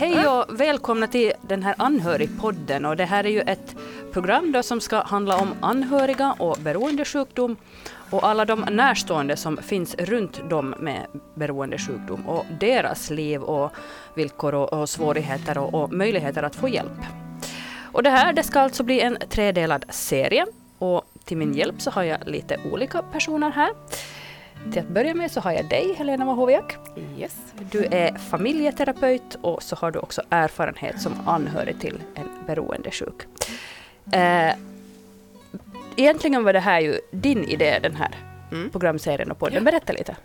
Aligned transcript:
Hej 0.00 0.28
och 0.28 0.60
välkomna 0.60 1.06
till 1.06 1.32
den 1.42 1.62
här 1.62 1.74
anhörigpodden. 1.78 2.84
Och 2.84 2.96
det 2.96 3.04
här 3.04 3.24
är 3.24 3.30
ju 3.30 3.40
ett 3.40 3.76
program 4.12 4.52
då 4.52 4.62
som 4.62 4.80
ska 4.80 5.02
handla 5.02 5.36
om 5.36 5.54
anhöriga 5.60 6.32
och 6.38 6.58
beroendesjukdom 6.60 7.56
och 8.10 8.26
alla 8.26 8.44
de 8.44 8.60
närstående 8.60 9.36
som 9.36 9.56
finns 9.56 9.94
runt 9.94 10.50
dem 10.50 10.74
med 10.78 11.06
beroendesjukdom 11.34 12.28
och 12.28 12.44
deras 12.60 13.10
liv 13.10 13.42
och 13.42 13.72
villkor 14.14 14.54
och, 14.54 14.72
och 14.72 14.88
svårigheter 14.88 15.58
och, 15.58 15.74
och, 15.74 15.92
möjligheter 15.92 16.42
att 16.42 16.56
få 16.56 16.68
hjälp. 16.68 17.00
Och 17.92 18.02
det 18.02 18.10
här 18.10 18.32
det 18.32 18.42
ska 18.42 18.60
alltså 18.60 18.82
bli 18.82 19.00
en 19.00 19.18
tredelad 19.28 19.84
serie 19.88 20.46
och 20.78 21.04
till 21.24 21.36
min 21.36 21.54
hjälp 21.54 21.80
så 21.80 21.90
har 21.90 22.02
jag 22.02 22.18
lite 22.26 22.60
olika 22.72 23.02
personer 23.02 23.50
här. 23.50 23.70
Till 24.72 24.78
att 24.78 24.88
börja 24.88 25.14
med 25.14 25.30
så 25.30 25.40
har 25.40 25.52
jag 25.52 25.68
dig, 25.68 25.94
Helena 25.94 26.24
Mahoviak. 26.24 26.76
Yes. 27.18 27.36
Du 27.70 27.84
är 27.84 28.18
familjeterapeut 28.18 29.34
och 29.42 29.62
så 29.62 29.76
har 29.76 29.90
du 29.90 29.98
också 29.98 30.22
erfarenhet 30.30 31.00
som 31.00 31.28
anhörig 31.28 31.80
till 31.80 32.02
en 32.14 32.28
beroendesjuk. 32.46 33.22
Eh, 34.12 34.54
egentligen 35.96 36.44
var 36.44 36.52
det 36.52 36.60
här 36.60 36.80
ju 36.80 37.00
din 37.10 37.44
idé, 37.44 37.78
den 37.82 37.96
här 37.96 38.14
mm. 38.52 38.70
programserien 38.70 39.30
och 39.30 39.38
podden. 39.38 39.64
Berätta 39.64 39.92
lite. 39.92 40.16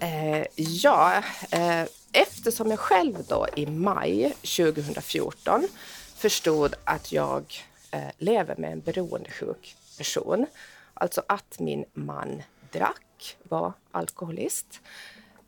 Eh, 0.00 0.44
ja, 0.56 1.22
eh, 1.50 1.82
eftersom 2.12 2.70
jag 2.70 2.78
själv 2.78 3.14
då 3.28 3.46
i 3.56 3.66
maj 3.66 4.32
2014 4.42 5.68
förstod 6.16 6.74
att 6.84 7.12
jag 7.12 7.44
eh, 7.90 8.00
lever 8.18 8.54
med 8.56 8.72
en 8.72 8.80
beroendesjuk 8.80 9.76
person, 9.98 10.46
alltså 10.94 11.22
att 11.26 11.58
min 11.58 11.84
man 11.94 12.42
drack 12.72 13.09
var 13.42 13.72
alkoholist. 13.90 14.80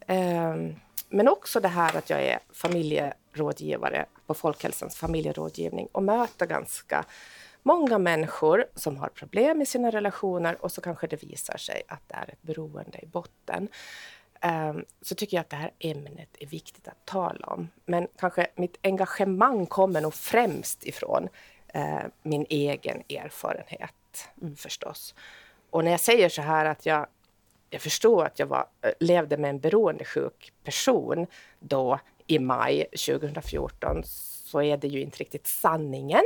Ehm, 0.07 0.75
men 1.09 1.29
också 1.29 1.61
det 1.61 1.69
här 1.69 1.97
att 1.97 2.11
jag 2.11 2.23
är 2.23 2.39
familjerådgivare 2.53 4.07
på 4.27 4.35
Folkhälsans 4.35 4.97
familjerådgivning 4.97 5.89
och 5.93 6.03
möter 6.03 6.47
ganska 6.47 7.05
många 7.63 7.99
människor 7.99 8.67
som 8.75 8.97
har 8.97 9.09
problem 9.09 9.63
i 9.63 9.67
sina 9.67 9.91
relationer 9.91 10.65
och 10.65 10.73
så 10.73 10.81
kanske 10.81 11.07
det 11.07 11.23
visar 11.23 11.57
sig 11.57 11.83
att 11.89 12.09
det 12.09 12.15
är 12.15 12.31
ett 12.33 12.43
beroende 12.43 12.99
i 13.03 13.07
botten. 13.07 13.69
Ehm, 14.41 14.85
så 15.03 15.15
tycker 15.15 15.37
jag 15.37 15.41
att 15.41 15.51
det 15.51 15.57
här 15.57 15.73
ämnet 15.79 16.37
är 16.39 16.47
viktigt 16.47 16.89
att 16.89 17.07
tala 17.07 17.47
om. 17.47 17.69
Men 17.85 18.09
kanske 18.19 18.47
mitt 18.55 18.77
engagemang 18.83 19.67
kommer 19.67 20.01
nog 20.01 20.15
främst 20.15 20.85
ifrån 20.85 21.29
eh, 21.69 22.03
min 22.23 22.47
egen 22.49 23.03
erfarenhet 23.09 24.29
mm. 24.43 24.57
förstås. 24.57 25.15
Och 25.71 25.85
när 25.85 25.91
jag 25.91 26.01
säger 26.01 26.29
så 26.29 26.43
här 26.43 26.65
att 26.65 26.87
jag 26.87 27.07
jag 27.73 27.83
förstod 27.83 28.23
att 28.23 28.39
jag 28.39 28.47
var, 28.47 28.67
eh, 28.83 28.93
levde 29.01 29.37
med 29.37 29.51
en 29.51 29.59
beroendesjuk 29.59 30.53
person 30.65 31.27
då 31.61 31.99
i 32.27 32.39
maj 32.39 32.87
2014 32.91 34.03
så 34.05 34.63
är 34.63 34.77
det 34.77 34.89
ju 34.89 35.01
inte 35.01 35.19
riktigt 35.19 35.47
sanningen. 35.47 36.23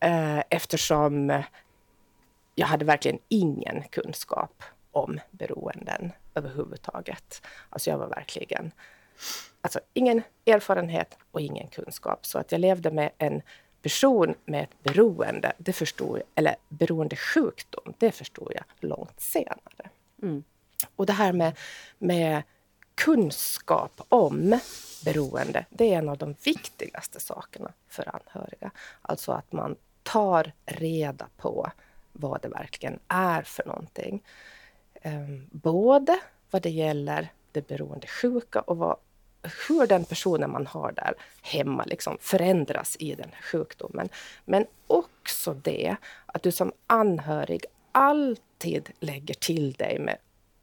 Eh, 0.00 0.38
eftersom 0.48 1.42
jag 2.54 2.66
hade 2.66 2.84
verkligen 2.84 3.18
ingen 3.28 3.82
kunskap 3.90 4.62
om 4.92 5.20
beroenden 5.30 6.12
överhuvudtaget. 6.34 7.42
Alltså 7.70 7.90
jag 7.90 7.98
var 7.98 8.08
verkligen, 8.08 8.72
alltså 9.60 9.80
ingen 9.92 10.22
erfarenhet 10.46 11.18
och 11.30 11.40
ingen 11.40 11.68
kunskap. 11.68 12.26
Så 12.26 12.38
att 12.38 12.52
jag 12.52 12.60
levde 12.60 12.90
med 12.90 13.10
en 13.18 13.42
person 13.82 14.34
med 14.44 14.62
ett 14.62 14.82
beroende, 14.82 15.52
det 15.58 15.72
förstod 15.72 16.18
jag, 16.18 16.26
eller 16.34 16.56
beroendesjukdom, 16.68 17.94
det 17.98 18.12
förstod 18.12 18.52
jag 18.54 18.64
långt 18.80 19.20
senare. 19.20 19.90
Mm. 20.22 20.44
Och 20.96 21.06
det 21.06 21.12
här 21.12 21.32
med, 21.32 21.58
med 21.98 22.42
kunskap 22.94 24.00
om 24.08 24.58
beroende, 25.04 25.66
det 25.70 25.94
är 25.94 25.98
en 25.98 26.08
av 26.08 26.18
de 26.18 26.34
viktigaste 26.44 27.20
sakerna 27.20 27.72
för 27.88 28.14
anhöriga. 28.14 28.70
Alltså 29.02 29.32
att 29.32 29.52
man 29.52 29.76
tar 30.02 30.52
reda 30.66 31.26
på 31.36 31.70
vad 32.12 32.42
det 32.42 32.48
verkligen 32.48 32.98
är 33.08 33.42
för 33.42 33.66
någonting. 33.66 34.22
Ehm, 35.02 35.46
både 35.50 36.18
vad 36.50 36.62
det 36.62 36.70
gäller 36.70 37.32
det 37.52 37.68
beroendesjuka 37.68 38.60
och 38.60 38.76
vad, 38.76 38.96
hur 39.68 39.86
den 39.86 40.04
personen 40.04 40.50
man 40.50 40.66
har 40.66 40.92
där 40.92 41.14
hemma 41.42 41.84
liksom 41.84 42.16
förändras 42.20 42.96
i 42.98 43.14
den 43.14 43.30
här 43.32 43.42
sjukdomen. 43.42 44.08
Men 44.44 44.66
också 44.86 45.54
det 45.54 45.96
att 46.26 46.42
du 46.42 46.52
som 46.52 46.72
anhörig 46.86 47.64
alltid 47.92 48.90
lägger 49.00 49.34
till 49.34 49.72
dig 49.72 49.98
med 49.98 50.16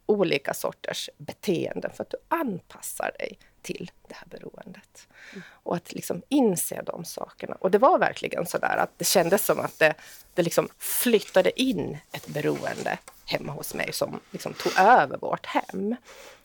olika 0.08 0.54
sorters 0.54 1.10
beteenden 1.18 1.90
för 1.94 2.02
att 2.02 2.10
du 2.10 2.16
anpassar 2.28 3.10
dig 3.18 3.38
till 3.62 3.90
det 4.08 4.14
här 4.14 4.26
beroendet. 4.26 5.08
Mm. 5.32 5.42
Och 5.50 5.76
att 5.76 5.92
liksom 5.92 6.22
inse 6.28 6.82
de 6.82 7.04
sakerna. 7.04 7.56
Och 7.60 7.70
det 7.70 7.78
var 7.78 7.98
verkligen 7.98 8.46
så 8.46 8.58
där 8.58 8.76
att 8.76 8.90
det 8.96 9.04
kändes 9.04 9.44
som 9.44 9.60
att 9.60 9.78
det, 9.78 9.94
det 10.34 10.42
liksom 10.42 10.68
flyttade 10.78 11.62
in 11.62 11.98
ett 12.12 12.26
beroende 12.26 12.98
hemma 13.24 13.52
hos 13.52 13.74
mig 13.74 13.92
som 13.92 14.20
liksom 14.30 14.54
tog 14.54 14.72
över 14.78 15.18
vårt 15.18 15.46
hem. 15.46 15.96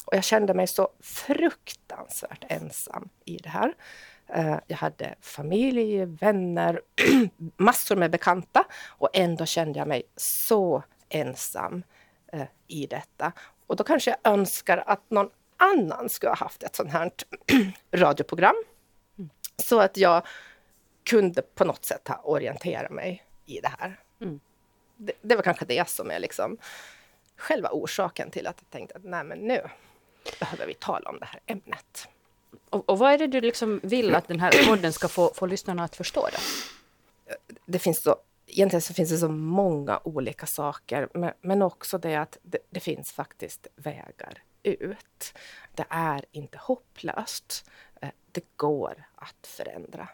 Och 0.05 0.15
jag 0.15 0.23
kände 0.23 0.53
mig 0.53 0.67
så 0.67 0.89
fruktansvärt 0.99 2.45
ensam 2.49 3.09
i 3.25 3.37
det 3.37 3.49
här. 3.49 3.73
Eh, 4.27 4.57
jag 4.67 4.77
hade 4.77 5.15
familj, 5.21 6.05
vänner, 6.05 6.81
massor 7.57 7.95
med 7.95 8.11
bekanta 8.11 8.63
och 8.87 9.09
ändå 9.13 9.45
kände 9.45 9.79
jag 9.79 9.87
mig 9.87 10.03
så 10.15 10.83
ensam 11.09 11.83
eh, 12.33 12.47
i 12.67 12.85
detta. 12.85 13.31
Och 13.67 13.75
då 13.75 13.83
kanske 13.83 14.09
jag 14.11 14.33
önskar 14.33 14.83
att 14.85 15.09
någon 15.09 15.29
annan 15.57 16.09
skulle 16.09 16.29
ha 16.29 16.35
haft 16.35 16.63
ett 16.63 16.75
sånt 16.75 16.91
här 16.91 17.11
radioprogram. 17.91 18.55
Mm. 19.17 19.29
Så 19.57 19.79
att 19.79 19.97
jag 19.97 20.27
kunde 21.03 21.41
på 21.41 21.65
något 21.65 21.85
sätt 21.85 22.07
ha 22.07 22.21
orienterat 22.23 22.91
mig 22.91 23.23
i 23.45 23.59
det 23.59 23.71
här. 23.79 23.99
Mm. 24.21 24.39
Det, 24.97 25.13
det, 25.21 25.35
var 25.35 25.43
kanske 25.43 25.65
det 25.65 25.89
som 25.89 26.11
är 26.11 26.19
liksom 26.19 26.57
själva 27.37 27.69
orsaken 27.71 28.31
till 28.31 28.47
att 28.47 28.55
jag 28.59 28.69
tänkte 28.69 28.95
att 28.95 29.03
nej 29.03 29.23
men 29.23 29.39
nu 29.39 29.61
behöver 30.39 30.67
vi 30.67 30.73
tala 30.73 31.09
om 31.09 31.19
det 31.19 31.25
här 31.25 31.39
ämnet. 31.45 32.07
Och, 32.69 32.89
och 32.89 32.99
vad 32.99 33.13
är 33.13 33.17
det 33.17 33.27
du 33.27 33.41
liksom 33.41 33.79
vill 33.83 34.15
att 34.15 34.27
den 34.27 34.39
här 34.39 34.65
podden 34.67 34.93
ska 34.93 35.07
få, 35.07 35.33
få 35.33 35.45
lyssnarna 35.45 35.83
att 35.83 35.95
förstå? 35.95 36.27
Det? 36.31 36.39
det 37.65 37.79
finns 37.79 38.03
så 38.03 38.15
egentligen 38.53 38.81
så 38.81 38.93
finns 38.93 39.09
det 39.09 39.17
så 39.17 39.29
många 39.29 39.99
olika 40.03 40.45
saker, 40.45 41.09
men, 41.13 41.31
men 41.41 41.61
också 41.61 41.97
det 41.97 42.15
att 42.15 42.37
det, 42.41 42.57
det, 42.69 42.79
finns 42.79 43.11
faktiskt 43.11 43.67
vägar 43.75 44.43
ut. 44.63 45.33
Det 45.75 45.85
är 45.89 46.25
inte 46.31 46.57
hopplöst. 46.57 47.69
Eh, 48.01 48.09
det 48.31 48.43
går 48.55 49.03
att 49.15 49.47
förändra. 49.47 50.07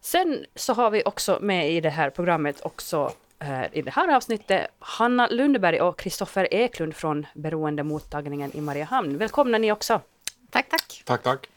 Sen 0.00 0.46
så 0.54 0.72
har 0.74 0.90
vi 0.90 1.02
också 1.04 1.38
med 1.42 1.70
i 1.70 1.80
det 1.80 1.90
här 1.90 2.10
programmet 2.10 2.60
också 2.60 3.12
eh, 3.38 3.64
i 3.72 3.82
det 3.82 3.90
här 3.90 4.16
avsnittet 4.16 4.66
Hanna 4.78 5.26
Lundberg 5.26 5.80
och 5.80 5.98
Kristoffer 5.98 6.48
Eklund 6.54 6.96
från 6.96 7.26
beroendemottagningen 7.34 8.56
i 8.56 8.60
Mariehamn. 8.60 9.18
Välkomna 9.18 9.58
ni 9.58 9.72
också. 9.72 10.00
Tack, 10.50 10.68
tack. 10.68 11.02
Tack, 11.04 11.22
tack. 11.22 11.48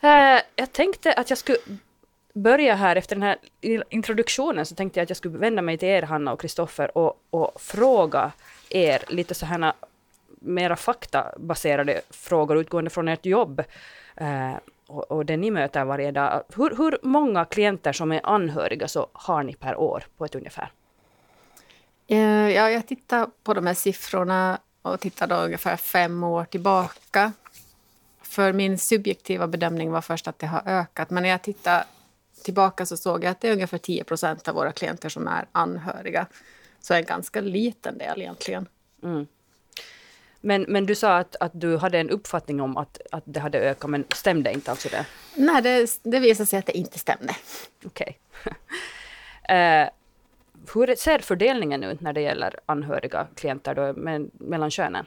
Eh, 0.00 0.40
jag 0.56 0.72
tänkte 0.72 1.12
att 1.12 1.30
jag 1.30 1.38
skulle 1.38 1.58
börja 2.42 2.74
här 2.74 2.96
efter 2.96 3.16
den 3.16 3.22
här 3.22 3.38
introduktionen 3.90 4.66
så 4.66 4.74
tänkte 4.74 5.00
jag 5.00 5.02
att 5.02 5.10
jag 5.10 5.16
skulle 5.16 5.38
vända 5.38 5.62
mig 5.62 5.78
till 5.78 5.88
er 5.88 6.02
Hanna 6.02 6.32
och 6.32 6.40
Kristoffer 6.40 6.98
och, 6.98 7.22
och 7.30 7.60
fråga 7.60 8.32
er 8.70 9.04
lite 9.08 9.34
så 9.34 9.46
här 9.46 9.72
mera 10.40 10.76
faktabaserade 10.76 12.00
frågor 12.10 12.58
utgående 12.58 12.90
från 12.90 13.08
ert 13.08 13.26
jobb 13.26 13.62
eh, 14.16 14.54
och, 14.86 15.10
och 15.10 15.26
det 15.26 15.36
ni 15.36 15.50
möter 15.50 15.84
varje 15.84 16.10
dag. 16.10 16.42
Hur, 16.56 16.76
hur 16.76 16.98
många 17.02 17.44
klienter 17.44 17.92
som 17.92 18.12
är 18.12 18.20
anhöriga 18.24 18.88
så 18.88 19.06
har 19.12 19.42
ni 19.42 19.54
per 19.54 19.76
år 19.76 20.04
på 20.16 20.24
ett 20.24 20.34
ungefär? 20.34 20.72
Eh, 22.06 22.48
ja, 22.50 22.70
jag 22.70 22.86
tittar 22.86 23.26
på 23.42 23.54
de 23.54 23.66
här 23.66 23.74
siffrorna 23.74 24.58
och 24.82 25.00
tittar 25.00 25.26
då 25.26 25.34
ungefär 25.34 25.76
fem 25.76 26.24
år 26.24 26.44
tillbaka. 26.44 27.32
För 28.22 28.52
min 28.52 28.78
subjektiva 28.78 29.46
bedömning 29.46 29.90
var 29.90 30.00
först 30.00 30.28
att 30.28 30.38
det 30.38 30.46
har 30.46 30.62
ökat, 30.66 31.10
men 31.10 31.22
när 31.22 31.30
jag 31.30 31.42
tittar 31.42 31.84
tillbaka 32.42 32.86
så 32.86 32.96
såg 32.96 33.24
jag 33.24 33.30
att 33.30 33.40
det 33.40 33.48
är 33.48 33.52
ungefär 33.52 33.78
10 33.78 34.04
procent 34.04 34.48
av 34.48 34.54
våra 34.54 34.72
klienter 34.72 35.08
som 35.08 35.28
är 35.28 35.46
anhöriga. 35.52 36.26
Så 36.80 36.94
en 36.94 37.04
ganska 37.04 37.40
liten 37.40 37.98
del 37.98 38.20
egentligen. 38.20 38.66
Mm. 39.02 39.26
Men, 40.40 40.62
men 40.68 40.86
du 40.86 40.94
sa 40.94 41.16
att, 41.16 41.36
att 41.40 41.52
du 41.54 41.76
hade 41.76 41.98
en 41.98 42.10
uppfattning 42.10 42.60
om 42.60 42.76
att, 42.76 43.00
att 43.12 43.22
det 43.26 43.40
hade 43.40 43.58
ökat, 43.58 43.90
men 43.90 44.04
stämde 44.14 44.52
inte 44.52 44.70
alltså 44.70 44.88
det? 44.88 45.06
Nej, 45.34 45.62
det, 45.62 46.00
det 46.02 46.20
visade 46.20 46.46
sig 46.46 46.58
att 46.58 46.66
det 46.66 46.78
inte 46.78 46.98
stämde. 46.98 47.36
Okej. 47.84 48.18
Okay. 48.34 48.52
uh, 49.82 49.88
hur 50.74 50.96
ser 50.96 51.18
fördelningen 51.18 51.84
ut 51.84 52.00
när 52.00 52.12
det 52.12 52.20
gäller 52.20 52.60
anhöriga 52.66 53.26
klienter 53.34 53.74
då, 53.74 53.92
med, 53.92 54.30
mellan 54.32 54.70
könen? 54.70 55.06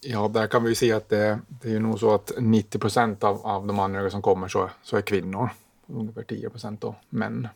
Ja, 0.00 0.28
där 0.28 0.46
kan 0.46 0.64
vi 0.64 0.74
se 0.74 0.92
att 0.92 1.08
det, 1.08 1.38
det 1.48 1.74
är 1.74 1.80
nog 1.80 2.00
så 2.00 2.14
att 2.14 2.32
90 2.38 2.78
procent 2.78 3.24
av, 3.24 3.46
av 3.46 3.66
de 3.66 3.78
anhöriga 3.78 4.10
som 4.10 4.22
kommer 4.22 4.48
så, 4.48 4.70
så 4.82 4.96
är 4.96 5.00
kvinnor. 5.00 5.50
Ungefär 5.86 6.22
10 6.22 6.50
procent 6.50 6.80
då 6.80 6.94
män. 7.08 7.48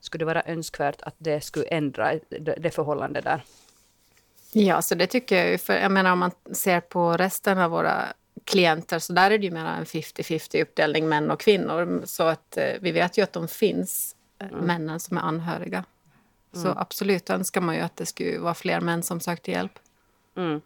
Skulle 0.00 0.22
det 0.22 0.26
vara 0.26 0.42
önskvärt 0.46 1.02
att 1.02 1.14
det 1.18 1.40
skulle 1.40 1.66
ändra 1.66 2.12
det, 2.28 2.54
det 2.58 2.70
förhållandet 2.70 3.24
där? 3.24 3.44
Ja, 4.52 4.82
så 4.82 4.94
det 4.94 5.06
tycker 5.06 5.46
jag. 5.46 5.60
För 5.60 5.74
jag 5.74 5.92
menar 5.92 6.12
om 6.12 6.18
man 6.18 6.30
ser 6.52 6.80
på 6.80 7.12
resten 7.12 7.58
av 7.58 7.70
våra 7.70 8.04
klienter 8.44 8.98
så 8.98 9.12
där 9.12 9.30
är 9.30 9.38
det 9.38 9.44
ju 9.44 9.50
mer 9.50 9.64
en 9.64 9.84
50-50 9.84 10.62
uppdelning 10.62 11.08
män 11.08 11.30
och 11.30 11.40
kvinnor. 11.40 12.02
Så 12.04 12.22
att 12.22 12.56
eh, 12.56 12.72
vi 12.80 12.92
vet 12.92 13.18
ju 13.18 13.22
att 13.22 13.32
de 13.32 13.48
finns, 13.48 14.16
eh, 14.38 14.50
männen 14.50 15.00
som 15.00 15.16
är 15.16 15.20
anhöriga. 15.20 15.84
Så 16.52 16.68
absolut 16.76 17.30
önskar 17.30 17.60
man 17.60 17.74
ju 17.74 17.80
att 17.80 17.96
det 17.96 18.06
skulle 18.06 18.38
vara 18.38 18.54
fler 18.54 18.80
män 18.80 19.02
som 19.02 19.20
sökte 19.20 19.50
hjälp. 19.50 19.78
Mm. 20.36 20.60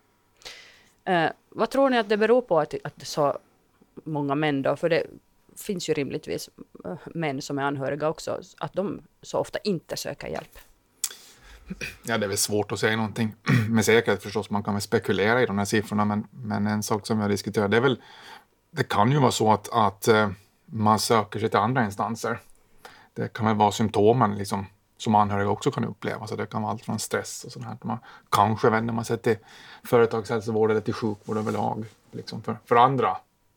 Eh, 1.08 1.30
vad 1.48 1.70
tror 1.70 1.90
ni 1.90 1.98
att 1.98 2.08
det 2.08 2.16
beror 2.16 2.42
på 2.42 2.60
att, 2.60 2.74
att 2.84 3.06
så 3.06 3.38
många 4.04 4.34
män 4.34 4.62
då, 4.62 4.76
för 4.76 4.88
det 4.88 5.06
finns 5.56 5.88
ju 5.88 5.94
rimligtvis 5.94 6.50
eh, 6.84 6.96
män 7.14 7.42
som 7.42 7.58
är 7.58 7.62
anhöriga 7.62 8.08
också, 8.08 8.40
att 8.58 8.72
de 8.72 9.02
så 9.22 9.38
ofta 9.38 9.58
inte 9.58 9.96
söker 9.96 10.28
hjälp? 10.28 10.58
Ja, 12.02 12.18
det 12.18 12.26
är 12.26 12.28
väl 12.28 12.38
svårt 12.38 12.72
att 12.72 12.78
säga 12.78 12.96
någonting 12.96 13.34
med 13.68 13.84
säkerhet 13.84 14.22
förstås. 14.22 14.50
Man 14.50 14.62
kan 14.62 14.74
väl 14.74 14.80
spekulera 14.80 15.42
i 15.42 15.46
de 15.46 15.58
här 15.58 15.64
siffrorna, 15.64 16.04
men, 16.04 16.26
men 16.30 16.66
en 16.66 16.82
sak 16.82 17.06
som 17.06 17.20
jag 17.20 17.30
diskuterar, 17.30 17.68
det 17.68 17.76
är 17.76 17.80
väl, 17.80 18.02
det 18.70 18.88
kan 18.88 19.12
ju 19.12 19.18
vara 19.18 19.32
så 19.32 19.52
att, 19.52 19.68
att 19.72 20.08
eh, 20.08 20.30
man 20.66 20.98
söker 20.98 21.40
sig 21.40 21.48
till 21.48 21.58
andra 21.58 21.84
instanser. 21.84 22.40
Det 23.14 23.32
kan 23.32 23.46
väl 23.46 23.56
vara 23.56 23.72
symptomen 23.72 24.38
liksom, 24.38 24.66
som 24.98 25.14
anhöriga 25.14 25.48
också 25.48 25.70
kan 25.70 25.84
uppleva. 25.84 26.26
Så 26.26 26.36
det 26.36 26.46
kan 26.46 26.62
vara 26.62 26.72
allt 26.72 26.84
från 26.84 26.98
stress 26.98 27.44
och 27.44 27.52
sånt 27.52 27.64
här. 27.64 27.76
Man, 27.82 27.98
kanske 28.30 28.70
vänder 28.70 28.94
man 28.94 29.04
sig 29.04 29.18
till 29.18 29.36
företagshälsovård 29.84 30.70
eller 30.70 30.80
till 30.80 30.94
sjukvård 30.94 31.36
överlag. 31.36 31.84
Liksom 32.10 32.42
för, 32.42 32.58
för 32.64 32.76
andra, 32.76 33.16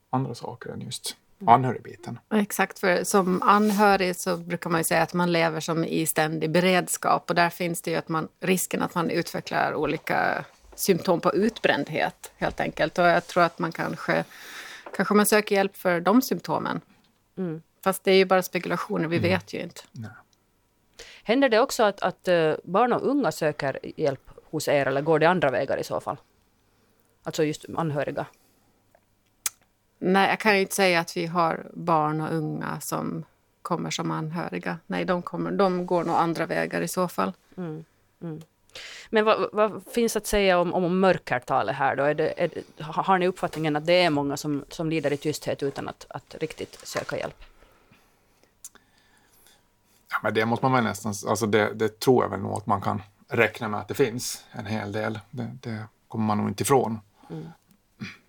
andra 0.09 0.35
saker 0.35 0.69
än 0.69 0.81
just 0.81 1.15
anhörigbiten. 1.45 2.19
Exakt, 2.33 2.79
för 2.79 3.03
som 3.03 3.41
anhörig 3.41 4.15
så 4.15 4.38
brukar 4.38 4.69
man 4.69 4.79
ju 4.79 4.83
säga 4.83 5.01
att 5.01 5.13
man 5.13 5.31
lever 5.31 5.59
som 5.59 5.85
i 5.85 6.05
ständig 6.05 6.51
beredskap 6.51 7.29
och 7.29 7.35
där 7.35 7.49
finns 7.49 7.81
det 7.81 7.91
ju 7.91 7.97
att 7.97 8.09
man, 8.09 8.27
risken 8.39 8.81
att 8.81 8.95
man 8.95 9.09
utvecklar 9.09 9.73
olika 9.73 10.45
symptom 10.75 11.19
på 11.19 11.33
utbrändhet 11.33 12.31
helt 12.38 12.59
enkelt. 12.59 12.97
Och 12.97 13.05
jag 13.05 13.27
tror 13.27 13.43
att 13.43 13.59
man 13.59 13.71
kanske, 13.71 14.23
kanske 14.95 15.13
man 15.13 15.25
söker 15.25 15.55
hjälp 15.55 15.77
för 15.77 16.01
de 16.01 16.21
symptomen. 16.21 16.81
Mm. 17.38 17.61
Fast 17.83 18.03
det 18.03 18.11
är 18.11 18.15
ju 18.15 18.25
bara 18.25 18.43
spekulationer, 18.43 19.07
vi 19.07 19.19
vet 19.19 19.53
ju 19.53 19.59
inte. 19.59 19.81
Nej. 19.91 20.11
Händer 21.23 21.50
det 21.50 21.59
också 21.59 21.83
att, 21.83 22.01
att 22.01 22.27
eh, 22.27 22.53
barn 22.63 22.94
och 22.94 23.07
unga 23.07 23.31
söker 23.31 23.79
hjälp 23.83 24.29
hos 24.44 24.68
er, 24.68 24.85
eller 24.85 25.01
går 25.01 25.19
det 25.19 25.25
andra 25.25 25.51
vägar 25.51 25.77
i 25.77 25.83
så 25.83 26.00
fall? 26.00 26.18
Alltså 27.23 27.44
just 27.44 27.65
anhöriga. 27.77 28.25
Nej, 30.00 30.29
jag 30.29 30.39
kan 30.39 30.56
inte 30.56 30.75
säga 30.75 31.00
att 31.00 31.18
vi 31.18 31.25
har 31.25 31.65
barn 31.73 32.21
och 32.21 32.33
unga 32.33 32.79
som 32.79 33.25
kommer 33.62 33.89
som 33.89 34.12
anhöriga. 34.12 34.77
Nej, 34.88 35.06
de, 35.06 35.21
kommer, 35.21 35.51
de 35.51 35.85
går 35.85 36.03
nog 36.03 36.15
andra 36.15 36.45
vägar 36.45 36.81
i 36.81 36.88
så 36.88 37.07
fall. 37.07 37.33
Men 39.09 39.25
vad, 39.25 39.50
vad 39.53 39.83
finns 39.91 40.15
att 40.15 40.27
säga 40.27 40.59
om, 40.59 40.74
om 40.74 41.00
mörkertalet 41.00 41.75
här 41.75 41.95
då? 41.95 42.03
Är 42.03 42.13
det, 42.13 42.33
är 42.44 42.47
det, 42.47 42.83
har 42.83 43.17
ni 43.17 43.27
uppfattningen 43.27 43.75
att 43.75 43.85
det 43.85 43.94
är 43.94 44.09
många 44.09 44.38
som, 44.38 44.65
som 44.69 44.89
lider 44.89 45.13
i 45.13 45.17
tysthet 45.17 45.63
utan 45.63 45.88
att, 45.88 46.06
att 46.09 46.35
riktigt 46.39 46.88
söka 46.88 47.17
hjälp? 47.17 47.44
Men 50.21 50.33
det 50.33 50.45
måste 50.45 50.65
man 50.65 50.73
väl 50.73 50.83
nästan, 50.83 51.13
alltså 51.27 51.45
det, 51.45 51.73
det 51.73 52.00
tror 52.00 52.23
jag 52.23 52.29
väl 52.29 52.39
nog 52.39 52.51
att 52.51 52.65
man 52.65 52.81
kan 52.81 53.01
räkna 53.27 53.68
med 53.68 53.79
att 53.79 53.88
det 53.88 53.94
finns 53.94 54.45
en 54.51 54.65
hel 54.65 54.91
del. 54.91 55.19
Det, 55.29 55.57
det 55.62 55.83
kommer 56.07 56.25
man 56.25 56.38
nog 56.38 56.47
inte 56.47 56.63
ifrån. 56.63 57.00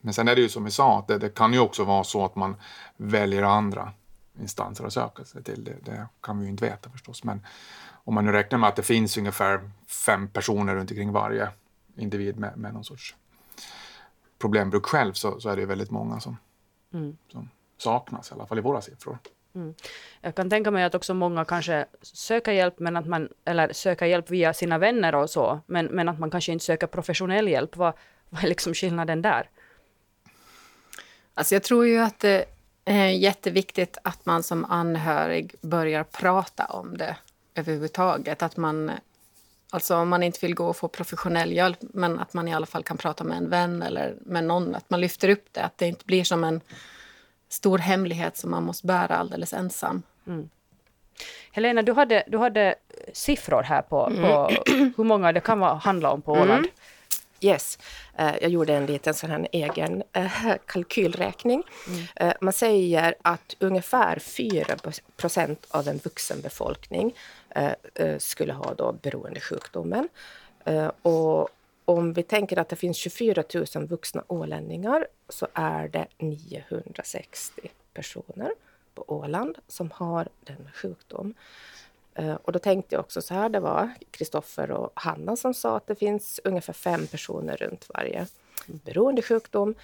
Men 0.01 0.15
sen 0.15 0.29
är 0.29 0.35
det 0.35 0.41
ju 0.41 0.49
som 0.49 0.65
vi 0.65 0.71
sa, 0.71 0.99
att 0.99 1.07
det, 1.07 1.19
det 1.19 1.35
kan 1.35 1.53
ju 1.53 1.59
också 1.59 1.85
vara 1.85 2.05
så 2.05 2.25
att 2.25 2.37
man 2.37 2.57
väljer 2.97 3.43
andra 3.43 3.93
instanser 4.41 4.85
att 4.85 4.93
söka 4.93 5.25
sig 5.25 5.45
till. 5.45 5.65
Det, 5.65 5.77
det 5.85 6.07
kan 6.21 6.39
vi 6.39 6.45
ju 6.45 6.51
inte 6.51 6.65
veta 6.65 6.91
förstås. 6.91 7.25
Men 7.25 7.47
om 8.05 8.15
man 8.15 8.25
nu 8.25 8.33
räknar 8.33 8.59
med 8.59 8.69
att 8.69 8.77
det 8.77 8.83
finns 8.83 9.17
ungefär 9.17 9.71
fem 9.87 10.29
personer 10.29 10.75
runt 10.75 10.91
omkring 10.91 11.13
varje 11.13 11.49
individ 11.97 12.39
med, 12.39 12.57
med 12.57 12.75
någon 12.75 12.85
sorts 12.85 13.17
problembruk 14.39 14.87
själv 14.87 15.13
så, 15.13 15.41
så 15.41 15.49
är 15.49 15.57
det 15.57 15.61
ju 15.61 15.67
väldigt 15.67 15.91
många 15.91 16.21
som, 16.21 16.37
som 17.29 17.49
saknas, 17.79 18.31
i 18.31 18.35
alla 18.35 18.47
fall 18.47 18.59
i 18.59 18.63
våra 18.63 18.81
siffror. 18.81 19.19
Mm. 19.55 19.75
Jag 20.21 20.35
kan 20.35 20.51
tänka 20.51 20.71
mig 20.71 20.85
att 20.85 20.95
också 20.95 21.15
många 21.15 21.45
kanske 21.45 21.87
söker 22.03 22.53
hjälp, 22.53 22.79
men 22.79 22.97
att 22.97 23.07
man, 23.07 23.29
eller 23.45 23.73
söker 23.73 24.07
hjälp 24.07 24.31
via 24.31 24.55
sina 24.55 24.79
vänner 24.79 25.15
och 25.15 25.31
så, 25.31 25.61
men, 25.67 25.87
men 25.87 26.09
att 26.09 26.19
man 26.19 26.31
kanske 26.31 26.53
inte 26.53 26.65
söker 26.65 26.87
professionell 26.87 27.49
hjälp. 27.49 27.77
Vad, 27.77 27.93
vad 28.29 28.45
är 28.45 28.49
liksom 28.49 28.75
skillnaden 28.75 29.23
där? 29.23 29.49
Alltså 31.35 31.55
jag 31.55 31.63
tror 31.63 31.87
ju 31.87 31.99
att 31.99 32.19
det 32.19 32.45
är 32.85 33.09
jätteviktigt 33.09 33.99
att 34.05 34.27
man 34.27 34.43
som 34.43 34.65
anhörig 34.65 35.55
börjar 35.61 36.05
prata 36.05 36.65
om 36.65 36.97
det 36.97 37.17
överhuvudtaget. 37.55 38.43
Att 38.43 38.57
man, 38.57 38.91
alltså 39.71 39.97
om 39.97 40.09
man 40.09 40.23
inte 40.23 40.39
vill 40.47 40.55
gå 40.55 40.67
och 40.67 40.77
få 40.77 40.89
professionell 40.89 41.53
hjälp, 41.53 41.79
men 41.81 42.19
att 42.19 42.35
man 42.35 42.49
i 42.49 42.55
alla 42.55 42.67
fall 42.67 42.83
kan 42.83 42.97
prata 42.97 43.25
med 43.25 43.37
en 43.37 43.51
vän 43.51 43.83
eller 43.83 44.15
med 44.21 44.45
någon. 44.45 44.75
Att 44.75 44.91
man 44.91 45.01
lyfter 45.01 45.29
upp 45.29 45.47
det, 45.53 45.65
att 45.65 45.79
det 45.79 45.87
inte 45.87 46.05
blir 46.05 46.25
som 46.25 46.45
en 46.45 46.61
stor 47.53 47.79
hemlighet 47.79 48.37
som 48.37 48.51
man 48.51 48.63
måste 48.63 48.87
bära 48.87 49.17
alldeles 49.17 49.53
ensam. 49.53 50.03
Helena, 51.53 51.83
du 51.83 51.93
hade, 51.93 52.25
du 52.27 52.39
hade 52.39 52.75
siffror 53.13 53.63
här 53.63 53.83
på, 53.83 54.07
på 54.07 54.51
hur 54.97 55.05
många 55.05 55.33
det 55.33 55.41
kan 55.41 55.59
vara, 55.61 55.75
handla 55.75 56.11
om 56.11 56.23
på 56.23 56.33
Åland. 56.33 56.67
Yes, 57.41 57.79
Eh, 58.17 58.35
jag 58.41 58.51
gjorde 58.51 58.75
en 58.75 58.87
liten 58.87 59.15
sån 59.15 59.31
här 59.31 59.49
egen 59.53 60.03
eh, 60.13 60.55
kalkylräkning. 60.67 61.63
Eh, 62.17 62.33
Man 62.41 62.53
säger 62.53 63.15
att 63.23 63.57
ungefär 63.59 64.19
4 64.19 64.77
procent 65.17 65.67
av 65.71 65.89
en 65.89 65.99
vuxen 65.99 66.41
befolkning 66.41 67.15
skulle 68.19 68.53
ha 68.53 68.75
då 68.75 68.93
beroendesjukdomen. 68.93 70.09
Och 71.03 71.49
om 71.99 72.13
vi 72.13 72.23
tänker 72.23 72.59
att 72.59 72.69
det 72.69 72.77
finns 72.77 72.97
24 72.97 73.45
000 73.75 73.87
vuxna 73.87 74.25
ålänningar 74.29 75.07
så 75.29 75.49
är 75.55 75.89
det 75.89 76.07
960 76.19 77.71
personer 77.95 78.53
på 78.95 79.05
Åland 79.09 79.59
som 79.69 79.91
har 79.91 80.29
denna 80.45 80.71
sjukdom. 80.75 81.35
Eh, 82.15 82.35
Och 82.35 82.53
då 82.53 82.59
tänkte 82.59 82.95
jag 82.95 83.01
också 83.01 83.23
så 83.23 83.35
här, 83.35 83.49
det 83.49 83.61
var 83.61 83.91
Kristoffer 84.11 84.71
och 84.71 84.91
Hanna 84.95 85.37
som 85.37 85.55
sa 85.55 85.77
att 85.77 85.87
det 85.87 85.95
finns 85.95 86.41
ungefär 86.45 86.73
fem 86.73 87.07
personer 87.07 87.57
runt 87.57 87.87
varje 87.95 88.27
beroendesjukdom. 88.67 89.75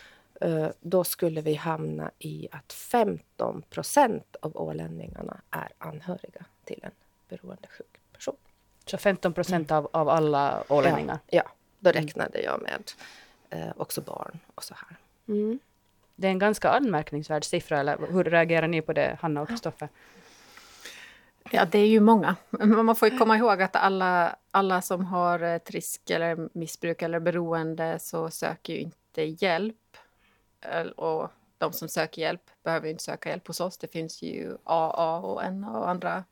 Eh, 0.41 0.69
Då 0.81 1.05
skulle 1.05 1.41
vi 1.41 1.55
hamna 1.55 2.11
i 2.19 2.49
att 2.53 2.73
15 2.73 3.63
procent 3.71 4.37
av 4.41 4.57
ålänningarna 4.57 5.41
är 5.51 5.69
anhöriga 5.79 6.45
till 6.65 6.81
en 6.83 6.91
beroendesjuk 7.29 8.01
person. 8.13 8.37
Så 8.87 8.99
15 8.99 9.33
procent 9.33 9.71
av, 9.71 9.89
av 9.93 10.09
alla 10.09 10.63
ålänningar. 10.69 11.19
Ja, 11.27 11.43
ja, 11.45 11.51
då 11.79 11.91
räknade 11.91 12.43
jag 12.43 12.63
med 12.63 12.93
eh, 13.51 13.73
också 13.77 14.01
barn 14.01 14.39
och 14.55 14.65
så 14.65 14.75
här. 14.75 14.97
Det 16.17 16.27
är 16.27 16.31
en 16.31 16.39
ganska 16.39 16.71
anmärkningsvärd 16.71 17.45
siffra, 17.45 17.81
eller 17.81 17.99
hur 18.13 18.25
reagerar 18.25 18.69
ni 18.69 18.83
på 18.83 18.93
det, 18.93 19.19
Hanna 19.21 19.41
och 19.41 19.49
Kristoffer? 19.49 19.89
Ja, 21.51 21.65
det 21.65 21.79
är 21.79 21.87
ju 21.87 22.01
många. 22.01 22.37
Men 22.51 22.85
man 22.87 22.97
får 22.97 23.09
ju 23.09 23.19
komma 23.19 23.37
ihåg 23.37 23.63
att 23.63 23.77
alla, 23.77 24.37
alla 24.51 24.83
som 24.83 25.05
har 25.05 25.41
ett 25.41 25.71
risk 25.71 26.11
eller 26.11 26.49
missbruk 26.53 27.03
eller 27.03 27.21
beroende 27.21 27.99
så 27.99 28.31
söker 28.31 28.73
ju 28.73 28.79
inte 28.79 29.23
hjälp. 29.23 29.97
Eh, 30.61 30.87
Och 30.87 31.31
de 31.59 31.73
som 31.73 31.89
söker 31.89 32.23
hjälp 32.23 32.51
behöver 32.63 32.87
ju 32.87 32.93
inte 32.93 33.05
söka 33.05 33.29
hjälp 33.29 33.47
hos 33.47 33.61
oss. 33.61 33.79
Det 33.79 33.89
finns 33.89 34.23
ju 34.23 34.57
AA 34.65 35.19
och 35.19 35.53
NA 35.55 35.79
och 35.79 35.89
andra 35.91 36.25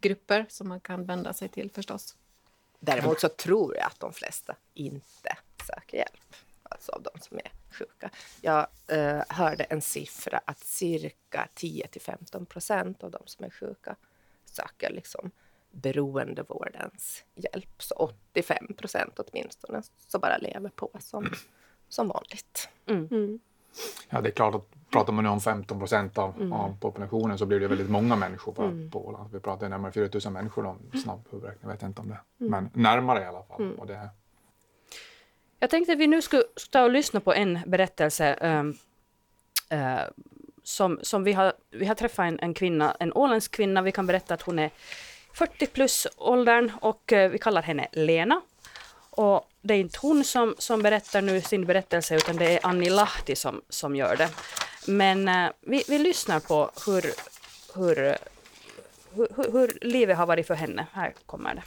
grupper 0.00 0.46
som 0.48 0.68
man 0.68 0.80
kan 0.80 1.04
vända 1.04 1.32
sig 1.32 1.48
till 1.48 1.70
förstås. 1.70 2.16
Däremot 2.80 3.20
så 3.20 3.28
tror 3.28 3.76
jag 3.76 3.86
att 3.86 4.00
de 4.00 4.12
flesta 4.12 4.56
inte 4.74 5.36
söker 5.66 5.96
hjälp. 5.96 6.34
Alltså 6.62 6.92
av 6.92 7.02
de 7.02 7.20
som 7.20 7.38
är 7.38 7.52
sjuka. 7.70 8.10
Jag 8.40 8.66
eh, 8.86 9.22
hörde 9.28 9.64
en 9.64 9.82
siffra 9.82 10.40
att 10.44 10.58
cirka 10.58 11.48
10 11.54 11.86
till 11.86 12.00
15 12.00 12.46
procent 12.46 13.02
av 13.02 13.10
de 13.10 13.22
som 13.26 13.44
är 13.44 13.50
sjuka 13.50 13.96
söker 14.44 14.90
liksom 14.90 15.30
beroendevårdens 15.70 17.24
hjälp. 17.34 17.82
Så 17.82 17.94
85 17.94 18.74
procent 18.76 19.18
åtminstone 19.18 19.82
så 20.06 20.18
bara 20.18 20.36
lever 20.36 20.68
på 20.68 20.90
som, 21.00 21.32
som 21.88 22.08
vanligt. 22.08 22.68
Mm. 22.86 23.40
Ja, 24.08 24.20
det 24.20 24.28
är 24.28 24.32
klart 24.32 24.54
att 24.54 24.77
pratar 24.90 25.12
man 25.12 25.24
nu 25.24 25.30
om 25.30 25.40
15 25.40 25.78
procent 25.78 26.18
av, 26.18 26.52
av 26.52 26.76
populationen 26.80 27.38
så 27.38 27.46
blir 27.46 27.60
det 27.60 27.68
väldigt 27.68 27.90
många 27.90 28.16
människor 28.16 28.52
på, 28.52 28.88
på 28.92 29.06
Åland. 29.08 29.32
Vi 29.32 29.40
pratar 29.40 29.68
närmare 29.68 29.92
4 29.92 30.08
000 30.24 30.32
människor 30.32 30.66
om 30.66 30.78
snabb 31.02 31.24
huvudräkning, 31.30 31.70
vet 31.70 31.82
inte 31.82 32.00
om 32.00 32.08
det. 32.08 32.18
Men 32.36 32.70
närmare 32.74 33.22
i 33.22 33.24
alla 33.24 33.42
fall. 33.42 33.72
Och 33.78 33.86
det, 33.86 34.08
Jag 35.58 35.70
tänkte 35.70 35.92
att 35.92 35.98
vi 35.98 36.06
nu 36.06 36.22
skulle 36.22 36.42
ta 36.70 36.82
och 36.82 36.90
lyssna 36.90 37.20
på 37.20 37.34
en 37.34 37.58
berättelse 37.66 38.26
ehm, 38.26 38.74
eh, 39.68 40.00
som, 40.62 40.98
som 41.02 41.24
vi 41.24 41.32
har, 41.32 41.52
vi 41.70 41.86
har 41.86 41.94
träffat 41.94 42.24
en, 42.24 42.40
en 42.40 42.54
kvinna, 42.54 42.96
en 43.00 43.12
åländsk 43.12 43.52
kvinna. 43.52 43.82
Vi 43.82 43.92
kan 43.92 44.06
berätta 44.06 44.34
att 44.34 44.42
hon 44.42 44.58
är 44.58 44.70
40 45.34 45.66
plus 45.66 46.06
åldern 46.16 46.72
och 46.80 47.12
eh, 47.12 47.30
vi 47.30 47.38
kallar 47.38 47.62
henne 47.62 47.88
Lena. 47.92 48.40
Och 49.10 49.48
det 49.62 49.74
är 49.74 49.78
inte 49.78 49.98
hon 50.02 50.24
som, 50.24 50.54
som 50.58 50.82
berättar 50.82 51.22
nu 51.22 51.40
sin 51.40 51.66
berättelse 51.66 52.16
utan 52.16 52.36
det 52.36 52.52
är 52.52 52.66
Annie 52.66 52.90
Lahti 52.90 53.36
som, 53.36 53.62
som 53.68 53.96
gör 53.96 54.16
det. 54.16 54.28
Men 54.88 55.28
eh, 55.28 55.50
vi, 55.60 55.82
vi 55.88 55.98
lyssnar 55.98 56.40
på 56.40 56.70
hur, 56.86 57.02
hur, 57.74 58.16
hur, 59.14 59.28
hur, 59.36 59.52
hur 59.52 59.78
livet 59.80 60.18
har 60.18 60.26
varit 60.26 60.46
för 60.46 60.54
henne. 60.54 60.86
Här 60.92 61.14
kommer 61.26 61.54
det. 61.54 61.62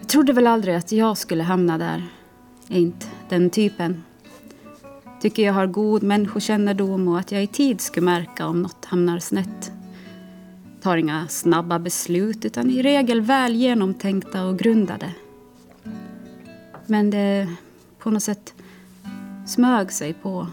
Jag 0.00 0.08
trodde 0.08 0.32
väl 0.32 0.46
aldrig 0.46 0.74
att 0.74 0.92
jag 0.92 1.18
skulle 1.18 1.42
hamna 1.42 1.78
där. 1.78 2.02
Inte 2.68 3.06
den 3.28 3.50
typen. 3.50 4.04
Tycker 5.20 5.42
jag 5.42 5.52
har 5.52 5.66
god 5.66 6.02
människokännedom 6.02 7.08
och 7.08 7.18
att 7.18 7.32
jag 7.32 7.42
i 7.42 7.46
tid 7.46 7.80
skulle 7.80 8.04
märka 8.04 8.46
om 8.46 8.62
något 8.62 8.84
hamnar 8.84 9.18
snett. 9.18 9.72
Tar 10.86 10.96
inga 10.96 11.28
snabba 11.28 11.78
beslut 11.78 12.44
utan 12.44 12.70
i 12.70 12.82
regel 12.82 13.20
väl 13.20 13.54
genomtänkta 13.54 14.44
och 14.44 14.58
grundade. 14.58 15.12
Men 16.86 17.10
det 17.10 17.48
på 17.98 18.10
något 18.10 18.22
sätt 18.22 18.54
smög 19.46 19.92
sig 19.92 20.14
på. 20.14 20.46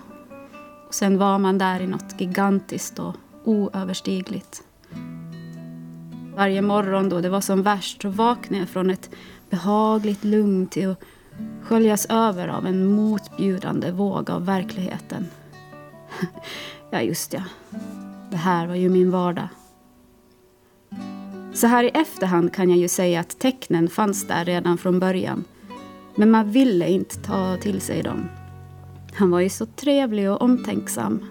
Och 0.88 0.94
sen 0.94 1.18
var 1.18 1.40
man 1.40 1.58
där 1.58 1.80
i 1.80 1.88
något 1.88 2.22
gigantiskt 2.22 3.00
och 3.00 3.16
oöverstigligt. 3.44 4.64
Varje 6.36 6.62
morgon 6.62 7.10
då 7.10 7.22
det 7.22 7.30
var 7.30 7.42
som 7.42 7.62
värst 7.64 8.02
så 8.02 8.10
vaknade 8.10 8.62
jag 8.62 8.70
från 8.70 8.90
ett 8.90 9.10
behagligt 9.50 10.24
lugn 10.24 10.68
till 10.68 10.90
att 10.90 11.04
sköljas 11.64 12.06
över 12.10 12.48
av 12.48 12.68
en 12.68 12.86
motbjudande 12.86 13.92
våg 13.92 14.30
av 14.30 14.46
verkligheten. 14.46 15.26
ja, 16.92 17.02
just 17.02 17.34
ja. 17.34 17.44
Det 18.32 18.38
här 18.38 18.68
var 18.68 18.76
ju 18.76 18.90
min 18.90 19.12
vardag. 19.12 19.48
Så 21.54 21.68
här 21.68 21.84
i 21.84 21.90
efterhand 21.90 22.54
kan 22.54 22.70
jag 22.70 22.78
ju 22.78 22.88
säga 22.88 23.20
att 23.20 23.40
tecknen 23.40 23.90
fanns 23.90 24.28
där 24.28 24.46
redan 24.46 24.78
från 24.78 25.00
början. 25.00 25.44
Men 26.16 26.32
man 26.32 26.52
ville 26.52 26.90
inte 26.90 27.16
ta 27.16 27.58
till 27.58 27.82
sig 27.82 28.04
dem. 28.04 28.30
Han 29.14 29.32
var 29.32 29.40
ju 29.40 29.50
så 29.50 29.66
trevlig 29.66 30.32
och 30.32 30.42
omtänksam. 30.42 31.26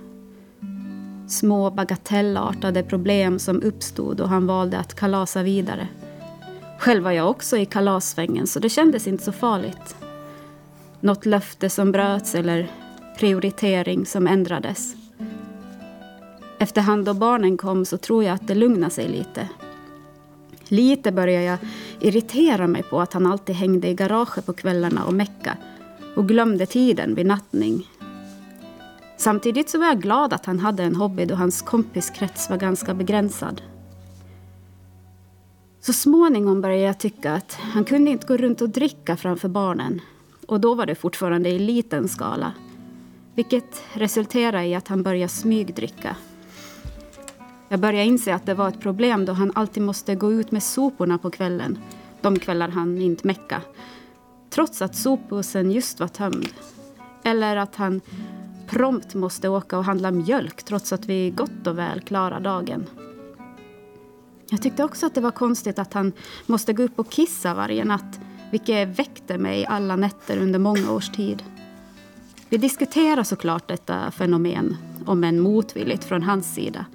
Små 1.28 1.70
bagatellartade 1.70 2.82
problem 2.82 3.38
som 3.38 3.62
uppstod 3.62 4.20
och 4.20 4.28
han 4.28 4.46
valde 4.46 4.78
att 4.78 4.94
kalasa 4.94 5.42
vidare. 5.42 5.88
Själv 6.78 7.04
var 7.04 7.10
jag 7.10 7.30
också 7.30 7.56
i 7.56 7.66
kalassvängen 7.66 8.46
så 8.46 8.58
det 8.58 8.68
kändes 8.68 9.06
inte 9.06 9.24
så 9.24 9.32
farligt. 9.32 9.96
Något 11.00 11.26
löfte 11.26 11.70
som 11.70 11.92
bröts 11.92 12.34
eller 12.34 12.70
prioritering 13.18 14.06
som 14.06 14.26
ändrades. 14.26 14.94
Efterhand 16.58 17.04
då 17.04 17.14
barnen 17.14 17.56
kom 17.56 17.84
så 17.84 17.96
tror 17.96 18.24
jag 18.24 18.34
att 18.34 18.48
det 18.48 18.54
lugnade 18.54 18.94
sig 18.94 19.08
lite. 19.08 19.48
Lite 20.72 21.12
började 21.12 21.44
jag 21.44 21.58
irritera 22.00 22.66
mig 22.66 22.82
på 22.82 23.00
att 23.00 23.12
han 23.12 23.26
alltid 23.26 23.56
hängde 23.56 23.88
i 23.88 23.94
garaget 23.94 24.46
på 24.46 24.52
kvällarna 24.52 25.04
och 25.04 25.14
mecka 25.14 25.56
och 26.16 26.28
glömde 26.28 26.66
tiden 26.66 27.14
vid 27.14 27.26
nattning. 27.26 27.88
Samtidigt 29.16 29.70
så 29.70 29.78
var 29.78 29.86
jag 29.86 30.02
glad 30.02 30.32
att 30.32 30.46
han 30.46 30.58
hade 30.58 30.82
en 30.82 30.96
hobby 30.96 31.24
då 31.24 31.34
hans 31.34 31.62
kompiskrets 31.62 32.50
var 32.50 32.56
ganska 32.56 32.94
begränsad. 32.94 33.62
Så 35.80 35.92
småningom 35.92 36.60
började 36.60 36.82
jag 36.82 36.98
tycka 36.98 37.32
att 37.32 37.52
han 37.52 37.84
kunde 37.84 38.10
inte 38.10 38.26
gå 38.26 38.36
runt 38.36 38.60
och 38.60 38.70
dricka 38.70 39.16
framför 39.16 39.48
barnen. 39.48 40.00
Och 40.46 40.60
då 40.60 40.74
var 40.74 40.86
det 40.86 40.94
fortfarande 40.94 41.48
i 41.48 41.58
liten 41.58 42.08
skala. 42.08 42.52
Vilket 43.34 43.82
resulterade 43.92 44.66
i 44.66 44.74
att 44.74 44.88
han 44.88 45.02
började 45.02 45.28
smygdricka. 45.28 46.16
Jag 47.72 47.80
började 47.80 48.04
inse 48.04 48.34
att 48.34 48.46
det 48.46 48.54
var 48.54 48.68
ett 48.68 48.80
problem 48.80 49.24
då 49.24 49.32
han 49.32 49.52
alltid 49.54 49.82
måste 49.82 50.14
gå 50.14 50.32
ut 50.32 50.50
med 50.50 50.62
soporna 50.62 51.18
på 51.18 51.30
kvällen. 51.30 51.78
De 52.20 52.38
kvällar 52.38 52.68
han 52.68 52.98
inte 52.98 53.26
mecka. 53.26 53.62
Trots 54.50 54.82
att 54.82 54.96
soppåsen 54.96 55.70
just 55.70 56.00
var 56.00 56.08
tömd. 56.08 56.48
Eller 57.24 57.56
att 57.56 57.76
han 57.76 58.00
prompt 58.68 59.14
måste 59.14 59.48
åka 59.48 59.78
och 59.78 59.84
handla 59.84 60.10
mjölk 60.10 60.62
trots 60.62 60.92
att 60.92 61.06
vi 61.06 61.30
gott 61.30 61.66
och 61.66 61.78
väl 61.78 62.00
klarar 62.00 62.40
dagen. 62.40 62.86
Jag 64.50 64.62
tyckte 64.62 64.84
också 64.84 65.06
att 65.06 65.14
det 65.14 65.20
var 65.20 65.30
konstigt 65.30 65.78
att 65.78 65.92
han 65.92 66.12
måste 66.46 66.72
gå 66.72 66.82
upp 66.82 66.98
och 66.98 67.10
kissa 67.10 67.54
varje 67.54 67.84
natt 67.84 68.20
vilket 68.50 68.98
väckte 68.98 69.38
mig 69.38 69.66
alla 69.66 69.96
nätter 69.96 70.38
under 70.38 70.58
många 70.58 70.92
års 70.92 71.08
tid. 71.08 71.42
Vi 72.48 72.56
diskuterade 72.56 73.24
såklart 73.24 73.68
detta 73.68 74.10
fenomen, 74.10 74.76
om 75.06 75.24
än 75.24 75.40
motvilligt 75.40 76.04
från 76.04 76.22
hans 76.22 76.54
sida. 76.54 76.86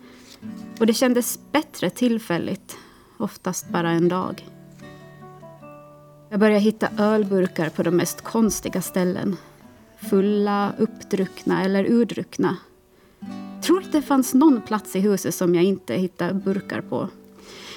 Och 0.79 0.86
det 0.86 0.93
kändes 0.93 1.39
bättre 1.51 1.89
tillfälligt, 1.89 2.77
oftast 3.17 3.69
bara 3.69 3.91
en 3.91 4.10
dag. 4.10 4.48
Jag 6.29 6.39
började 6.39 6.60
hitta 6.60 6.89
ölburkar 6.98 7.69
på 7.69 7.84
de 7.84 7.91
mest 7.91 8.22
konstiga 8.22 8.81
ställen. 8.81 9.38
Fulla, 10.10 10.74
uppdruckna 10.77 11.63
eller 11.63 11.86
urdruckna. 11.86 12.57
Tror 13.63 13.79
att 13.79 13.91
det 13.91 14.01
fanns 14.01 14.34
någon 14.34 14.62
plats 14.62 14.96
i 14.96 15.00
huset 15.00 15.36
som 15.36 15.55
jag 15.55 15.63
inte 15.63 15.93
hittade 15.93 16.34
burkar 16.34 16.81
på. 16.81 17.10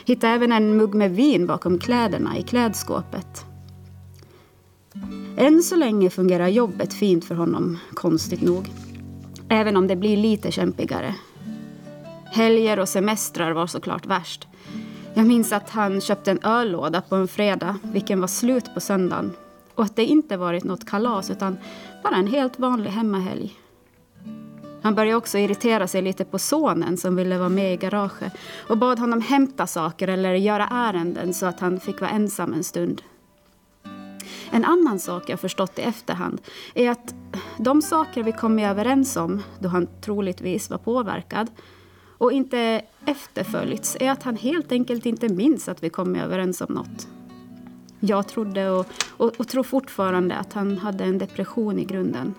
Hittade 0.05 0.33
även 0.33 0.53
en 0.53 0.77
mugg 0.77 0.95
med 0.95 1.11
vin 1.11 1.47
bakom 1.47 1.79
kläderna 1.79 2.39
i 2.39 2.43
klädskåpet. 2.43 3.45
Än 5.37 5.63
så 5.63 5.77
länge 5.77 6.11
fungerar 6.11 6.49
jobbet 6.49 6.93
fint 6.93 7.25
för 7.25 7.35
honom, 7.35 7.79
konstigt 7.95 8.43
nog. 8.43 8.69
Även 9.49 9.77
om 9.77 9.87
det 9.87 9.97
blir 9.97 10.17
lite 10.17 10.53
kämpigare. 10.53 11.15
Helger 12.33 12.79
och 12.79 12.89
semestrar 12.89 13.53
var 13.53 13.67
såklart 13.67 14.07
värst. 14.07 14.49
Jag 15.15 15.27
minns 15.27 15.53
att 15.53 15.71
han 15.71 16.01
köpte 16.01 16.31
en 16.31 16.45
öllåda 16.45 17.01
på 17.01 17.17
en 17.17 17.29
fredag, 17.29 17.79
vilken 17.83 18.21
var 18.21 18.29
slut 18.29 18.75
på 18.75 18.81
söndagen. 18.81 19.33
Och 19.75 19.85
att 19.85 19.97
det 19.97 20.05
inte 20.05 20.37
varit 20.37 20.65
något 20.65 20.87
kalas, 20.87 21.31
utan 21.31 21.59
bara 22.03 22.17
en 22.17 22.27
helt 22.27 22.59
vanlig 22.59 22.91
hemmahelg. 22.91 23.57
Han 24.83 24.95
började 24.95 25.17
också 25.17 25.39
irritera 25.39 25.87
sig 25.87 26.03
lite 26.03 26.25
på 26.25 26.39
sonen 26.39 26.97
som 26.97 27.17
ville 27.17 27.39
vara 27.39 27.49
med 27.49 27.73
i 27.73 27.77
garaget 27.77 28.33
och 28.69 28.79
bad 28.79 28.99
honom 28.99 29.21
hämta 29.21 29.67
saker 29.67 30.09
eller 30.09 30.35
göra 30.35 30.69
ärenden 30.71 31.35
så 31.35 31.47
att 31.47 31.61
han 31.61 31.81
fick 31.81 32.01
vara 32.01 32.11
ensam 32.11 32.53
en 32.53 32.65
stund. 32.65 33.03
En 34.51 34.65
annan 34.65 34.99
sak 34.99 35.29
jag 35.29 35.41
förstått 35.41 35.79
i 35.79 35.83
efterhand 35.83 36.41
är 36.75 36.91
att 36.91 37.15
de 37.59 37.83
saker 37.83 38.23
vi 38.23 38.33
kommit 38.33 38.67
överens 38.67 39.17
om, 39.17 39.43
då 39.59 39.69
han 39.69 39.89
troligtvis 40.01 40.71
var 40.71 40.79
påverkad, 40.79 41.51
och 42.21 42.33
inte 42.33 42.83
efterföljts 43.07 43.97
är 44.01 44.11
att 44.11 44.23
han 44.23 44.37
helt 44.37 44.73
enkelt 44.73 45.07
inte 45.07 45.29
minns 45.29 45.69
att 45.69 45.83
vi 45.83 45.91
kommit 45.91 46.23
överens 46.23 46.61
om 46.61 46.75
något. 46.75 47.09
Jag 48.01 48.29
trodde 48.29 48.71
och, 48.71 48.87
och, 49.17 49.33
och 49.41 49.49
tror 49.49 49.63
fortfarande 49.63 50.35
att 50.35 50.53
han 50.53 50.79
hade 50.79 51.05
en 51.05 51.19
depression 51.19 51.79
i 51.79 51.85
grunden. 51.85 52.35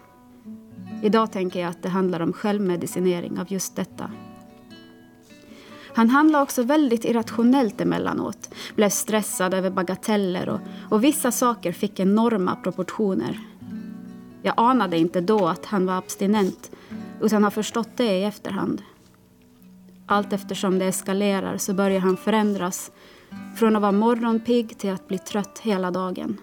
Idag 1.04 1.32
tänker 1.32 1.60
jag 1.60 1.70
att 1.70 1.84
det 1.84 1.90
handlar 1.90 2.20
om 2.20 2.34
självmedicinering 2.34 3.40
av 3.40 3.54
just 3.54 3.76
detta. 3.76 4.12
Han 5.96 6.10
handlade 6.10 6.44
också 6.44 6.64
väldigt 6.64 7.06
irrationellt 7.06 7.82
emellanåt, 7.82 8.50
blev 8.76 8.90
stressad 8.90 9.54
över 9.54 9.70
bagateller 9.70 10.50
och, 10.50 10.60
och 10.90 11.04
vissa 11.04 11.32
saker 11.32 11.72
fick 11.72 12.00
enorma 12.00 12.56
proportioner. 12.56 13.40
Jag 14.42 14.54
anade 14.58 14.98
inte 14.98 15.22
då 15.22 15.48
att 15.48 15.66
han 15.66 15.86
var 15.86 15.98
abstinent, 15.98 16.72
utan 17.22 17.44
har 17.44 17.52
förstått 17.52 17.90
det 17.96 18.20
i 18.20 18.24
efterhand. 18.24 18.82
Allt 20.12 20.34
eftersom 20.34 20.80
det 20.80 20.86
eskalerar 20.86 21.58
så 21.58 21.74
börjar 21.74 22.00
han 22.00 22.18
förändras 22.18 22.92
från 23.56 23.76
att 23.76 23.82
vara 23.82 23.92
morgonpigg 23.92 24.78
till 24.78 24.92
att 24.92 25.08
bli 25.08 25.18
trött 25.18 25.60
hela 25.60 25.92
dagen. 25.92 26.38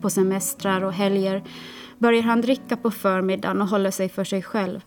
På 0.00 0.10
semestrar 0.10 0.84
och 0.84 0.92
helger 0.92 1.42
börjar 1.98 2.22
han 2.22 2.40
dricka 2.40 2.76
på 2.76 2.90
förmiddagen 2.90 3.62
och 3.62 3.68
håller 3.68 3.90
sig 3.90 4.08
för 4.08 4.24
sig 4.24 4.42
själv 4.42 4.80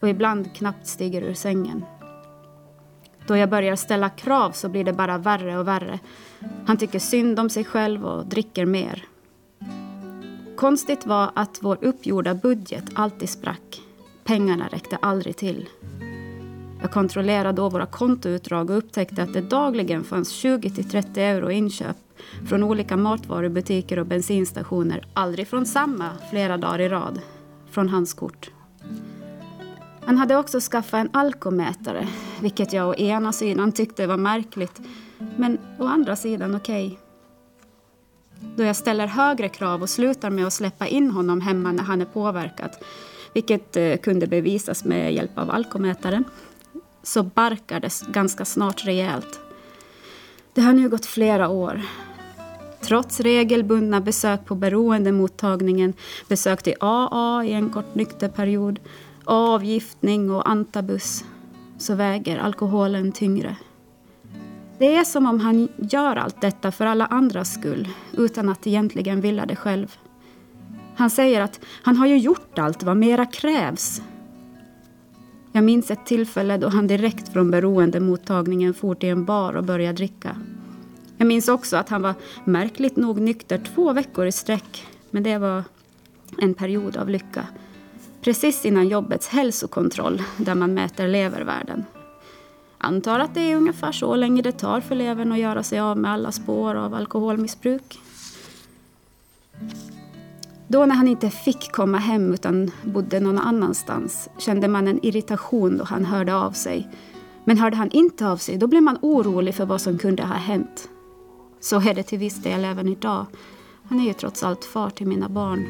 och 0.00 0.08
ibland 0.08 0.54
knappt 0.54 0.86
stiger 0.86 1.22
ur 1.22 1.34
sängen. 1.34 1.84
Då 3.26 3.36
jag 3.36 3.50
börjar 3.50 3.76
ställa 3.76 4.08
krav 4.08 4.50
så 4.50 4.68
blir 4.68 4.84
det 4.84 4.92
bara 4.92 5.18
värre 5.18 5.58
och 5.58 5.68
värre. 5.68 5.98
Han 6.66 6.76
tycker 6.76 6.98
synd 6.98 7.40
om 7.40 7.50
sig 7.50 7.64
själv 7.64 8.06
och 8.06 8.26
dricker 8.26 8.66
mer. 8.66 9.04
Konstigt 10.56 11.06
var 11.06 11.30
att 11.34 11.58
vår 11.60 11.78
uppgjorda 11.80 12.34
budget 12.34 12.84
alltid 12.94 13.28
sprack. 13.28 13.80
Pengarna 14.24 14.68
räckte 14.72 14.96
aldrig 14.96 15.36
till. 15.36 15.68
Jag 16.82 16.90
kontrollerade 16.90 17.52
då 17.56 17.68
våra 17.68 17.86
kontoutdrag 17.86 18.70
och 18.70 18.78
upptäckte 18.78 19.22
att 19.22 19.32
det 19.32 19.40
dagligen 19.40 20.04
fanns 20.04 20.44
20-30 20.44 21.18
euro 21.18 21.50
inköp 21.50 21.96
från 22.48 22.62
olika 22.62 22.96
matvarubutiker 22.96 23.98
och 23.98 24.06
bensinstationer. 24.06 25.06
Aldrig 25.14 25.48
från 25.48 25.66
samma 25.66 26.10
flera 26.30 26.56
dagar 26.56 26.80
i 26.80 26.88
rad. 26.88 27.20
Från 27.70 27.88
hans 27.88 28.14
kort. 28.14 28.50
Han 30.04 30.16
hade 30.16 30.36
också 30.36 30.60
skaffat 30.60 31.00
en 31.00 31.10
alkomätare, 31.12 32.08
vilket 32.40 32.72
jag 32.72 32.88
å 32.88 32.94
ena 32.94 33.32
sidan 33.32 33.72
tyckte 33.72 34.06
var 34.06 34.16
märkligt, 34.16 34.80
men 35.36 35.58
å 35.78 35.86
andra 35.86 36.16
sidan 36.16 36.54
okej. 36.54 36.86
Okay. 36.86 36.98
Då 38.56 38.62
jag 38.62 38.76
ställer 38.76 39.06
högre 39.06 39.48
krav 39.48 39.82
och 39.82 39.90
slutar 39.90 40.30
med 40.30 40.46
att 40.46 40.52
släppa 40.52 40.86
in 40.86 41.10
honom 41.10 41.40
hemma 41.40 41.72
när 41.72 41.82
han 41.82 42.00
är 42.00 42.04
påverkad, 42.04 42.70
vilket 43.32 43.76
eh, 43.76 43.96
kunde 43.96 44.26
bevisas 44.26 44.84
med 44.84 45.14
hjälp 45.14 45.38
av 45.38 45.50
alkomätaren, 45.50 46.24
så 47.02 47.22
barkar 47.22 47.80
det 47.80 48.02
ganska 48.08 48.44
snart 48.44 48.84
rejält. 48.84 49.40
Det 50.54 50.60
har 50.60 50.72
nu 50.72 50.88
gått 50.88 51.06
flera 51.06 51.48
år. 51.48 51.82
Trots 52.80 53.20
regelbundna 53.20 54.00
besök 54.00 54.44
på 54.44 54.54
beroendemottagningen, 54.54 55.92
besök 56.28 56.62
till 56.62 56.74
AA 56.80 57.44
i 57.44 57.52
en 57.52 57.70
kort 57.70 57.94
nykterperiod, 57.94 58.80
avgiftning 59.24 60.30
och 60.30 60.48
antabus, 60.48 61.24
så 61.78 61.94
väger 61.94 62.38
alkoholen 62.38 63.12
tyngre. 63.12 63.56
Det 64.78 64.94
är 64.94 65.04
som 65.04 65.26
om 65.26 65.40
han 65.40 65.68
gör 65.76 66.16
allt 66.16 66.40
detta 66.40 66.72
för 66.72 66.86
alla 66.86 67.06
andras 67.06 67.54
skull, 67.54 67.88
utan 68.12 68.48
att 68.48 68.66
egentligen 68.66 69.20
vilja 69.20 69.46
det 69.46 69.56
själv. 69.56 69.96
Han 70.96 71.10
säger 71.10 71.40
att 71.40 71.60
han 71.82 71.96
har 71.96 72.06
ju 72.06 72.18
gjort 72.18 72.58
allt 72.58 72.82
vad 72.82 72.96
mera 72.96 73.26
krävs. 73.26 74.02
Jag 75.52 75.64
minns 75.64 75.90
ett 75.90 76.06
tillfälle 76.06 76.56
då 76.56 76.68
han 76.68 76.86
direkt 76.86 77.32
från 77.32 77.50
beroendemottagningen 77.50 78.74
for 78.74 78.94
till 78.94 79.08
en 79.08 79.24
bar 79.24 79.54
och 79.56 79.64
började 79.64 79.96
dricka. 79.96 80.36
Jag 81.16 81.26
minns 81.26 81.48
också 81.48 81.76
att 81.76 81.88
han 81.88 82.02
var 82.02 82.14
märkligt 82.44 82.96
nog 82.96 83.20
nykter 83.20 83.60
två 83.74 83.92
veckor 83.92 84.26
i 84.26 84.32
sträck, 84.32 84.86
men 85.10 85.22
det 85.22 85.38
var 85.38 85.64
en 86.38 86.54
period 86.54 86.96
av 86.96 87.08
lycka. 87.08 87.46
Precis 88.20 88.64
innan 88.64 88.88
jobbets 88.88 89.28
hälsokontroll, 89.28 90.22
där 90.36 90.54
man 90.54 90.74
mäter 90.74 91.08
levervärden. 91.08 91.84
Antar 92.78 93.20
att 93.20 93.34
det 93.34 93.40
är 93.40 93.56
ungefär 93.56 93.92
så 93.92 94.16
länge 94.16 94.42
det 94.42 94.52
tar 94.52 94.80
för 94.80 94.94
levern 94.94 95.32
att 95.32 95.38
göra 95.38 95.62
sig 95.62 95.80
av 95.80 95.98
med 95.98 96.12
alla 96.12 96.32
spår 96.32 96.74
av 96.74 96.94
alkoholmissbruk. 96.94 97.98
Då 100.72 100.86
när 100.86 100.94
han 100.94 101.08
inte 101.08 101.30
fick 101.30 101.72
komma 101.72 101.98
hem 101.98 102.32
utan 102.32 102.70
bodde 102.82 103.20
någon 103.20 103.38
annanstans 103.38 104.28
kände 104.38 104.68
man 104.68 104.88
en 104.88 105.04
irritation 105.06 105.76
då 105.76 105.84
han 105.84 106.04
hörde 106.04 106.34
av 106.34 106.52
sig. 106.52 106.88
Men 107.44 107.58
hörde 107.58 107.76
han 107.76 107.90
inte 107.90 108.28
av 108.28 108.36
sig 108.36 108.58
då 108.58 108.66
blev 108.66 108.82
man 108.82 108.98
orolig 109.02 109.54
för 109.54 109.66
vad 109.66 109.80
som 109.80 109.98
kunde 109.98 110.22
ha 110.22 110.34
hänt. 110.34 110.88
Så 111.60 111.80
är 111.80 111.94
det 111.94 112.02
till 112.02 112.18
viss 112.18 112.42
del 112.42 112.64
även 112.64 112.88
idag. 112.88 113.26
Han 113.88 114.00
är 114.00 114.04
ju 114.04 114.12
trots 114.12 114.42
allt 114.42 114.64
far 114.64 114.90
till 114.90 115.06
mina 115.06 115.28
barn. 115.28 115.66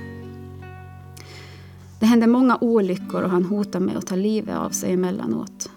Det 2.01 2.07
hände 2.07 2.27
många 2.27 2.59
olyckor 2.61 3.23
och 3.23 3.31
han 3.31 3.45
hotade 3.45 3.85
med 3.85 3.97
att 3.97 4.07
ta 4.07 4.17
livet 4.17 4.57
av 4.57 4.71
sig 4.71 4.93
emellanåt. 4.93 5.71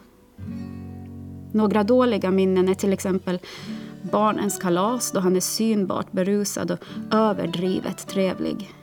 Några 1.52 1.84
dåliga 1.84 2.32
minnen 2.32 2.70
är 2.70 2.76
till 2.76 2.94
exempel 2.94 3.40
barnens 4.12 4.60
kalas 4.60 5.12
då 5.12 5.20
han 5.20 5.36
är 5.36 5.40
synbart 5.40 6.12
berusad 6.12 6.72
och 6.72 6.80
överdrivet 7.12 8.08
trevlig. 8.08 8.76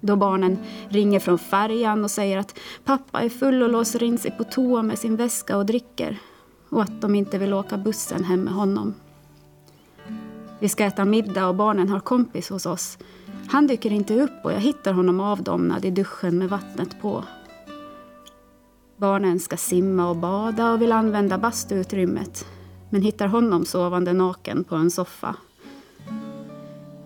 Då 0.00 0.16
barnen 0.16 0.58
ringer 0.88 1.20
från 1.20 1.38
färjan 1.38 2.04
och 2.04 2.10
säger 2.10 2.38
att 2.38 2.58
pappa 2.84 3.20
är 3.20 3.28
full 3.28 3.62
och 3.62 3.68
låser 3.68 4.02
in 4.02 4.18
sig 4.18 4.30
på 4.30 4.44
toa 4.44 4.82
med 4.82 4.98
sin 4.98 5.16
väska 5.16 5.56
och 5.56 5.66
dricker 5.66 6.18
och 6.68 6.82
att 6.82 7.00
de 7.00 7.14
inte 7.14 7.38
vill 7.38 7.54
åka 7.54 7.76
bussen 7.76 8.24
hem 8.24 8.40
med 8.40 8.54
honom. 8.54 8.94
Vi 10.58 10.68
ska 10.68 10.84
äta 10.84 11.04
middag 11.04 11.48
och 11.48 11.54
barnen 11.54 11.88
har 11.88 12.00
kompis 12.00 12.48
hos 12.48 12.66
oss. 12.66 12.98
Han 13.48 13.66
dyker 13.66 13.92
inte 13.92 14.20
upp 14.20 14.44
och 14.44 14.52
jag 14.52 14.60
hittar 14.60 14.92
honom 14.92 15.20
avdomnad 15.20 15.84
i 15.84 15.90
duschen 15.90 16.38
med 16.38 16.48
vattnet 16.48 17.00
på. 17.00 17.24
Barnen 18.96 19.40
ska 19.40 19.56
simma 19.56 20.08
och 20.10 20.16
bada 20.16 20.72
och 20.72 20.82
vill 20.82 20.92
använda 20.92 21.38
bastuutrymmet 21.38 22.46
men 22.90 23.02
hittar 23.02 23.26
honom 23.26 23.64
sovande 23.64 24.12
naken 24.12 24.64
på 24.64 24.74
en 24.74 24.90
soffa. 24.90 25.36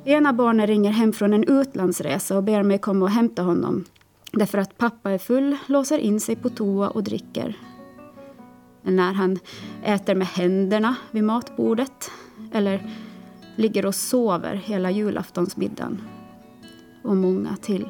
Ena 0.04 0.32
barnet 0.32 0.68
ringer 0.68 0.90
hem 0.90 1.12
från 1.12 1.32
en 1.32 1.44
utlandsresa 1.44 2.36
och 2.36 2.42
ber 2.42 2.62
mig 2.62 2.78
komma 2.78 3.04
och 3.04 3.10
hämta 3.10 3.42
honom 3.42 3.84
därför 4.32 4.58
att 4.58 4.78
pappa 4.78 5.10
är 5.10 5.18
full, 5.18 5.56
låser 5.66 5.98
in 5.98 6.20
sig 6.20 6.36
på 6.36 6.48
toa 6.48 6.88
och 6.88 7.02
dricker. 7.02 7.58
När 8.82 9.12
han 9.12 9.38
äter 9.84 10.14
med 10.14 10.26
händerna 10.26 10.96
vid 11.10 11.24
matbordet 11.24 12.10
eller 12.52 12.90
ligger 13.56 13.86
och 13.86 13.94
sover 13.94 14.54
hela 14.54 14.90
julaftonsmiddagen. 14.90 16.02
Och 17.02 17.16
många 17.16 17.56
till. 17.56 17.88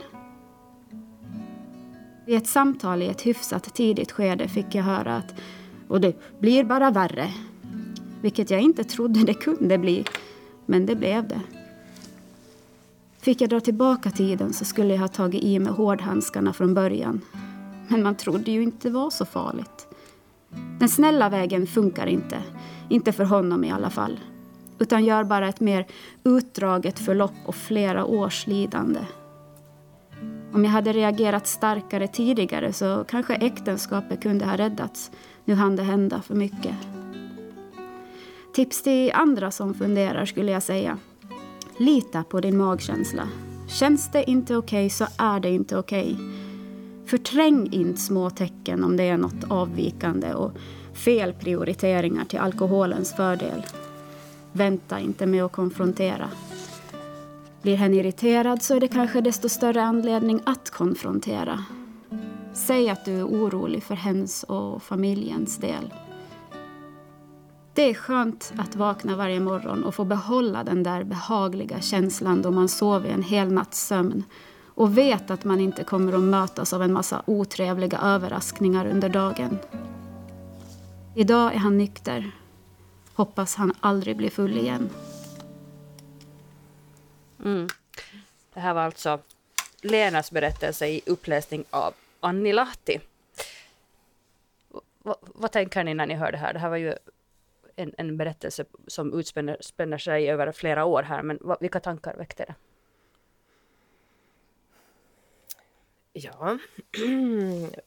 I 2.27 2.35
ett 2.35 2.47
samtal 2.47 3.03
i 3.03 3.07
ett 3.07 3.27
hyfsat 3.27 3.75
tidigt 3.75 4.13
skede 4.13 4.49
fick 4.49 4.75
jag 4.75 4.83
höra 4.83 5.17
att 5.17 5.35
och 5.89 6.01
det 6.01 6.41
blir 6.41 6.65
bara 6.65 6.91
värre. 6.91 7.31
Vilket 8.23 8.51
jag 8.51 8.61
inte 8.61 8.85
trodde 8.85 9.25
det 9.25 9.35
kunde 9.35 9.79
bli, 9.79 10.05
men 10.67 10.87
det 10.87 10.97
blev 10.97 11.29
det. 11.29 11.41
Fick 13.23 13.41
jag 13.41 13.51
dra 13.51 13.61
tillbaka 13.61 14.11
tiden 14.11 14.53
så 14.53 14.65
skulle 14.65 14.95
jag 14.95 15.01
ha 15.01 15.09
tagit 15.09 15.43
i 15.43 15.59
med 15.59 15.73
hårdhandskarna 15.73 16.53
från 16.53 16.75
början. 16.75 17.21
Men 17.89 18.03
man 18.03 18.15
trodde 18.15 18.51
ju 18.51 18.63
inte 18.63 18.89
det 18.89 18.95
var 18.95 19.11
så 19.11 19.25
farligt. 19.25 19.87
Den 20.79 20.89
snälla 20.89 21.29
vägen 21.29 21.67
funkar 21.67 22.07
inte. 22.07 22.43
Inte 22.89 23.13
för 23.13 23.25
honom 23.25 23.65
i 23.65 23.71
alla 23.71 23.91
fall. 23.91 24.21
Utan 24.79 25.05
gör 25.05 25.25
bara 25.25 25.49
ett 25.49 25.61
mer 25.61 25.87
utdraget 26.25 26.99
förlopp 26.99 27.35
och 27.47 27.55
flera 27.55 28.05
års 28.05 28.47
lidande. 28.47 29.01
Om 30.53 30.65
jag 30.65 30.71
hade 30.71 30.93
reagerat 30.93 31.47
starkare 31.47 32.09
tidigare 32.09 32.73
så 32.73 33.05
kanske 33.09 33.35
äktenskapet 33.35 34.23
kunde 34.23 34.45
ha 34.45 34.57
räddats. 34.57 35.11
Nu 35.45 35.55
hann 35.55 35.77
det 35.77 35.83
hända 35.83 36.23
för 36.23 36.35
mycket. 36.35 36.75
Tips 38.55 38.83
till 38.83 39.13
andra 39.15 39.51
som 39.51 39.75
funderar 39.75 40.25
skulle 40.25 40.53
jag 40.53 40.63
säga. 40.63 40.99
Lita 41.81 42.25
på 42.25 42.41
din 42.41 42.57
magkänsla. 42.57 43.29
Känns 43.69 44.11
det 44.13 44.31
inte 44.31 44.57
okej 44.57 44.87
okay 44.87 44.91
så 44.91 45.07
är 45.17 45.41
det 45.41 45.51
inte 45.51 45.79
okej. 45.79 46.13
Okay. 46.15 46.27
Förträng 47.07 47.73
inte 47.73 48.01
små 48.01 48.31
tecken 48.31 48.85
om 48.85 48.97
det 48.97 49.05
är 49.05 49.17
något 49.17 49.45
avvikande 49.49 50.35
och 50.35 50.53
fel 50.93 51.33
prioriteringar 51.33 52.25
till 52.25 52.39
alkoholens 52.39 53.17
fördel. 53.17 53.63
Vänta 54.53 55.01
inte 55.01 55.27
med 55.27 55.45
att 55.45 55.53
konfrontera. 55.53 56.29
Blir 57.63 57.77
hen 57.77 57.95
irriterad 57.95 58.63
så 58.63 58.75
är 58.75 58.81
det 58.81 58.89
kanske 58.89 59.21
desto 59.21 59.49
större 59.49 59.83
anledning 59.83 60.41
att 60.47 60.71
konfrontera. 60.71 61.65
Säg 62.55 62.91
att 62.91 63.05
du 63.05 63.19
är 63.19 63.25
orolig 63.25 63.83
för 63.83 63.95
hens 63.95 64.43
och 64.43 64.83
familjens 64.83 65.57
del. 65.57 65.93
Det 67.75 67.83
är 67.83 67.95
skönt 67.95 68.53
att 68.59 68.77
vakna 68.77 69.17
varje 69.17 69.41
morgon 69.41 69.85
och 69.85 69.95
få 69.95 70.05
behålla 70.05 70.65
den 70.65 70.83
där 70.83 71.05
behagliga 71.05 71.81
känslan 71.81 72.43
då 72.43 72.51
man 72.51 72.69
sover 72.69 73.09
en 73.11 73.23
hel 73.23 73.53
natts 73.53 73.87
sömn 73.87 74.25
och 74.75 74.99
vet 74.99 75.31
att 75.31 75.45
man 75.45 75.61
inte 75.61 75.85
kommer 75.85 76.13
att 76.13 76.21
mötas 76.21 76.73
av 76.73 76.83
en 76.83 76.93
massa 76.93 77.23
otrevliga 77.27 77.99
överraskningar 77.99 78.87
under 78.87 79.09
dagen. 79.09 79.59
Idag 81.17 81.55
är 81.55 81.59
han 81.59 81.79
nykter. 81.79 82.31
Hoppas 83.15 83.55
han 83.55 83.75
aldrig 83.81 84.17
blir 84.17 84.31
full 84.31 84.59
igen. 84.59 84.91
Mm. 87.45 87.69
Det 88.55 88.61
här 88.61 88.75
var 88.75 88.83
alltså 88.83 89.19
Lenas 89.83 90.31
berättelse 90.31 90.87
i 90.87 91.01
uppläsning 91.07 91.65
av 91.71 91.95
Anni 92.21 92.53
Lahti. 92.53 93.01
V 95.05 95.13
vad 95.23 95.53
tänker 95.53 95.85
ni 95.85 95.95
när 95.95 96.07
ni 96.07 96.15
hör 96.15 96.33
det 96.33 96.39
här? 96.39 96.53
Det 96.53 96.59
här 96.59 96.69
var 96.69 96.77
ju 96.77 96.95
en, 97.81 97.95
en 97.99 98.17
berättelse 98.17 98.65
som 98.87 99.19
utspänner 99.19 99.99
sig 99.99 100.31
över 100.31 100.53
flera 100.53 100.85
år 100.85 101.03
här, 101.03 101.23
men 101.23 101.39
vad, 101.41 101.61
vilka 101.61 101.81
tankar 101.81 102.17
väckte 102.17 102.45
det? 102.45 102.55
Ja, 106.13 106.59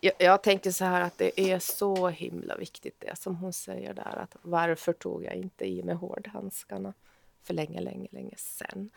jag, 0.00 0.12
jag 0.18 0.42
tänker 0.42 0.70
så 0.70 0.84
här 0.84 1.00
att 1.00 1.18
det 1.18 1.40
är 1.40 1.58
så 1.58 2.08
himla 2.08 2.56
viktigt 2.56 3.00
det 3.00 3.18
som 3.18 3.36
hon 3.36 3.52
säger 3.52 3.94
där 3.94 4.16
att 4.16 4.36
varför 4.42 4.92
tog 4.92 5.24
jag 5.24 5.34
inte 5.34 5.66
i 5.66 5.82
med 5.82 5.96
hårdhandskarna 5.96 6.94
för 7.42 7.54
länge, 7.54 7.80
länge, 7.80 8.08
länge 8.10 8.36
sedan? 8.36 8.90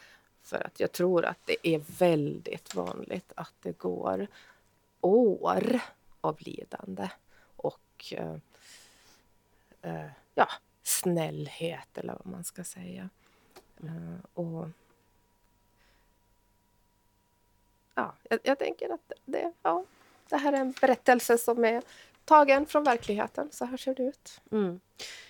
För 0.44 0.68
att 0.68 0.80
jag 0.80 0.92
tror 0.92 1.26
att 1.26 1.38
det 1.46 1.68
är 1.68 1.82
väldigt 2.00 2.76
vanligt 2.76 3.34
att 3.36 3.54
det 3.62 3.78
går 3.78 4.28
år 5.02 5.80
av 6.22 6.38
lidande 6.40 7.10
och 7.56 8.14
eh, 8.18 8.36
eh, 9.82 10.06
ja, 10.36 10.48
snällhet 10.84 11.98
eller 11.98 12.14
vad 12.14 12.26
man 12.26 12.44
ska 12.44 12.64
säga. 12.64 13.10
Eh, 13.84 14.26
och 14.34 14.68
ja, 17.96 18.16
jag, 18.30 18.40
jag, 18.44 18.60
tänker 18.60 18.94
att 18.94 19.12
det, 19.26 19.54
ja, 19.62 19.86
det 20.30 20.38
här 20.38 20.54
är 20.54 20.58
en 20.58 20.74
berättelse 20.82 21.38
som 21.38 21.66
är 21.66 21.84
tagen 22.26 22.66
från 22.66 22.84
verkligheten. 22.84 23.50
Så 23.52 23.66
här 23.66 23.78
ser 23.78 23.96
det 23.96 24.04
ut. 24.04 24.42
Mm. 24.52 24.80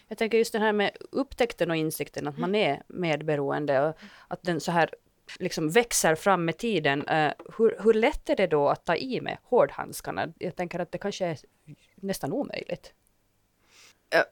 Jag 0.07 0.17
tänker 0.17 0.37
just 0.37 0.53
det 0.53 0.59
här 0.59 0.73
med 0.73 0.91
upptäckten 1.11 1.71
och 1.71 1.77
insikten 1.77 2.27
att 2.27 2.37
man 2.37 2.55
är 2.55 2.83
medberoende 2.87 3.81
och 3.81 3.95
att 4.27 4.43
den 4.43 4.59
så 4.59 4.71
här 4.71 4.95
liksom 5.39 5.69
växer 5.69 6.15
fram 6.15 6.45
med 6.45 6.57
tiden. 6.57 7.07
Uh, 7.07 7.31
hur, 7.57 7.77
hur 7.83 7.93
lätt 7.93 8.29
är 8.29 8.35
det 8.35 8.47
då 8.47 8.69
att 8.69 8.85
ta 8.85 8.95
i 8.95 9.21
med 9.21 9.37
hårdhandskarna? 9.43 10.33
Jag 10.37 10.55
tänker 10.55 10.79
att 10.79 10.91
det 10.91 10.97
kanske 10.97 11.25
är 11.25 11.37
nästan 11.95 12.33
omöjligt. 12.33 12.93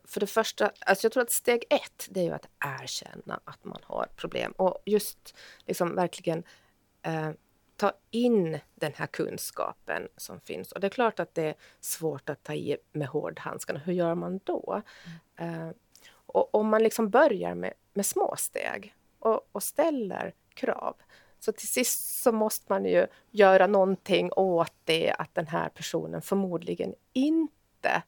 För 0.08 0.20
det 0.20 0.28
första, 0.28 0.72
alltså 0.80 1.06
jag 1.06 1.12
tror 1.12 1.24
att 1.24 1.32
steg 1.32 1.64
ett, 1.70 2.08
det 2.10 2.20
är 2.20 2.24
ju 2.24 2.32
att 2.32 2.50
erkänna 2.60 3.40
att 3.44 3.64
man 3.64 3.80
har 3.84 4.08
problem 4.16 4.52
och 4.52 4.78
just 4.86 5.38
liksom 5.66 5.96
verkligen 5.96 6.44
eh, 7.02 7.32
ta 7.76 7.94
in 8.12 8.60
den 8.76 8.94
här 8.96 9.08
kunskapen 9.08 10.08
som 10.18 10.40
finns. 10.40 10.72
Och 10.72 10.80
det 10.80 10.88
är 10.88 10.92
klart 10.92 11.20
att 11.20 11.36
det 11.36 11.44
är 11.44 11.56
svårt 11.80 12.30
att 12.30 12.44
ta 12.44 12.54
i 12.54 12.78
med 12.92 13.08
hårdhandskarna. 13.08 13.80
Hur 13.80 13.94
gör 13.94 14.16
man 14.16 14.40
då? 14.44 14.82
Mm. 15.38 15.68
Eh, 15.68 15.74
och 16.12 16.56
om 16.56 16.70
man 16.70 16.84
liksom 16.84 17.10
börjar 17.10 17.56
med, 17.56 17.74
med 17.94 18.06
små 18.06 18.36
steg 18.38 18.96
och, 19.20 19.50
och 19.52 19.64
ställer 19.64 20.34
krav 20.54 20.96
så 21.40 21.52
till 21.52 21.68
sist 21.68 22.22
så 22.22 22.32
måste 22.32 22.74
man 22.74 22.86
ju 22.86 23.08
göra 23.32 23.68
någonting 23.68 24.32
åt 24.32 24.74
det 24.84 25.12
att 25.12 25.36
den 25.36 25.48
här 25.48 25.70
personen 25.70 26.22
förmodligen 26.22 26.94
inte 27.14 28.04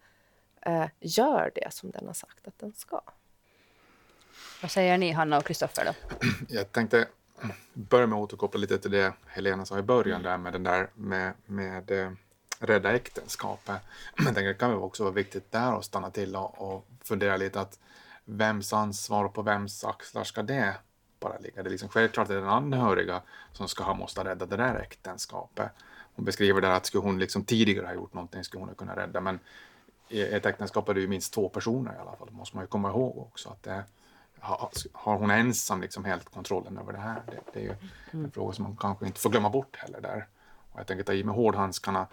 eh, 0.62 0.86
gör 1.00 1.52
det 1.56 1.74
som 1.74 1.91
den 1.91 2.08
har 2.08 2.13
sagt 2.13 2.47
att 2.47 2.60
den 2.60 2.74
ska. 2.74 3.02
Vad 4.62 4.71
säger 4.71 4.97
ni, 4.97 5.12
Hanna 5.12 5.38
och 5.38 5.45
Kristoffer? 5.45 5.86
då? 5.86 6.17
Jag 6.47 6.71
tänkte 6.71 7.08
börja 7.74 8.08
med 8.08 8.17
att 8.17 8.24
återkoppla 8.24 8.60
lite 8.60 8.78
till 8.78 8.91
det 8.91 9.13
Helena 9.26 9.65
sa 9.65 9.80
i 9.80 9.82
början 9.82 10.24
där 10.24 10.38
med 10.38 10.54
den 10.54 10.63
där 10.63 10.89
med, 10.93 11.34
med 11.45 11.91
eh, 11.91 12.12
rädda 12.60 12.91
äktenskapet. 12.91 13.82
Jag 14.17 14.26
tänker 14.26 14.43
det 14.43 14.54
kan 14.54 14.69
väl 14.69 14.80
också 14.80 15.04
vara 15.04 15.13
viktigt 15.13 15.52
där 15.52 15.78
att 15.78 15.86
stanna 15.86 16.12
till 16.12 16.36
och, 16.36 16.74
och 16.74 16.88
fundera 17.04 17.38
lite 17.38 17.62
att 17.62 17.80
vems 18.26 18.74
ansvar 18.74 19.26
och 19.26 19.34
på 19.34 19.41
vems 19.41 19.84
axlar 19.84 20.24
ska 20.24 20.43
det 20.43 20.76
bara 21.19 21.38
ligga? 21.38 21.63
Det 21.63 21.69
är 21.69 21.71
liksom 21.71 21.89
självklart 21.89 22.24
att 22.24 22.30
det 22.30 22.36
är 22.36 22.39
den 22.39 22.50
anhöriga 22.50 23.21
som 23.54 23.67
ska 23.67 23.84
ha 23.84 23.93
måste 23.93 24.24
rädda 24.24 24.45
det 24.45 24.58
där 24.58 24.76
äktenskapet. 24.76 25.71
Hon 26.15 26.26
beskriver 26.26 26.62
där 26.62 26.69
att 26.69 26.86
skulle 26.86 27.04
hon 27.04 27.19
liksom 27.19 27.45
tidigare 27.45 27.86
ha 27.86 27.93
gjort 27.93 28.13
någonting 28.13 28.43
skulle 28.43 28.62
hon 28.62 28.69
ha 28.69 28.76
kunnat 28.76 28.97
rädda 28.97 29.21
men 29.21 29.39
ett 30.12 30.45
äktenskap 30.45 30.89
är 30.89 30.93
det 30.93 31.02
ju 31.02 31.08
minst 31.08 31.34
två 31.34 31.50
personer 31.50 31.93
i 31.93 31.97
alla 31.97 32.15
fall. 32.15 32.28
Det 32.28 32.34
måste 32.34 32.56
man 32.56 32.63
ju 32.63 32.67
komma 32.67 32.89
ihåg 32.89 33.17
också. 33.17 33.50
att 33.50 33.63
det, 33.63 33.84
har 34.93 35.17
hon 35.17 35.32
ensam 35.32 35.82
liksom 35.82 36.06
helt 36.06 36.30
kontrollen 36.30 36.78
över 36.78 36.93
det 36.93 37.00
här? 37.00 37.21
Det, 37.26 37.39
det 37.54 37.60
är 37.60 37.63
ju 37.63 37.76
mm. 38.12 38.26
en 38.26 38.32
fråga 38.32 38.54
som 38.54 38.63
man 38.63 38.78
kanske 38.78 39.06
inte 39.06 39.19
får 39.19 39.30
glömma 39.30 39.50
bort 39.50 39.76
heller 39.76 40.02
där. 40.02 40.28
Och 40.71 40.80
jag 40.80 40.88
tänker 40.88 41.04
ta 41.04 41.13
i 41.13 41.24
med 41.24 41.36
hårdhandskarna 41.36 42.08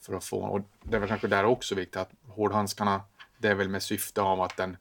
för 0.00 0.14
att 0.14 0.24
få, 0.24 0.38
och 0.38 0.60
det 0.82 0.96
är 0.96 1.00
väl 1.00 1.08
kanske 1.08 1.28
där 1.28 1.44
också 1.44 1.74
viktigt 1.74 1.96
att 1.96 2.10
hårdhandskarna, 2.28 3.02
det 3.38 3.48
är 3.48 3.54
väl 3.54 3.68
med 3.68 3.82
syfte 3.82 4.22
av 4.22 4.40
att 4.40 4.56
den 4.56 4.76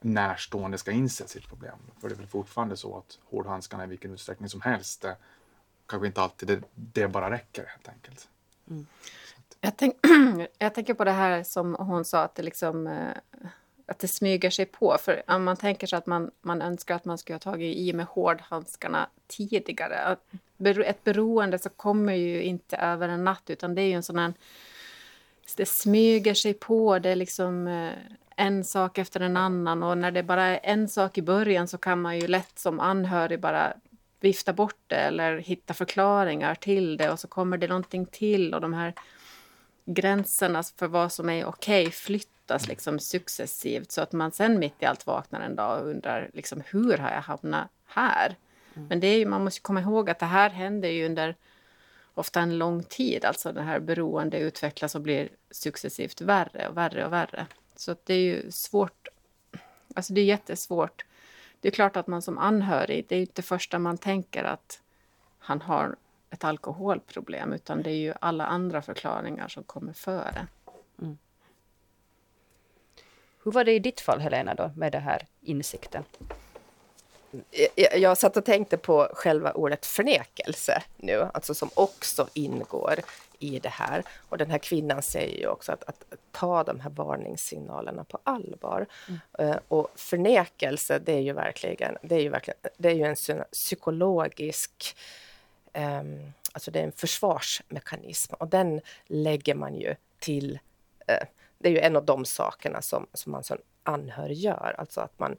närstående 0.00 0.78
ska 0.78 0.90
inse 0.90 1.28
sitt 1.28 1.48
problem. 1.48 1.78
För 2.00 2.08
det 2.08 2.14
är 2.14 2.16
väl 2.16 2.26
fortfarande 2.26 2.76
så 2.76 2.98
att 2.98 3.18
hårdhandskarna 3.30 3.84
i 3.84 3.86
vilken 3.86 4.12
utsträckning 4.12 4.48
som 4.48 4.60
helst, 4.60 5.02
det, 5.02 5.16
kanske 5.86 6.06
inte 6.06 6.22
alltid 6.22 6.48
det, 6.48 6.62
det 6.74 7.08
bara 7.08 7.30
räcker 7.30 7.66
helt 7.66 7.88
enkelt. 7.88 8.28
Mm. 8.70 8.86
Jag, 9.60 9.76
tänk, 9.76 9.96
jag 10.58 10.74
tänker 10.74 10.94
på 10.94 11.04
det 11.04 11.10
här 11.10 11.42
som 11.42 11.74
hon 11.74 12.04
sa, 12.04 12.22
att 12.22 12.34
det, 12.34 12.42
liksom, 12.42 12.86
eh, 12.86 13.48
att 13.86 13.98
det 13.98 14.08
smyger 14.08 14.50
sig 14.50 14.66
på. 14.66 14.96
För 15.00 15.22
om 15.26 15.44
man 15.44 15.56
tänker 15.56 15.86
sig 15.86 15.96
att 15.96 16.06
man, 16.06 16.30
man 16.42 16.62
önskar 16.62 16.94
att 16.94 17.04
man 17.04 17.18
skulle 17.18 17.34
ha 17.34 17.40
tagit 17.40 17.76
i 17.76 17.92
med 17.92 18.06
hårdhandskarna 18.06 19.08
tidigare. 19.26 20.16
Ett 20.84 21.04
beroende 21.04 21.58
så 21.58 21.68
kommer 21.68 22.12
ju 22.12 22.42
inte 22.42 22.76
över 22.76 23.08
en 23.08 23.24
natt, 23.24 23.50
utan 23.50 23.74
det 23.74 23.82
är 23.82 23.86
ju 23.86 23.92
en 23.92 24.02
sån 24.02 24.18
här... 24.18 24.32
Det 25.56 25.68
smyger 25.68 26.34
sig 26.34 26.54
på, 26.54 26.98
det 26.98 27.08
är 27.08 27.16
liksom 27.16 27.66
eh, 27.66 27.92
en 28.36 28.64
sak 28.64 28.98
efter 28.98 29.20
en 29.20 29.36
annan. 29.36 29.82
Och 29.82 29.98
när 29.98 30.10
det 30.10 30.22
bara 30.22 30.44
är 30.44 30.60
en 30.62 30.88
sak 30.88 31.18
i 31.18 31.22
början 31.22 31.68
så 31.68 31.78
kan 31.78 32.00
man 32.00 32.18
ju 32.18 32.26
lätt 32.26 32.58
som 32.58 32.80
anhörig 32.80 33.40
bara 33.40 33.72
vifta 34.20 34.52
bort 34.52 34.80
det 34.86 34.96
eller 34.96 35.38
hitta 35.38 35.74
förklaringar 35.74 36.54
till 36.54 36.96
det 36.96 37.10
och 37.10 37.20
så 37.20 37.28
kommer 37.28 37.58
det 37.58 37.68
någonting 37.68 38.06
till 38.06 38.54
och 38.54 38.60
de 38.60 38.74
här 38.74 38.94
gränserna 39.88 40.62
för 40.62 40.86
vad 40.86 41.12
som 41.12 41.30
är 41.30 41.44
okej 41.44 41.82
okay, 41.82 41.92
flyttas 41.92 42.68
liksom 42.68 42.98
successivt 42.98 43.92
så 43.92 44.00
att 44.00 44.12
man 44.12 44.32
sen 44.32 44.58
mitt 44.58 44.82
i 44.82 44.84
allt 44.84 45.06
vaknar 45.06 45.40
en 45.40 45.56
dag 45.56 45.80
och 45.80 45.88
undrar 45.88 46.30
liksom, 46.32 46.62
hur 46.66 46.98
har 46.98 47.10
jag 47.10 47.22
hamnat 47.22 47.68
här? 47.86 48.36
Mm. 48.74 48.88
Men 48.88 49.00
det 49.00 49.06
är 49.06 49.18
ju, 49.18 49.26
man 49.26 49.44
måste 49.44 49.60
komma 49.60 49.80
ihåg 49.80 50.10
att 50.10 50.18
det 50.18 50.26
här 50.26 50.50
händer 50.50 50.88
ju 50.88 51.06
under 51.06 51.36
ofta 52.14 52.40
en 52.40 52.58
lång 52.58 52.82
tid. 52.82 53.24
Alltså 53.24 53.52
det 53.52 53.62
här 53.62 53.80
beroende 53.80 54.38
utvecklas 54.38 54.94
och 54.94 55.00
blir 55.00 55.28
successivt 55.50 56.20
värre 56.20 56.68
och 56.68 56.76
värre 56.76 57.06
och 57.06 57.12
värre. 57.12 57.46
Så 57.76 57.96
det 58.04 58.14
är 58.14 58.20
ju 58.20 58.50
svårt. 58.50 59.08
Alltså 59.94 60.12
det 60.12 60.20
är 60.20 60.24
jättesvårt. 60.24 61.04
Det 61.60 61.68
är 61.68 61.72
klart 61.72 61.96
att 61.96 62.06
man 62.06 62.22
som 62.22 62.38
anhörig, 62.38 63.06
det 63.08 63.16
är 63.16 63.20
inte 63.20 63.42
första 63.42 63.78
man 63.78 63.98
tänker 63.98 64.44
att 64.44 64.80
han 65.38 65.60
har 65.60 65.96
ett 66.38 66.44
alkoholproblem 66.44 67.52
utan 67.52 67.82
det 67.82 67.90
är 67.90 67.96
ju 67.96 68.14
alla 68.20 68.46
andra 68.46 68.82
förklaringar 68.82 69.48
som 69.48 69.62
kommer 69.64 69.92
före. 69.92 70.46
Mm. 71.02 71.18
Hur 73.44 73.52
var 73.52 73.64
det 73.64 73.72
i 73.72 73.78
ditt 73.78 74.00
fall 74.00 74.20
Helena 74.20 74.54
då 74.54 74.70
med 74.76 74.92
den 74.92 75.02
här 75.02 75.26
insikten? 75.40 76.04
Jag, 77.74 77.98
jag 77.98 78.18
satt 78.18 78.36
och 78.36 78.44
tänkte 78.44 78.76
på 78.76 79.10
själva 79.14 79.52
ordet 79.52 79.86
förnekelse 79.86 80.82
nu, 80.96 81.28
alltså 81.34 81.54
som 81.54 81.70
också 81.74 82.28
ingår 82.34 82.94
i 83.38 83.58
det 83.58 83.68
här. 83.68 84.02
Och 84.28 84.38
den 84.38 84.50
här 84.50 84.58
kvinnan 84.58 85.02
säger 85.02 85.40
ju 85.40 85.46
också 85.46 85.72
att, 85.72 85.84
att 85.84 86.04
ta 86.32 86.64
de 86.64 86.80
här 86.80 86.90
varningssignalerna 86.90 88.04
på 88.04 88.18
allvar. 88.24 88.86
Mm. 89.08 89.50
Uh, 89.50 89.58
och 89.68 89.88
förnekelse, 89.94 90.98
det 90.98 91.12
är 91.12 91.20
ju 91.20 91.32
verkligen, 91.32 91.96
det 92.02 92.14
är 92.14 92.20
ju 92.20 92.28
verkligen, 92.28 92.58
det 92.76 92.88
är 92.88 92.94
ju 92.94 93.04
en 93.04 93.44
psykologisk 93.52 94.96
um, 95.78 96.32
alltså 96.52 96.70
det 96.70 96.80
är 96.80 96.84
en 96.84 96.92
försvarsmekanism 96.92 98.34
och 98.34 98.48
den 98.48 98.80
lägger 99.06 99.54
man 99.54 99.74
ju 99.74 99.94
till 100.18 100.58
uh, 101.10 101.26
det 101.58 101.68
är 101.68 101.72
ju 101.72 101.78
en 101.78 101.96
av 101.96 102.04
de 102.04 102.24
sakerna 102.24 102.82
som, 102.82 103.06
som 103.14 103.32
man 103.32 103.44
som 103.44 103.58
anhörig 103.82 104.38
gör, 104.38 104.74
alltså 104.78 105.00
att 105.00 105.18
man 105.18 105.36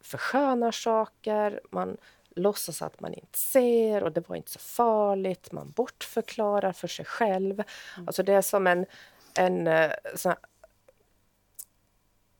förskönar 0.00 0.70
saker, 0.70 1.60
man 1.70 1.96
låtsas 2.34 2.82
att 2.82 3.00
man 3.00 3.14
inte 3.14 3.38
ser 3.38 4.02
och 4.02 4.12
det 4.12 4.28
var 4.28 4.36
inte 4.36 4.50
så 4.50 4.58
farligt. 4.58 5.52
Man 5.52 5.70
bortförklarar 5.70 6.72
för 6.72 6.88
sig 6.88 7.04
själv. 7.04 7.62
Mm. 7.96 8.08
Alltså 8.08 8.22
det 8.22 8.32
är 8.32 8.42
som 8.42 8.66
en, 8.66 8.86
en 9.34 9.66
eh, 9.66 9.90
sån 10.14 10.34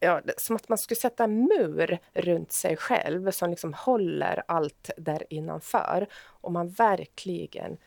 ja, 0.02 0.20
som 0.36 0.56
att 0.56 0.68
man 0.68 0.78
skulle 0.78 1.00
sätta 1.00 1.24
en 1.24 1.44
mur 1.44 1.98
runt 2.12 2.52
sig 2.52 2.76
själv 2.76 3.30
som 3.30 3.50
liksom 3.50 3.74
håller 3.74 4.42
allt 4.48 4.90
där 4.96 5.24
innanför. 5.28 6.06
Och 6.14 6.52
man 6.52 6.68
verkligen 6.68 7.78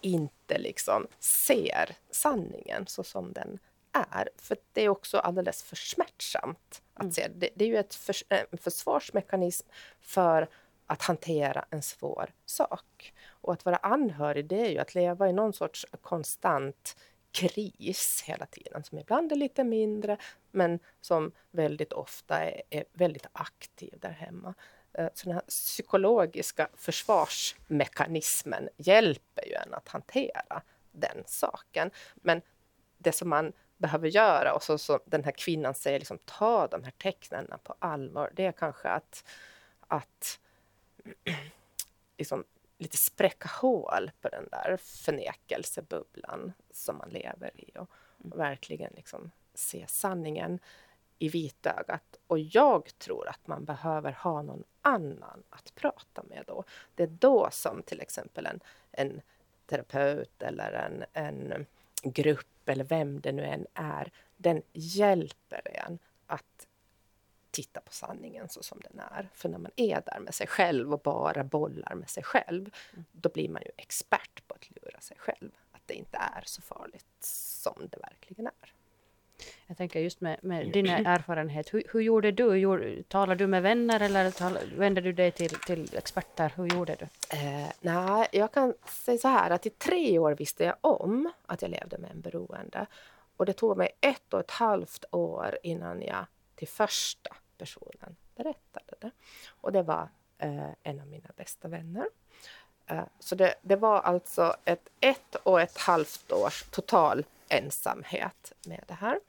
inte 0.00 0.58
liksom 0.58 1.06
ser 1.18 1.96
sanningen 2.10 2.86
så 2.86 3.02
som 3.02 3.32
den 3.32 3.58
är. 3.92 4.28
För 4.36 4.56
det 4.72 4.82
är 4.82 4.88
också 4.88 5.18
alldeles 5.18 5.62
för 5.62 5.76
smärtsamt 5.76 6.82
att 6.94 7.02
mm. 7.02 7.12
se. 7.12 7.28
Det, 7.34 7.50
det 7.54 7.64
är 7.64 7.68
ju 7.68 7.76
ett 7.76 7.94
förs 7.94 8.24
en 8.28 8.58
försvarsmekanism 8.58 9.68
för 10.00 10.48
att 10.86 11.02
hantera 11.02 11.64
en 11.70 11.82
svår 11.82 12.30
sak. 12.46 13.14
Och 13.28 13.52
att 13.52 13.64
vara 13.64 13.76
anhörig, 13.76 14.46
det 14.46 14.60
är 14.60 14.70
ju 14.70 14.78
att 14.78 14.94
leva 14.94 15.28
i 15.28 15.32
någon 15.32 15.52
sorts 15.52 15.86
konstant 16.00 16.96
kris 17.36 18.22
hela 18.26 18.46
tiden, 18.46 18.84
som 18.84 18.98
ibland 18.98 19.32
är 19.32 19.36
lite 19.36 19.64
mindre, 19.64 20.16
men 20.56 20.78
som 21.00 21.32
väldigt 21.50 21.92
ofta 21.92 22.44
är, 22.44 22.62
är 22.70 22.84
väldigt 22.92 23.26
aktiv 23.32 23.94
där 24.00 24.10
hemma. 24.10 24.54
Eh, 24.92 25.08
så 25.14 25.24
den 25.24 25.34
här 25.34 25.42
psykologiska 25.48 26.68
försvarsmekanismen 26.74 28.68
hjälper 28.76 29.46
ju 29.46 29.54
en 29.54 29.74
att 29.74 29.88
hantera 29.88 30.62
den 30.92 31.24
saken. 31.26 31.90
Men 32.14 32.42
det 32.98 33.12
som 33.12 33.28
man 33.28 33.52
behöver 33.76 34.08
göra, 34.08 34.54
och 34.54 34.62
så, 34.62 34.78
så 34.78 35.00
den 35.04 35.24
här 35.24 35.32
kvinnan 35.32 35.74
säger, 35.74 35.98
liksom, 35.98 36.18
ta 36.24 36.66
de 36.66 36.84
här 36.84 36.94
tecknen 36.98 37.52
på 37.62 37.74
allvar, 37.78 38.32
det 38.34 38.46
är 38.46 38.52
kanske 38.52 38.88
att, 38.88 39.24
att 39.80 40.40
liksom, 42.18 42.44
lite 42.78 42.96
spräcka 42.96 43.48
hål 43.60 44.10
på 44.20 44.28
den 44.28 44.48
där 44.50 44.76
förnekelsebubblan 44.76 46.52
som 46.70 46.96
man 46.96 47.08
lever 47.08 47.50
i 47.54 47.70
och, 47.78 47.90
och 48.18 48.38
verkligen 48.38 48.92
liksom 48.96 49.30
se 49.58 49.84
sanningen 49.88 50.58
i 51.18 51.28
vitögat. 51.28 52.16
Och 52.26 52.38
jag 52.38 52.98
tror 52.98 53.28
att 53.28 53.46
man 53.46 53.64
behöver 53.64 54.12
ha 54.12 54.42
någon 54.42 54.64
annan 54.82 55.42
att 55.50 55.74
prata 55.74 56.22
med 56.22 56.44
då. 56.46 56.64
Det 56.94 57.02
är 57.02 57.06
då 57.20 57.48
som 57.52 57.82
till 57.82 58.00
exempel 58.00 58.46
en, 58.46 58.60
en 58.92 59.20
terapeut 59.66 60.42
eller 60.42 60.72
en, 60.72 61.04
en 61.12 61.66
grupp 62.02 62.68
eller 62.68 62.84
vem 62.84 63.20
det 63.20 63.32
nu 63.32 63.44
än 63.44 63.66
är, 63.74 64.12
den 64.36 64.62
hjälper 64.72 65.60
en 65.64 65.98
att 66.26 66.66
titta 67.50 67.80
på 67.80 67.92
sanningen 67.92 68.48
så 68.48 68.62
som 68.62 68.80
den 68.80 69.00
är. 69.00 69.28
För 69.34 69.48
när 69.48 69.58
man 69.58 69.72
är 69.76 70.02
där 70.06 70.20
med 70.20 70.34
sig 70.34 70.46
själv 70.46 70.92
och 70.92 71.00
bara 71.00 71.44
bollar 71.44 71.94
med 71.94 72.10
sig 72.10 72.22
själv, 72.22 72.74
mm. 72.92 73.04
då 73.12 73.28
blir 73.28 73.48
man 73.48 73.62
ju 73.62 73.70
expert 73.76 74.48
på 74.48 74.54
att 74.54 74.70
lura 74.70 75.00
sig 75.00 75.16
själv. 75.18 75.50
Att 75.72 75.82
det 75.86 75.94
inte 75.94 76.16
är 76.16 76.42
så 76.46 76.62
farligt 76.62 77.06
som 77.20 77.88
det 77.90 77.98
verkligen 77.98 78.46
är. 78.46 78.75
Jag 79.66 79.76
tänker 79.76 80.00
just 80.00 80.20
med, 80.20 80.38
med 80.42 80.72
din 80.72 80.86
erfarenhet, 80.86 81.74
hur, 81.74 81.82
hur 81.92 82.00
gjorde 82.00 82.32
du? 82.32 82.56
Gjorde, 82.56 83.02
talade 83.02 83.44
du 83.44 83.46
med 83.46 83.62
vänner 83.62 84.00
eller 84.00 84.30
tal, 84.30 84.58
vände 84.76 85.00
du 85.00 85.12
dig 85.12 85.32
till, 85.32 85.50
till 85.50 85.96
experter? 85.96 86.52
Hur 86.56 86.66
gjorde 86.66 86.96
du? 86.98 87.36
Eh, 87.36 87.70
nej, 87.80 88.28
jag 88.32 88.52
kan 88.52 88.74
säga 88.88 89.18
så 89.18 89.28
här 89.28 89.50
att 89.50 89.66
i 89.66 89.70
tre 89.70 90.18
år 90.18 90.32
visste 90.32 90.64
jag 90.64 90.76
om 90.80 91.32
att 91.46 91.62
jag 91.62 91.70
levde 91.70 91.98
med 91.98 92.10
en 92.10 92.20
beroende. 92.20 92.86
Och 93.36 93.46
det 93.46 93.52
tog 93.52 93.76
mig 93.76 93.90
ett 94.00 94.34
och 94.34 94.40
ett 94.40 94.50
halvt 94.50 95.04
år 95.10 95.58
innan 95.62 96.02
jag 96.02 96.26
till 96.54 96.68
första 96.68 97.36
personen 97.58 98.16
berättade 98.36 98.94
det. 99.00 99.10
Och 99.48 99.72
det 99.72 99.82
var 99.82 100.08
eh, 100.38 100.70
en 100.82 101.00
av 101.00 101.06
mina 101.06 101.28
bästa 101.36 101.68
vänner. 101.68 102.06
Eh, 102.86 103.04
så 103.18 103.34
det, 103.34 103.54
det, 103.62 103.76
var 103.76 104.00
alltså 104.00 104.56
ett 104.64 104.88
ett 105.00 105.34
och 105.34 105.60
ett 105.60 105.78
halvt 105.78 106.32
års 106.32 106.62
total 106.62 107.24
ensamhet 107.48 108.52
med 108.66 108.84
det 108.86 108.94
här. 108.94 109.20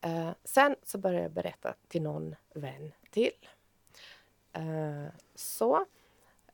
Eh, 0.00 0.30
sen 0.44 0.76
så 0.82 0.98
började 0.98 1.22
jag 1.22 1.32
berätta 1.32 1.74
till 1.88 2.02
någon 2.02 2.34
vän 2.54 2.92
till. 3.10 3.48
Eh, 4.52 5.06
så. 5.34 5.86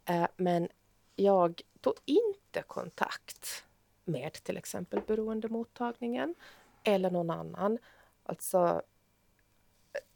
Eh, 0.04 0.26
men 0.36 0.68
jag 1.16 1.62
tog 1.80 1.94
inte 2.04 2.62
kontakt 2.62 3.64
med 4.04 4.32
till 4.32 4.56
exempel 4.56 5.00
beroendemottagningen 5.06 6.34
eller 6.82 7.10
någon 7.10 7.30
annan. 7.30 7.78
Alltså 8.22 8.82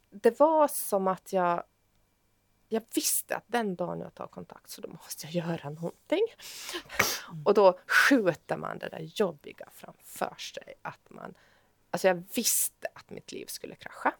det 0.09 0.39
var 0.39 0.67
som 0.67 1.07
att 1.07 1.33
jag 1.33 1.63
jag 2.73 2.83
visste 2.95 3.35
att 3.35 3.43
den 3.47 3.75
dagen 3.75 3.99
jag 3.99 4.13
tar 4.13 4.27
kontakt 4.27 4.69
så 4.69 4.81
då 4.81 4.89
måste 4.89 5.27
jag 5.27 5.33
göra 5.33 5.69
någonting. 5.69 6.25
Mm. 7.31 7.45
Och 7.45 7.53
då 7.53 7.79
skjuter 7.87 8.57
man 8.57 8.77
det 8.77 8.89
där 8.89 9.09
jobbiga 9.15 9.65
framför 9.71 10.35
sig. 10.37 10.73
Att 10.81 11.09
man, 11.09 11.33
alltså 11.91 12.07
jag 12.07 12.23
visste 12.35 12.87
att 12.93 13.09
mitt 13.09 13.31
liv 13.31 13.45
skulle 13.45 13.75
krascha. 13.75 14.13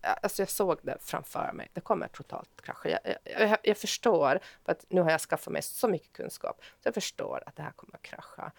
Alltså 0.00 0.42
jag 0.42 0.48
såg 0.48 0.78
det 0.82 0.96
framför 1.00 1.52
mig. 1.52 1.68
Det 1.72 1.80
kommer 1.80 2.08
totalt 2.08 2.62
krascha. 2.62 2.88
Jag, 2.88 3.16
jag, 3.24 3.58
jag, 3.62 3.78
förstår, 3.78 4.40
för 4.64 4.72
att 4.72 4.84
nu 4.88 5.00
har 5.00 5.10
jag 5.10 5.20
skaffat 5.20 5.52
mig 5.52 5.62
så 5.62 5.88
mycket 5.88 6.12
kunskap, 6.12 6.62
så 6.80 6.88
jag 6.88 6.94
förstår 6.94 7.42
att 7.46 7.56
det 7.56 7.62
här 7.62 7.70
kommer 7.70 7.94
att 7.94 8.02
krascha. 8.02 8.52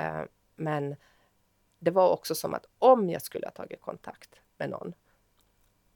Uh, 0.00 0.24
men 0.56 0.96
det 1.78 1.90
var 1.90 2.08
också 2.08 2.34
som 2.34 2.54
att 2.54 2.66
om 2.78 3.10
jag 3.10 3.22
skulle 3.22 3.46
ha 3.46 3.50
tagit 3.50 3.80
kontakt 3.80 4.40
med 4.56 4.70
någon 4.70 4.94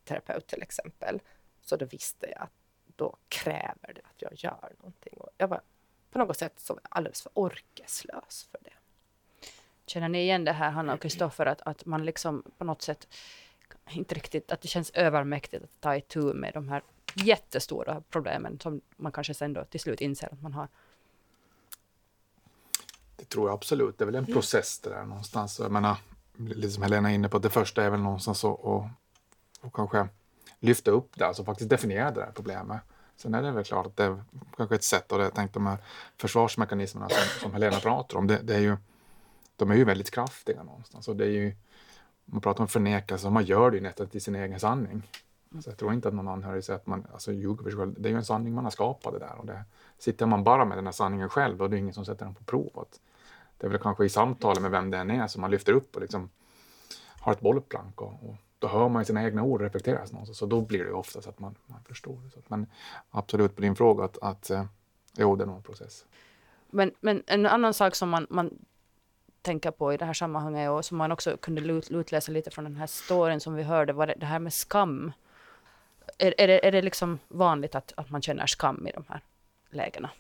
terapeut 0.05 0.47
till 0.47 0.63
exempel, 0.63 1.21
så 1.61 1.77
då 1.77 1.87
visste 1.87 2.27
jag 2.31 2.43
att 2.43 2.53
då 2.97 3.17
kräver 3.29 3.93
det 3.95 4.01
att 4.05 4.23
jag 4.23 4.33
gör 4.35 4.73
någonting. 4.79 5.15
Och 5.17 5.31
jag 5.39 5.49
var 5.49 5.61
på 6.11 6.19
något 6.19 6.39
sätt 6.39 6.61
så 6.61 6.81
alldeles 6.83 7.23
för 7.23 7.33
orkeslös 7.35 8.49
för 8.51 8.59
det. 8.63 8.76
Känner 9.87 10.09
ni 10.09 10.19
igen 10.19 10.45
det 10.45 10.53
här, 10.53 10.71
Hanna 10.71 10.95
och 10.95 11.01
Kristoffer, 11.01 11.47
att, 11.47 11.61
att 11.61 11.87
man 11.87 12.05
liksom 12.05 12.43
på 12.59 12.65
något 12.65 12.83
sätt 12.83 13.09
inte 13.91 14.15
riktigt, 14.15 14.53
att 14.53 14.61
det 14.61 14.69
känns 14.69 14.91
övermäktigt 14.91 15.65
att 15.65 15.81
ta 15.81 15.97
itu 15.97 16.21
med 16.21 16.55
de 16.55 16.69
här 16.69 16.83
jättestora 17.15 18.03
problemen 18.11 18.61
som 18.61 18.81
man 18.97 19.13
kanske 19.13 19.35
sen 19.35 19.53
då 19.53 19.65
till 19.65 19.81
slut 19.81 20.01
inser 20.01 20.29
att 20.33 20.43
man 20.43 20.53
har? 20.53 20.69
Det 23.17 23.25
tror 23.25 23.49
jag 23.49 23.55
absolut. 23.55 23.99
Det 23.99 24.05
är 24.05 24.07
väl 24.07 24.15
en 24.15 24.25
mm. 24.25 24.35
process 24.35 24.79
det 24.79 24.91
där 24.91 25.05
någonstans. 25.05 25.59
Jag 25.59 25.73
menar, 25.73 25.97
lite 26.37 26.71
som 26.71 26.83
Helena 26.83 27.11
är 27.11 27.15
inne 27.15 27.29
på, 27.29 27.39
det 27.39 27.51
första 27.51 27.85
är 27.85 27.91
väl 27.91 28.01
någonstans 28.01 28.45
att 28.45 28.61
och, 28.61 28.89
och 29.61 29.75
kanske 29.75 30.09
lyfta 30.59 30.91
upp 30.91 31.11
det, 31.15 31.27
alltså 31.27 31.45
faktiskt 31.45 31.71
definiera 31.71 32.11
det 32.11 32.21
här 32.21 32.33
problemet. 32.35 32.81
Sen 33.17 33.35
är 33.35 33.43
det 33.43 33.51
väl 33.51 33.65
klart 33.65 33.87
att 33.87 33.97
det 33.97 34.05
är 34.05 34.25
kanske 34.57 34.75
ett 34.75 34.85
sätt 34.85 35.13
och 35.13 35.19
det, 35.19 35.25
jag 35.25 35.35
tänkte 35.35 35.59
de 35.59 35.67
här 35.67 35.79
försvarsmekanismerna 36.17 37.09
som, 37.09 37.41
som 37.41 37.53
Helena 37.53 37.81
pratar 37.81 38.19
om, 38.19 38.27
det, 38.27 38.41
det, 38.43 38.55
är 38.55 38.61
ju, 38.61 38.77
de 39.57 39.71
är 39.71 39.75
ju 39.75 39.85
väldigt 39.85 40.11
kraftiga 40.11 40.63
någonstans. 40.63 41.09
Och 41.09 41.17
det 41.17 41.25
är 41.25 41.31
ju, 41.31 41.55
man 42.25 42.41
pratar 42.41 42.65
om 42.65 42.69
förnekelse, 42.69 43.31
man 43.31 43.45
gör 43.45 43.71
det 43.71 43.77
ju 43.77 43.83
nästan 43.83 44.07
till 44.07 44.23
sin 44.23 44.35
egen 44.35 44.61
sanning. 44.61 45.03
Så 45.61 45.71
jag 45.71 45.79
tror 45.79 45.93
inte 45.93 46.09
att 46.09 46.15
någon 46.15 46.29
anhörig 46.29 46.65
säger 46.65 46.79
att 46.79 46.87
man 46.87 47.07
alltså, 47.13 47.33
ljuger 47.33 47.63
för 47.63 47.71
sig 47.71 47.79
själv. 47.79 47.95
Det 47.99 48.09
är 48.09 48.11
ju 48.11 48.17
en 48.17 48.25
sanning 48.25 48.55
man 48.55 48.65
har 48.65 48.71
skapat 48.71 49.13
det 49.13 49.19
där. 49.19 49.35
Och 49.39 49.47
det, 49.47 49.65
sitter 49.99 50.27
man 50.27 50.45
bara 50.45 50.65
med 50.65 50.79
den 50.79 50.87
här 50.87 50.93
sanningen 50.93 51.29
själv, 51.29 51.63
och 51.63 51.71
det 51.71 51.77
är 51.77 51.79
ingen 51.79 51.95
som 51.95 52.05
sätter 52.05 52.25
den 52.25 52.35
på 52.35 52.45
prov. 52.45 52.71
Att 52.75 53.01
det 53.59 53.67
är 53.67 53.71
väl 53.71 53.81
kanske 53.81 54.05
i 54.05 54.09
samtalet 54.09 54.63
med 54.63 54.71
vem 54.71 54.91
det 54.91 54.99
än 54.99 55.11
är 55.11 55.27
som 55.27 55.41
man 55.41 55.51
lyfter 55.51 55.73
upp 55.73 55.97
och 55.97 56.03
liksom 56.03 56.31
har 57.21 57.33
ett 57.33 57.41
bollplank 57.41 58.03
och, 58.03 58.13
och 58.23 58.37
då 58.59 58.69
hör 58.69 58.89
man 58.89 59.05
sina 59.05 59.25
egna 59.25 59.43
ord 59.43 59.61
reflekteras 59.61 60.13
någonstans. 60.13 60.39
Så 60.39 60.47
då 60.47 60.61
blir 60.61 60.79
det 60.79 60.85
ju 60.85 60.93
oftast 60.93 61.29
att 61.29 61.39
man, 61.39 61.55
man 61.67 61.81
förstår. 61.85 62.19
Det. 62.35 62.43
Men 62.49 62.67
absolut 63.11 63.57
på 63.57 63.63
din 63.63 63.77
fråga 63.77 64.05
att, 64.05 64.19
att 64.19 64.51
eh, 64.51 64.65
jo, 65.17 65.37
det 65.37 65.45
är 65.45 65.47
nog 65.47 65.57
en 65.57 65.63
process. 65.63 66.05
Men, 66.71 66.93
men 67.01 67.23
en 67.27 67.47
annan 67.47 67.75
sak 67.75 67.95
som 67.95 68.09
man, 68.09 68.27
man 68.31 68.59
tänka 69.47 69.73
på 69.73 69.93
i 69.93 69.97
det 69.97 70.05
här 70.05 70.13
sammanhanget 70.13 70.71
och 70.71 70.85
som 70.85 70.99
man 70.99 71.13
också 71.13 71.37
kunde 71.37 71.61
utläsa 71.91 72.33
lite 72.33 72.51
från 72.51 72.65
den 72.65 72.77
här 72.77 72.87
storyn 72.87 73.41
som 73.41 73.55
vi 73.55 73.63
hörde 73.63 73.93
var 73.93 74.07
det, 74.07 74.15
det 74.17 74.27
här 74.27 74.39
med 74.39 74.53
skam. 74.53 75.13
Är, 76.19 76.35
är, 76.39 76.47
det, 76.49 76.67
är 76.67 76.73
det 76.73 76.83
liksom 76.83 77.19
vanligt 77.29 77.75
att, 77.75 77.93
att 77.97 78.11
man 78.11 78.23
känner 78.23 78.47
skam 78.47 78.87
i 78.87 78.91
de 78.91 79.05
här 79.09 79.21
lägena? 79.71 80.11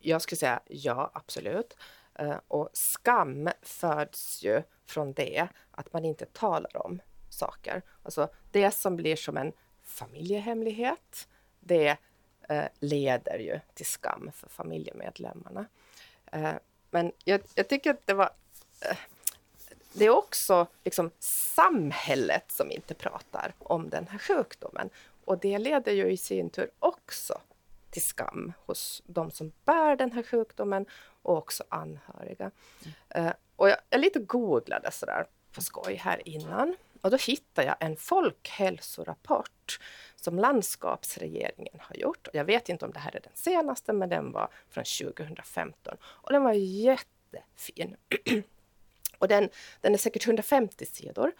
Jag 0.00 0.22
skulle 0.22 0.36
säga 0.36 0.60
ja, 0.66 1.10
absolut. 1.14 1.76
Eh, 2.14 2.36
och 2.48 2.70
skam 2.72 3.48
föds 3.62 4.42
ju 4.42 4.62
från 4.86 5.12
det 5.12 5.48
att 5.70 5.92
man 5.92 6.04
inte 6.04 6.26
talar 6.26 6.86
om 6.86 7.00
saker. 7.28 7.82
Alltså 8.02 8.28
det 8.50 8.70
som 8.70 8.96
blir 8.96 9.16
som 9.16 9.36
en 9.36 9.52
familjehemlighet, 9.84 11.28
det 11.60 11.96
eh, 12.48 12.64
leder 12.80 13.38
ju 13.38 13.60
till 13.74 13.86
skam 13.86 14.30
för 14.34 14.48
familjemedlemmarna. 14.48 15.66
Eh, 16.32 16.54
men 16.92 17.12
jag, 17.24 17.40
jag, 17.54 17.68
tycker 17.68 17.90
att 17.90 18.06
det 18.06 18.14
var 18.14 18.30
eh, 18.80 18.96
det 19.92 20.04
är 20.04 20.10
också 20.10 20.66
liksom 20.84 21.10
samhället 21.18 22.52
som 22.52 22.70
inte 22.70 22.94
pratar 22.94 23.52
om 23.58 23.90
den 23.90 24.08
här 24.08 24.18
sjukdomen. 24.18 24.90
Och 25.24 25.38
det 25.38 25.58
leder 25.58 25.92
ju 25.92 26.10
i 26.10 26.16
sin 26.16 26.50
tur 26.50 26.70
också 26.78 27.40
till 27.90 28.02
skam 28.02 28.52
hos 28.66 29.02
de 29.06 29.30
som 29.30 29.52
bär 29.64 29.96
den 29.96 30.12
här 30.12 30.22
sjukdomen 30.22 30.86
och 31.22 31.36
också 31.36 31.64
anhöriga. 31.68 32.50
Mm. 33.14 33.26
Uh, 33.26 33.32
och 33.56 33.68
jag, 33.68 33.78
jag 33.90 34.00
lite 34.00 34.18
googlade 34.18 34.90
sådär 34.90 35.26
på 35.52 35.60
skoj 35.60 35.94
här 35.94 36.28
innan 36.28 36.76
och 37.00 37.10
då 37.10 37.16
hittade 37.16 37.66
jag 37.66 37.76
en 37.80 37.96
folkhälsorapport 37.96 39.80
som 40.24 40.38
landskapsregeringen 40.38 41.80
har 41.80 41.96
gjort. 41.96 42.28
Jag 42.32 42.44
vet 42.44 42.68
inte 42.68 42.84
om 42.84 42.92
det 42.92 42.98
här 42.98 43.16
är 43.16 43.20
den 43.20 43.32
senaste, 43.34 43.92
men 43.92 44.08
den 44.08 44.32
var 44.32 44.48
från 44.70 44.84
2015 44.84 45.96
och 46.04 46.32
den 46.32 46.42
var 46.42 46.52
jättefin. 46.52 47.96
Och 49.22 49.28
den, 49.28 49.48
den 49.80 49.94
är 49.94 49.98
säkert 49.98 50.26
150 50.26 50.86
sidor. 50.86 51.32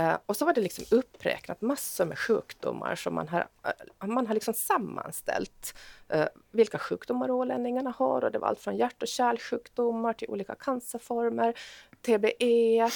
Uh, 0.00 0.16
och 0.26 0.36
så 0.36 0.44
var 0.44 0.52
det 0.52 0.60
liksom 0.60 0.84
uppräknat 0.90 1.60
massor 1.60 2.04
med 2.04 2.18
sjukdomar 2.18 2.94
som 2.94 3.14
man 3.14 3.28
har, 3.28 3.40
uh, 3.40 4.08
man 4.08 4.26
har 4.26 4.34
liksom 4.34 4.54
sammanställt. 4.54 5.74
Uh, 6.14 6.24
vilka 6.50 6.78
sjukdomar 6.78 7.30
ålänningarna 7.30 7.94
har 7.98 8.24
och 8.24 8.32
det 8.32 8.38
var 8.38 8.48
allt 8.48 8.60
från 8.60 8.76
hjärt 8.76 9.02
och 9.02 9.08
kärlsjukdomar 9.08 10.12
till 10.12 10.28
olika 10.28 10.54
cancerformer, 10.54 11.54
TBE, 12.02 12.90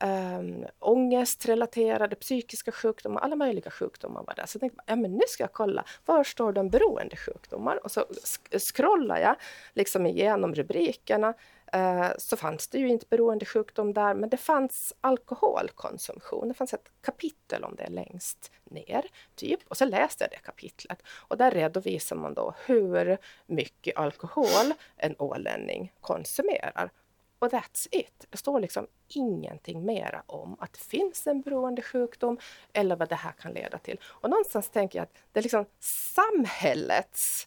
um, 0.00 0.66
ångestrelaterade 0.78 2.16
psykiska 2.16 2.72
sjukdomar, 2.72 3.20
alla 3.20 3.36
möjliga 3.36 3.70
sjukdomar 3.70 4.24
var 4.26 4.34
där. 4.34 4.46
Så 4.46 4.56
jag 4.56 4.60
tänkte 4.60 4.82
ja, 4.86 4.96
men 4.96 5.12
nu 5.12 5.22
ska 5.28 5.42
jag 5.42 5.52
kolla, 5.52 5.84
var 6.06 6.24
står 6.24 6.52
de 6.52 6.68
beroende 6.68 7.16
sjukdomar? 7.16 7.84
Och 7.84 7.90
så 7.90 8.06
sk 8.24 8.60
scrollar 8.60 9.18
jag 9.18 9.36
liksom 9.74 10.06
igenom 10.06 10.54
rubrikerna 10.54 11.34
uh, 11.76 12.08
så 12.18 12.36
fanns 12.36 12.68
det 12.68 12.78
ju 12.78 12.88
inte 12.88 13.06
beroende 13.10 13.44
sjukdom 13.44 13.92
där, 13.92 14.14
men 14.14 14.28
det 14.28 14.36
fanns 14.36 14.94
alkoholkonsumtion. 15.00 16.48
Det 16.48 16.54
fanns 16.54 16.74
ett 16.74 16.90
kapitel 17.02 17.64
om 17.64 17.74
det 17.74 17.88
längst 17.88 18.50
ner, 18.64 19.04
typ. 19.34 19.60
Och 19.68 19.76
så 19.76 19.84
läste 19.84 20.24
jag 20.24 20.30
det 20.30 20.46
kapitlet. 20.46 21.02
Och 21.08 21.36
där 21.36 21.50
redovisar 21.50 22.16
man 22.16 22.34
då 22.34 22.54
hur 22.66 23.18
mycket 23.46 23.96
alkohol 23.96 24.72
en 24.96 25.14
ålänning 25.18 25.92
konsumerar. 26.00 26.90
Och 27.38 27.48
that's 27.48 27.88
it. 27.90 28.26
Det 28.30 28.36
står 28.36 28.60
liksom 28.60 28.86
ingenting 29.08 29.84
mera 29.84 30.22
om 30.26 30.56
att 30.60 30.72
det 30.72 30.78
finns 30.78 31.26
en 31.26 31.40
beroendesjukdom 31.40 32.38
eller 32.72 32.96
vad 32.96 33.08
det 33.08 33.14
här 33.14 33.32
kan 33.32 33.52
leda 33.52 33.78
till. 33.78 34.00
Och 34.04 34.30
någonstans 34.30 34.68
tänker 34.68 34.98
jag 34.98 35.02
att 35.02 35.14
det 35.32 35.40
är 35.40 35.42
liksom 35.42 35.66
samhällets 35.80 37.46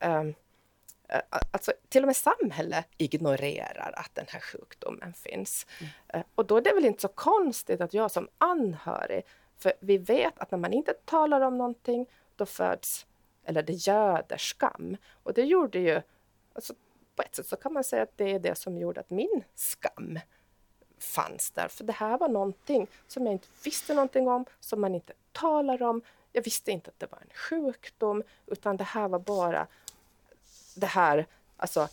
um, 0.00 0.34
Alltså 1.50 1.72
till 1.88 2.02
och 2.02 2.06
med 2.06 2.16
samhället 2.16 2.88
ignorerar 2.96 3.92
att 3.96 4.14
den 4.14 4.26
här 4.28 4.40
sjukdomen 4.40 5.12
finns. 5.12 5.66
Mm. 5.80 5.92
Uh, 6.14 6.22
och 6.34 6.46
då 6.46 6.56
är 6.56 6.60
det 6.60 6.74
väl 6.74 6.84
inte 6.84 7.02
så 7.02 7.08
konstigt 7.08 7.80
att 7.80 7.94
jag 7.94 8.10
som 8.10 8.28
anhörig, 8.38 9.22
för 9.58 9.72
vi 9.80 9.98
vet 9.98 10.38
att 10.38 10.50
när 10.50 10.58
man 10.58 10.72
inte 10.72 10.94
talar 11.04 11.40
om 11.40 11.58
någonting, 11.58 12.06
då 12.36 12.46
föds, 12.46 13.06
eller 13.44 13.62
det 13.62 13.72
göder 13.72 14.36
skam. 14.36 14.96
Och 15.22 15.34
det 15.34 15.42
gjorde 15.42 15.78
ju, 15.78 16.02
alltså, 16.52 16.74
på 17.18 17.22
ett 17.22 17.34
sätt 17.34 17.46
så 17.46 17.56
kan 17.56 17.72
man 17.72 17.84
säga 17.84 18.02
att 18.02 18.16
det 18.16 18.34
är 18.34 18.38
det 18.38 18.54
som 18.54 18.78
gjorde 18.78 19.00
att 19.00 19.10
min 19.10 19.44
skam 19.54 20.18
fanns 20.98 21.50
där. 21.50 21.68
För 21.68 21.84
det 21.84 21.92
här 21.92 22.18
var 22.18 22.28
någonting 22.28 22.86
som 23.08 23.26
jag 23.26 23.32
inte 23.32 23.48
visste 23.64 23.94
någonting 23.94 24.28
om, 24.28 24.44
som 24.60 24.80
man 24.80 24.94
inte 24.94 25.12
talar 25.32 25.82
om. 25.82 26.02
Jag 26.32 26.42
visste 26.42 26.70
inte 26.70 26.90
att 26.90 26.98
det 27.00 27.12
var 27.12 27.18
en 27.18 27.34
sjukdom, 27.34 28.22
utan 28.46 28.76
det 28.76 28.84
här 28.84 29.08
var 29.08 29.18
bara 29.18 29.66
det 30.74 30.86
här, 30.86 31.26
alltså 31.56 31.88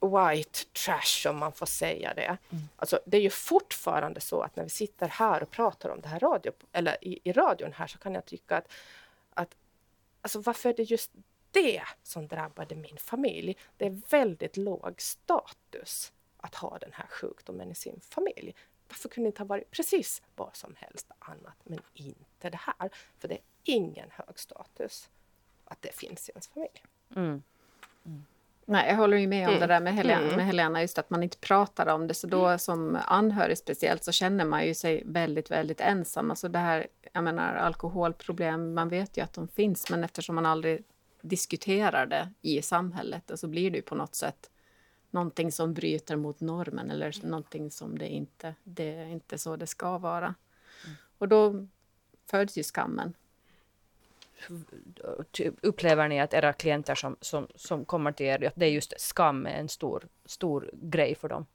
white 0.00 0.64
trash 0.84 1.30
om 1.30 1.38
man 1.38 1.52
får 1.52 1.66
säga 1.66 2.14
det. 2.14 2.36
Mm. 2.50 2.64
Alltså, 2.76 3.00
det 3.04 3.16
är 3.16 3.22
ju 3.22 3.30
fortfarande 3.30 4.20
så 4.20 4.40
att 4.40 4.56
när 4.56 4.64
vi 4.64 4.70
sitter 4.70 5.08
här 5.08 5.42
och 5.42 5.50
pratar 5.50 5.88
om 5.88 6.00
det 6.00 6.08
här 6.08 6.20
radio, 6.20 6.52
eller 6.72 6.96
i, 7.00 7.20
i 7.24 7.32
radion 7.32 7.72
här 7.72 7.86
så 7.86 7.98
kan 7.98 8.14
jag 8.14 8.24
tycka 8.24 8.56
att, 8.56 8.68
att 9.34 9.54
alltså 10.22 10.40
varför 10.40 10.68
är 10.68 10.74
det 10.74 10.82
just 10.82 11.10
det 11.54 11.82
som 12.02 12.28
drabbade 12.28 12.74
min 12.74 12.96
familj. 12.96 13.56
Det 13.76 13.86
är 13.86 14.00
väldigt 14.10 14.56
låg 14.56 14.94
status 14.98 16.12
att 16.36 16.54
ha 16.54 16.78
den 16.78 16.92
här 16.92 17.06
sjukdomen 17.06 17.70
i 17.70 17.74
sin 17.74 18.00
familj. 18.00 18.54
Varför 18.88 19.08
kunde 19.08 19.26
det 19.26 19.28
inte 19.28 19.42
ha 19.42 19.46
varit 19.46 19.70
precis 19.70 20.22
vad 20.36 20.56
som 20.56 20.74
helst 20.78 21.10
annat, 21.18 21.56
men 21.64 21.80
inte 21.94 22.50
det 22.50 22.60
här? 22.60 22.90
För 23.18 23.28
det 23.28 23.34
är 23.34 23.42
ingen 23.64 24.10
hög 24.10 24.38
status 24.38 25.10
att 25.64 25.82
det 25.82 25.94
finns 25.94 26.28
i 26.28 26.32
ens 26.32 26.48
familj. 26.48 26.82
Mm. 27.16 27.42
Mm. 28.06 28.24
Nej, 28.66 28.88
jag 28.88 28.96
håller 28.96 29.16
ju 29.16 29.26
med 29.26 29.48
om 29.48 29.54
mm. 29.54 29.60
det 29.60 29.74
där 29.74 29.80
med 29.80 29.94
Helena, 29.94 30.22
mm. 30.22 30.36
med 30.36 30.46
Helena, 30.46 30.80
just 30.80 30.98
att 30.98 31.10
man 31.10 31.22
inte 31.22 31.38
pratar 31.38 31.86
om 31.86 32.06
det. 32.06 32.14
Så 32.14 32.26
då 32.26 32.46
mm. 32.46 32.58
som 32.58 32.98
anhörig 33.06 33.58
speciellt 33.58 34.04
så 34.04 34.12
känner 34.12 34.44
man 34.44 34.66
ju 34.66 34.74
sig 34.74 35.02
väldigt, 35.06 35.50
väldigt 35.50 35.80
ensam. 35.80 36.30
Alltså 36.30 36.48
det 36.48 36.58
här, 36.58 36.86
jag 37.12 37.24
menar 37.24 37.54
alkoholproblem, 37.54 38.74
man 38.74 38.88
vet 38.88 39.16
ju 39.16 39.22
att 39.22 39.32
de 39.32 39.48
finns, 39.48 39.90
men 39.90 40.04
eftersom 40.04 40.34
man 40.34 40.46
aldrig 40.46 40.84
diskuterar 41.24 42.06
det 42.06 42.30
i 42.42 42.62
samhället 42.62 43.30
och 43.30 43.38
så 43.38 43.48
blir 43.48 43.70
det 43.70 43.76
ju 43.76 43.82
på 43.82 43.94
något 43.94 44.14
sätt 44.14 44.50
någonting 45.10 45.52
som 45.52 45.74
bryter 45.74 46.16
mot 46.16 46.40
normen 46.40 46.90
eller 46.90 47.18
mm. 47.18 47.30
någonting 47.30 47.70
som 47.70 47.98
det 47.98 48.08
inte, 48.08 48.54
det 48.64 48.94
är 48.94 49.06
inte 49.06 49.38
så 49.38 49.56
det 49.56 49.66
ska 49.66 49.98
vara. 49.98 50.34
Mm. 50.84 50.96
Och 51.18 51.28
då 51.28 51.66
föds 52.26 52.58
ju 52.58 52.62
skammen. 52.62 53.14
upplever 55.62 56.08
ni 56.08 56.20
att 56.20 56.34
era 56.34 56.52
klienter 56.52 56.94
som, 56.94 57.16
som, 57.20 57.48
som 57.54 57.84
kommer 57.84 58.12
till 58.12 58.26
er, 58.26 58.46
att 58.46 58.52
det 58.56 58.66
är 58.66 58.70
just 58.70 59.00
skam 59.00 59.46
är 59.46 59.50
en 59.50 59.68
stor, 59.68 60.08
stor 60.24 60.70
grej 60.72 61.14
för 61.14 61.28
dem? 61.28 61.46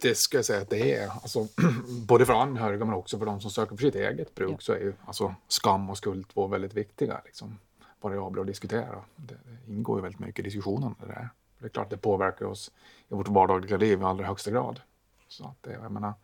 Det 0.00 0.14
ska 0.14 0.38
jag 0.38 0.44
säga 0.44 0.62
att 0.62 0.70
det 0.70 0.94
är. 0.94 1.08
Alltså, 1.08 1.48
både 2.06 2.26
för 2.26 2.32
anhöriga 2.32 2.84
men 2.84 2.94
också 2.94 3.18
för 3.18 3.26
de 3.26 3.40
som 3.40 3.50
söker 3.50 3.76
för 3.76 3.82
sitt 3.82 3.94
eget 3.94 4.34
bruk 4.34 4.50
ja. 4.50 4.58
så 4.60 4.72
är 4.72 4.78
ju 4.78 4.92
alltså, 5.06 5.34
skam 5.48 5.90
och 5.90 5.98
skuld 5.98 6.28
två 6.28 6.46
väldigt 6.46 6.74
viktiga 6.74 7.20
liksom, 7.24 7.58
variabler 8.00 8.40
att 8.40 8.46
diskutera. 8.46 9.04
Det, 9.16 9.34
ingår 9.68 9.98
ju 9.98 10.02
väldigt 10.02 10.20
mycket 10.20 10.38
i 10.38 10.42
diskussionen. 10.42 10.94
Det, 11.00 11.06
där. 11.06 11.28
det 11.58 11.64
är 11.64 11.68
klart 11.68 11.90
det 11.90 11.96
påverkar 11.96 12.46
oss 12.46 12.72
i 13.08 13.14
vårt 13.14 13.28
vardagliga 13.28 13.76
liv 13.76 14.00
i 14.00 14.04
allra 14.04 14.26
högsta 14.26 14.50
grad. 14.50 14.80
Så 15.28 15.44
att 15.44 15.62
det, 15.62 15.72
jag 15.72 15.92
menar, 15.92 16.14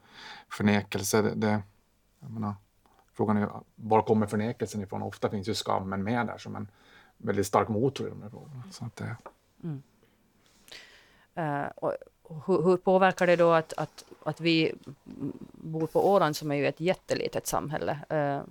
förnekelse, 0.48 1.22
det, 1.22 1.34
det 1.34 1.62
jag 2.20 2.30
menar, 2.30 2.54
frågan 3.12 3.36
är 3.36 3.50
var 3.74 4.02
kommer 4.02 4.26
förnekelsen 4.26 4.82
ifrån? 4.82 5.02
Ofta 5.02 5.30
finns 5.30 5.48
ju 5.48 5.54
skammen 5.54 6.02
med 6.02 6.26
där 6.26 6.38
som 6.38 6.56
en 6.56 6.68
väldigt 7.16 7.46
stark 7.46 7.68
motor 7.68 8.06
i 8.06 8.10
de 8.10 8.22
här 8.22 8.30
frågorna. 8.30 8.62
Så 8.70 8.84
att 8.84 8.96
det... 8.96 9.16
Mm. 9.62 9.82
Uh, 11.38 11.70
och 11.74 11.92
hur, 12.46 12.62
hur, 12.62 12.76
påverkar 12.76 13.26
det 13.26 13.36
då 13.36 13.52
att, 13.52 13.72
att, 13.72 14.04
att 14.22 14.40
vi 14.40 14.74
bor 15.52 15.86
på 15.86 16.10
Åland 16.10 16.36
som 16.36 16.50
är 16.50 16.54
ju 16.54 16.66
ett 16.66 16.80
jättelitet 16.80 17.46
samhälle? 17.46 17.98
Uh, 18.12 18.42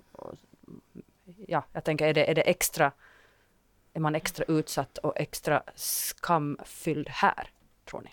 ja, 1.48 1.64
jag 1.74 1.84
tänker, 1.84 2.08
är 2.08 2.14
det, 2.14 2.32
är 2.32 2.36
det 2.36 2.42
extra, 2.42 2.92
är 3.96 4.00
man 4.00 4.16
extra 4.16 4.46
utsatt 4.48 4.98
och 4.98 5.14
extra 5.16 5.64
skamfylld 5.76 7.10
här, 7.10 7.50
tror 7.86 8.02
ni? 8.02 8.10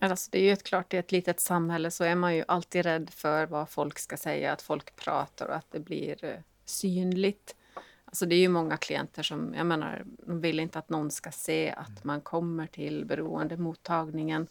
Alltså 0.00 0.30
det 0.30 0.38
är 0.38 0.42
ju 0.42 0.52
ett, 0.52 0.62
klart, 0.62 0.94
i 0.94 0.96
ett 0.96 1.12
litet 1.12 1.40
samhälle 1.40 1.90
så 1.90 2.04
är 2.04 2.14
man 2.14 2.36
ju 2.36 2.44
alltid 2.48 2.84
rädd 2.84 3.10
för 3.10 3.46
vad 3.46 3.68
folk 3.68 3.98
ska 3.98 4.16
säga, 4.16 4.52
att 4.52 4.62
folk 4.62 4.96
pratar 4.96 5.48
och 5.48 5.56
att 5.56 5.70
det 5.70 5.80
blir 5.80 6.24
uh, 6.24 6.38
synligt. 6.64 7.56
Alltså 8.04 8.26
det 8.26 8.34
är 8.34 8.38
ju 8.38 8.48
många 8.48 8.76
klienter 8.76 9.22
som, 9.22 9.54
jag 9.54 9.66
menar, 9.66 10.04
de 10.06 10.40
vill 10.40 10.60
inte 10.60 10.78
att 10.78 10.88
någon 10.88 11.10
ska 11.10 11.30
se 11.30 11.70
att 11.70 12.04
man 12.04 12.20
kommer 12.20 12.66
till 12.66 13.04
beroendemottagningen. 13.04 14.46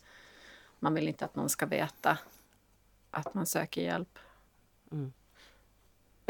Man 0.79 0.93
vill 0.93 1.07
inte 1.07 1.25
att 1.25 1.35
någon 1.35 1.49
ska 1.49 1.65
veta 1.65 2.17
att 3.11 3.33
man 3.33 3.45
söker 3.45 3.81
hjälp. 3.81 4.19
Mm. 4.91 5.13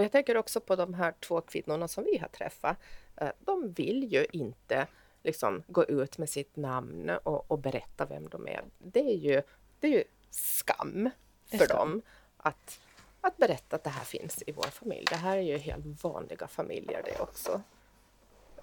Och 0.01 0.05
jag 0.05 0.11
tänker 0.11 0.37
också 0.37 0.59
på 0.59 0.75
de 0.75 0.93
här 0.93 1.13
två 1.19 1.41
kvinnorna 1.41 1.87
som 1.87 2.03
vi 2.03 2.17
har 2.17 2.27
träffat. 2.27 2.77
Eh, 3.15 3.29
de 3.39 3.71
vill 3.71 4.13
ju 4.13 4.25
inte 4.31 4.87
liksom 5.23 5.63
gå 5.67 5.85
ut 5.85 6.17
med 6.17 6.29
sitt 6.29 6.55
namn 6.55 7.09
och, 7.23 7.51
och 7.51 7.59
berätta 7.59 8.05
vem 8.05 8.29
de 8.29 8.47
är. 8.47 8.61
Det 8.77 8.99
är 8.99 9.17
ju, 9.17 9.41
det 9.79 9.87
är 9.87 9.91
ju 9.91 10.03
skam 10.29 11.09
för 11.45 11.67
dem 11.67 12.01
att, 12.37 12.79
att 13.21 13.37
berätta 13.37 13.75
att 13.75 13.83
det 13.83 13.89
här 13.89 14.03
finns 14.05 14.43
i 14.47 14.51
vår 14.51 14.63
familj. 14.63 15.05
Det 15.09 15.15
här 15.15 15.37
är 15.37 15.41
ju 15.41 15.57
helt 15.57 16.03
vanliga 16.03 16.47
familjer 16.47 17.01
det 17.05 17.19
också. 17.19 17.61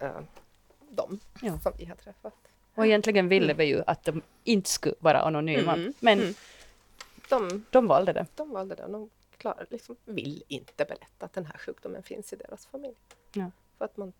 Eh, 0.00 0.20
de 0.90 1.20
ja. 1.42 1.58
som 1.58 1.72
vi 1.78 1.84
har 1.84 1.96
träffat. 1.96 2.34
Och 2.74 2.86
egentligen 2.86 3.28
ville 3.28 3.54
vi 3.54 3.64
ju 3.64 3.82
att 3.86 4.04
de 4.04 4.22
inte 4.44 4.70
skulle 4.70 4.94
vara 4.98 5.20
anonyma. 5.20 5.72
Mm. 5.72 5.92
Men 6.00 6.20
mm. 6.20 6.34
De, 7.28 7.64
de 7.70 7.86
valde 7.86 8.12
det. 8.12 8.26
De 8.36 8.50
valde 8.50 8.74
det. 8.74 8.86
De 8.86 9.10
klar, 9.38 9.66
liksom, 9.70 9.96
vill 10.04 10.42
inte 10.48 10.84
berätta 10.84 11.26
att 11.26 11.32
den 11.32 11.46
här 11.46 11.58
sjukdomen 11.58 12.02
finns 12.02 12.32
i 12.32 12.36
deras 12.36 12.66
familj. 12.66 12.96
Ja. 13.32 13.50
För, 13.78 13.84
att 13.84 13.96
man, 13.96 14.12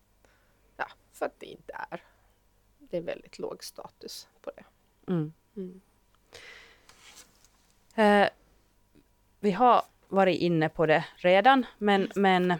ja, 0.77 0.87
för 1.11 1.25
att 1.25 1.39
det 1.39 1.45
inte 1.45 1.73
är. 1.91 2.03
Det 2.79 2.97
är 2.97 3.01
väldigt 3.01 3.39
låg 3.39 3.63
status 3.63 4.27
på 4.41 4.51
det. 4.55 4.63
Mm. 5.11 5.33
Mm. 5.55 5.81
Eh, 7.95 8.29
vi 9.39 9.51
har 9.51 9.85
varit 10.07 10.39
inne 10.39 10.69
på 10.69 10.85
det 10.85 11.05
redan, 11.15 11.65
men, 11.77 12.11
men 12.15 12.53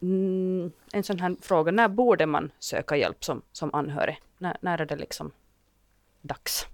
mm, 0.00 0.72
en 0.92 1.04
sån 1.04 1.18
här 1.18 1.36
fråga, 1.40 1.72
när 1.72 1.88
borde 1.88 2.26
man 2.26 2.52
söka 2.58 2.96
hjälp 2.96 3.24
som, 3.24 3.42
som 3.52 3.74
anhörig? 3.74 4.20
När, 4.38 4.56
när 4.60 4.80
är 4.80 4.86
det 4.86 4.96
liksom 4.96 5.32
dags? 6.20 6.66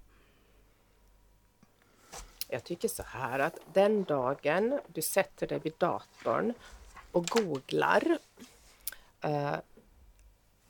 Jag 2.53 2.65
tycker 2.65 2.89
så 2.89 3.03
här 3.03 3.39
att 3.39 3.61
den 3.73 4.05
dagen 4.05 4.81
du 4.87 5.03
sätter 5.03 5.47
dig 5.47 5.59
vid 5.59 5.75
datorn 5.79 6.55
och 7.13 7.27
googlar 7.27 8.19
eh, 9.21 9.57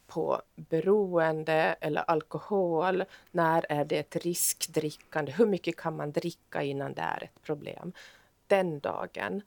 på 0.06 0.42
beroende 0.54 1.76
eller 1.80 2.02
alkohol, 2.02 3.04
när 3.30 3.66
är 3.68 3.84
det 3.84 3.98
ett 3.98 4.16
riskdrickande, 4.16 5.32
hur 5.32 5.46
mycket 5.46 5.76
kan 5.76 5.96
man 5.96 6.12
dricka 6.12 6.62
innan 6.62 6.94
det 6.94 7.02
är 7.02 7.24
ett 7.24 7.42
problem? 7.42 7.92
Den 8.46 8.80
dagen 8.80 9.42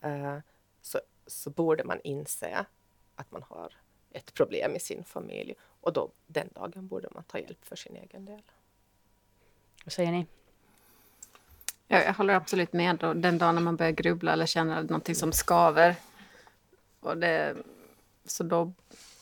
eh, 0.00 0.38
så, 0.82 1.00
så 1.26 1.50
borde 1.50 1.84
man 1.84 2.00
inse 2.04 2.66
att 3.14 3.30
man 3.30 3.42
har 3.42 3.72
ett 4.10 4.34
problem 4.34 4.76
i 4.76 4.80
sin 4.80 5.04
familj 5.04 5.54
och 5.80 5.92
då 5.92 6.10
den 6.26 6.48
dagen 6.54 6.88
borde 6.88 7.08
man 7.10 7.24
ta 7.24 7.38
hjälp 7.38 7.64
för 7.64 7.76
sin 7.76 7.96
egen 7.96 8.24
del. 8.24 8.42
Vad 9.84 9.92
säger 9.92 10.12
ni? 10.12 10.26
Ja, 11.88 12.02
jag 12.02 12.14
håller 12.14 12.34
absolut 12.34 12.72
med. 12.72 12.96
Då. 12.96 13.14
Den 13.14 13.38
dagen 13.38 13.54
när 13.54 13.62
man 13.62 13.76
börjar 13.76 13.92
grubbla 13.92 14.32
eller 14.32 14.46
känner 14.46 14.82
någonting 14.82 15.14
som 15.14 15.32
skaver. 15.32 15.96
Och 17.00 17.16
det, 17.16 17.54
så 18.26 18.44
då 18.44 18.72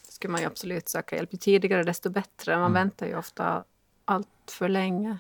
ska 0.09 0.29
man 0.29 0.41
ju 0.41 0.47
absolut 0.47 0.89
söka 0.89 1.17
hjälp. 1.17 1.33
Ju 1.33 1.39
tidigare 1.39 1.83
desto 1.83 2.11
bättre. 2.11 2.53
Man 2.57 2.63
mm. 2.63 2.73
väntar 2.73 3.07
ju 3.07 3.17
ofta 3.17 3.65
allt 4.05 4.29
för 4.51 4.69
länge. 4.69 5.19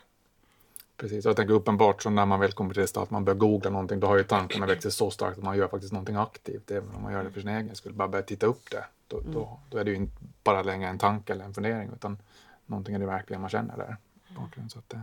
Precis, 0.96 1.24
jag 1.24 1.36
tänker 1.36 1.54
uppenbart 1.54 2.02
så 2.02 2.10
när 2.10 2.26
man 2.26 2.40
väl 2.40 2.52
kommer 2.52 2.74
till 2.74 2.80
det 2.80 2.86
stadiet 2.86 3.06
att 3.06 3.10
man 3.10 3.24
börjar 3.24 3.38
googla 3.38 3.70
någonting, 3.70 4.00
då 4.00 4.06
har 4.06 4.16
ju 4.16 4.24
tankarna 4.24 4.66
växt 4.66 4.92
så 4.92 5.10
starkt 5.10 5.38
att 5.38 5.44
man 5.44 5.56
gör 5.56 5.68
faktiskt 5.68 5.92
någonting 5.92 6.16
aktivt, 6.16 6.70
även 6.70 6.94
om 6.94 7.02
man 7.02 7.12
gör 7.12 7.24
det 7.24 7.30
för 7.30 7.40
sin 7.40 7.48
egen 7.48 7.74
skull. 7.74 7.92
Bara 7.92 8.08
börja 8.08 8.22
titta 8.22 8.46
upp 8.46 8.70
det, 8.70 8.84
då, 9.08 9.18
mm. 9.18 9.32
då, 9.32 9.60
då, 9.70 9.78
är 9.78 9.84
det 9.84 9.90
ju 9.90 9.96
inte 9.96 10.16
bara 10.44 10.62
längre 10.62 10.88
en 10.88 10.98
tanke 10.98 11.32
eller 11.32 11.44
en 11.44 11.54
fundering, 11.54 11.90
utan 11.94 12.18
någonting 12.66 12.94
är 12.94 12.98
det 12.98 13.06
verkligen 13.06 13.40
man 13.40 13.50
känner 13.50 13.76
där. 13.76 13.96
Så 14.68 14.78
att 14.78 14.88
det, 14.88 15.00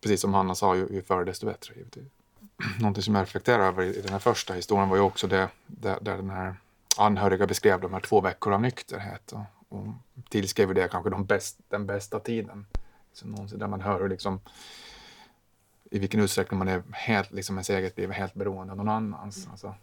precis 0.00 0.20
som 0.20 0.34
Hanna 0.34 0.54
sa, 0.54 0.76
ju, 0.76 0.88
ju 0.90 1.02
förr 1.02 1.24
desto 1.24 1.46
bättre. 1.46 1.74
Någonting 2.80 3.02
som 3.02 3.14
jag 3.14 3.22
reflekterar 3.22 3.66
över 3.66 3.82
i, 3.82 4.00
den 4.00 4.12
här 4.12 4.18
första 4.18 4.54
historien 4.54 4.88
var 4.88 4.96
ju 4.96 5.02
också 5.02 5.26
det 5.26 5.48
där, 5.66 5.98
där 6.00 6.16
den 6.16 6.30
här 6.30 6.56
anhöriga 6.96 7.46
beskrev 7.46 7.80
de 7.80 7.92
här 7.92 8.00
två 8.00 8.20
veckor 8.20 8.52
av 8.52 8.60
nykterhet 8.60 9.32
och, 9.32 9.42
och 9.78 9.86
tillskrev 10.28 10.74
det 10.74 10.88
kanske 10.88 11.10
de 11.10 11.24
bäst, 11.24 11.58
den 11.68 11.86
bästa 11.86 12.20
tiden. 12.20 12.66
Så 13.12 13.26
någonsin 13.26 13.58
där 13.58 13.68
man 13.68 13.80
hör 13.80 14.00
hur 14.00 14.08
liksom, 14.08 14.40
i 15.90 15.98
vilken 15.98 16.20
utsträckning 16.20 16.58
man 16.58 16.68
är 16.68 16.82
helt, 16.92 17.32
liksom 17.32 17.56
ens 17.56 17.70
eget 17.70 17.98
liv 17.98 18.10
är 18.10 18.14
helt 18.14 18.34
beroende 18.34 18.72
av 18.72 18.76
någon 18.76 18.88
annans. 18.88 19.38
Mm. 19.38 19.50
Alltså, 19.50 19.74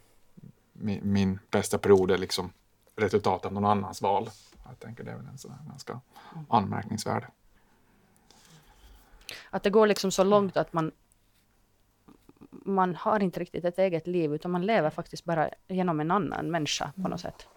min, 0.74 1.00
min, 1.04 1.40
bästa 1.52 1.78
period 1.78 2.12
är 2.12 2.18
liksom 2.18 2.52
resultatet 2.96 3.46
av 3.46 3.54
någon 3.54 3.66
annans 3.66 4.02
val. 4.02 4.30
Jag 4.66 4.80
tänker 4.80 5.04
det 5.04 5.12
är 5.12 5.16
väl 5.16 5.28
en 5.28 5.38
sån 5.38 5.52
ganska 5.68 6.00
anmärkningsvärd 6.50 7.26
att 9.56 9.64
det 9.64 9.70
går 9.70 9.88
liksom 9.88 10.12
så 10.12 10.24
långt 10.24 10.58
att 10.58 10.74
man 10.74 10.92
man 12.50 12.96
har 12.96 13.20
inte 13.20 13.40
riktigt 13.40 13.66
ett 13.66 13.80
eget 13.80 14.08
liv 14.08 14.34
utan 14.34 14.52
man 14.52 14.66
lever 14.66 14.90
faktiskt 14.90 15.26
bara 15.26 15.50
genom 15.68 16.00
en 16.00 16.12
annan 16.12 16.52
människa 16.52 16.92
på 17.04 17.08
något 17.08 17.22
sätt. 17.22 17.48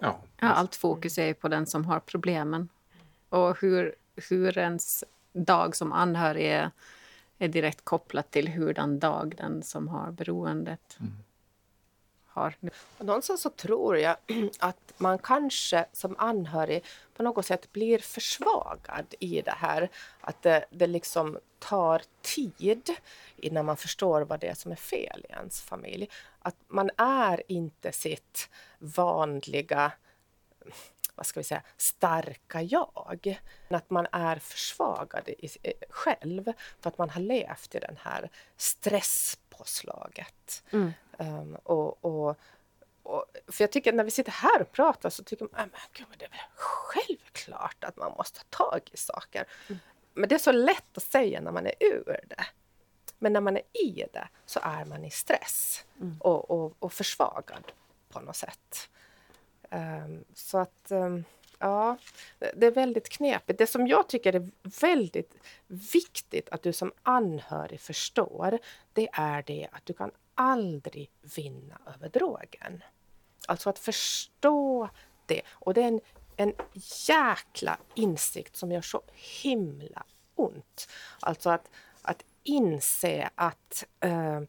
Ja, 0.00 0.18
ja 0.40 0.48
allt 0.48 0.74
fokus 0.74 1.18
är 1.18 1.34
på 1.34 1.48
den 1.48 1.66
som 1.66 1.84
har 1.84 2.00
problemen. 2.00 2.68
Och 3.28 3.60
hur, 3.60 3.94
hur 4.30 4.58
ens 4.58 5.04
dag 5.32 5.76
som 5.76 5.92
anhörig 5.92 6.46
är, 6.46 6.70
är 7.38 7.48
direkt 7.48 7.84
kopplat 7.84 8.30
till 8.30 8.48
hurdan 8.48 8.98
dag 8.98 9.34
den 9.36 9.62
som 9.62 9.88
har 9.88 10.10
beroendet 10.10 10.96
mm 11.00 11.12
har. 12.36 12.54
Någonstans 12.98 13.42
så 13.42 13.50
tror 13.50 13.98
jag 13.98 14.16
att 14.58 14.92
man 14.96 15.18
kanske 15.18 15.86
som 15.92 16.14
anhörig 16.18 16.84
på 17.16 17.22
något 17.22 17.46
sätt 17.46 17.72
blir 17.72 17.98
försvagad 17.98 19.14
i 19.18 19.42
det 19.42 19.54
här. 19.56 19.88
Att 20.20 20.42
det, 20.42 20.64
det 20.70 20.86
liksom 20.86 21.38
tar 21.58 22.02
tid 22.22 22.90
innan 23.36 23.64
man 23.64 23.76
förstår 23.76 24.22
vad 24.22 24.40
det 24.40 24.48
är 24.48 24.54
som 24.54 24.72
är 24.72 24.76
fel 24.76 25.26
i 25.28 25.32
ens 25.32 25.60
familj. 25.60 26.08
Att 26.38 26.56
man 26.68 26.90
är 26.96 27.42
inte 27.48 27.92
sitt 27.92 28.48
vanliga 28.78 29.92
vad 31.14 31.26
ska 31.26 31.40
vi 31.40 31.44
säga, 31.44 31.62
starka 31.76 32.62
jag. 32.62 33.40
Att 33.68 33.90
man 33.90 34.06
är 34.12 34.38
försvagad 34.38 35.28
i, 35.28 35.48
själv 35.88 36.52
för 36.80 36.88
att 36.90 36.98
man 36.98 37.10
har 37.10 37.20
levt 37.20 37.74
i 37.74 37.78
den 37.78 37.96
här 38.02 38.30
stresspåslaget. 39.64 40.62
Mm. 40.70 40.92
Um, 41.18 41.54
och, 41.54 42.04
och, 42.04 42.36
och, 43.02 43.24
för 43.48 43.64
jag 43.64 43.72
tycker 43.72 43.92
när 43.92 44.04
vi 44.04 44.10
sitter 44.10 44.32
här 44.32 44.62
och 44.62 44.72
pratar 44.72 45.10
så 45.10 45.24
tycker 45.24 45.48
man 45.52 45.60
att 45.60 46.18
det 46.18 46.24
är 46.24 46.30
självklart 46.54 47.84
att 47.84 47.96
man 47.96 48.12
måste 48.12 48.40
ta 48.50 48.70
tag 48.70 48.80
i 48.92 48.96
saker. 48.96 49.44
Mm. 49.68 49.78
Men 50.14 50.28
det 50.28 50.34
är 50.34 50.38
så 50.38 50.52
lätt 50.52 50.96
att 50.96 51.02
säga 51.02 51.40
när 51.40 51.52
man 51.52 51.66
är 51.66 51.74
ur 51.80 52.20
det. 52.28 52.44
Men 53.18 53.32
när 53.32 53.40
man 53.40 53.56
är 53.56 53.62
i 53.72 54.04
det 54.12 54.28
så 54.46 54.60
är 54.62 54.84
man 54.84 55.04
i 55.04 55.10
stress 55.10 55.84
mm. 56.00 56.16
och, 56.20 56.50
och, 56.50 56.76
och, 56.78 56.92
försvagad 56.92 57.72
på 58.08 58.20
något 58.20 58.36
sätt. 58.36 58.90
Um, 59.70 60.24
så 60.34 60.58
att 60.58 60.90
um, 60.90 61.24
ja, 61.58 61.96
det 62.38 62.66
är 62.66 62.70
väldigt 62.70 63.08
knepigt. 63.08 63.58
Det 63.58 63.66
som 63.66 63.86
jag 63.86 64.08
tycker 64.08 64.34
är 64.34 64.50
väldigt 64.80 65.34
viktigt 65.92 66.48
att 66.48 66.62
du 66.62 66.72
som 66.72 66.92
anhörig 67.02 67.80
förstår, 67.80 68.58
det 68.92 69.08
är 69.12 69.42
det 69.42 69.68
att 69.72 69.86
du 69.86 69.92
kan 69.92 70.10
aldrig 70.34 71.10
vinna 71.36 71.78
över 71.94 72.08
drogen. 72.08 72.82
Alltså 73.48 73.70
att 73.70 73.78
förstå 73.78 74.88
det. 75.26 75.42
Och 75.48 75.74
det 75.74 75.82
är 75.82 75.88
en, 75.88 76.00
en 76.36 76.54
jäkla 77.08 77.78
insikt 77.94 78.56
som 78.56 78.72
gör 78.72 78.82
så 78.82 79.02
himla 79.42 80.04
ont. 80.34 80.88
Alltså 81.20 81.50
att, 81.50 81.70
att 82.02 82.24
inse 82.42 83.30
att 83.34 83.84
eh, 84.00 84.40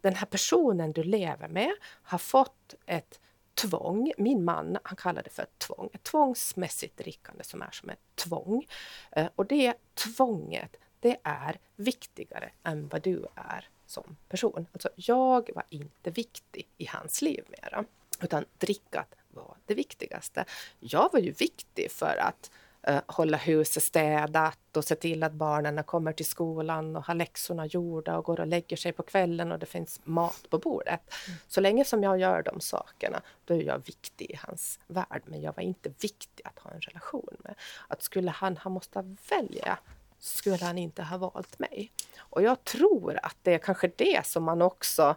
den 0.00 0.14
här 0.14 0.26
personen 0.26 0.92
du 0.92 1.02
lever 1.02 1.48
med 1.48 1.72
har 1.82 2.18
fått 2.18 2.74
ett 2.86 3.20
tvång. 3.54 4.12
Min 4.18 4.44
man 4.44 4.78
han 4.82 4.96
kallar 4.96 5.22
det 5.22 5.30
för 5.30 5.42
ett 5.42 5.58
tvång, 5.58 5.90
ett 5.92 6.02
tvångsmässigt 6.02 6.96
drickande 6.96 7.44
som 7.44 7.62
är 7.62 7.70
som 7.70 7.90
ett 7.90 8.00
tvång. 8.14 8.66
Eh, 9.12 9.28
och 9.36 9.46
det 9.46 9.74
tvånget, 9.94 10.76
det 11.00 11.16
är 11.22 11.58
viktigare 11.76 12.50
än 12.62 12.88
vad 12.88 13.02
du 13.02 13.26
är 13.34 13.68
som 13.86 14.16
person. 14.28 14.66
Alltså 14.72 14.88
jag 14.96 15.50
var 15.54 15.64
inte 15.68 16.10
viktig 16.10 16.68
i 16.78 16.86
hans 16.86 17.22
liv 17.22 17.44
mera, 17.48 17.84
utan 18.20 18.44
drickat 18.58 19.14
var 19.28 19.56
det 19.66 19.74
viktigaste. 19.74 20.44
Jag 20.78 21.12
var 21.12 21.20
ju 21.20 21.30
viktig 21.30 21.90
för 21.90 22.16
att 22.16 22.50
uh, 22.90 23.00
hålla 23.06 23.36
huset 23.36 23.82
städat 23.82 24.76
och 24.76 24.84
se 24.84 24.94
till 24.94 25.22
att 25.22 25.32
barnen 25.32 25.84
kommer 25.84 26.12
till 26.12 26.26
skolan 26.26 26.96
och 26.96 27.04
har 27.04 27.14
läxorna 27.14 27.66
gjorda 27.66 28.18
och 28.18 28.24
går 28.24 28.40
och 28.40 28.46
lägger 28.46 28.76
sig 28.76 28.92
på 28.92 29.02
kvällen 29.02 29.52
och 29.52 29.58
det 29.58 29.66
finns 29.66 30.00
mat 30.04 30.46
på 30.50 30.58
bordet. 30.58 31.14
Mm. 31.28 31.38
Så 31.48 31.60
länge 31.60 31.84
som 31.84 32.02
jag 32.02 32.18
gör 32.18 32.42
de 32.42 32.60
sakerna, 32.60 33.22
då 33.44 33.54
är 33.54 33.62
jag 33.62 33.86
viktig 33.86 34.30
i 34.30 34.38
hans 34.46 34.80
värld. 34.86 35.22
Men 35.24 35.40
jag 35.40 35.56
var 35.56 35.62
inte 35.62 35.88
viktig 35.88 36.42
att 36.44 36.58
ha 36.58 36.70
en 36.70 36.80
relation 36.80 37.36
med. 37.44 37.54
Att 37.88 38.02
skulle 38.02 38.30
han, 38.30 38.56
han 38.56 38.72
måste 38.72 39.16
välja 39.30 39.78
skulle 40.18 40.64
han 40.64 40.78
inte 40.78 41.02
ha 41.02 41.16
valt 41.16 41.58
mig. 41.58 41.92
Och 42.18 42.42
jag 42.42 42.64
tror 42.64 43.18
att 43.22 43.36
det 43.42 43.54
är 43.54 43.58
kanske 43.58 43.90
det 43.96 44.26
som 44.26 44.44
man 44.44 44.62
också 44.62 45.16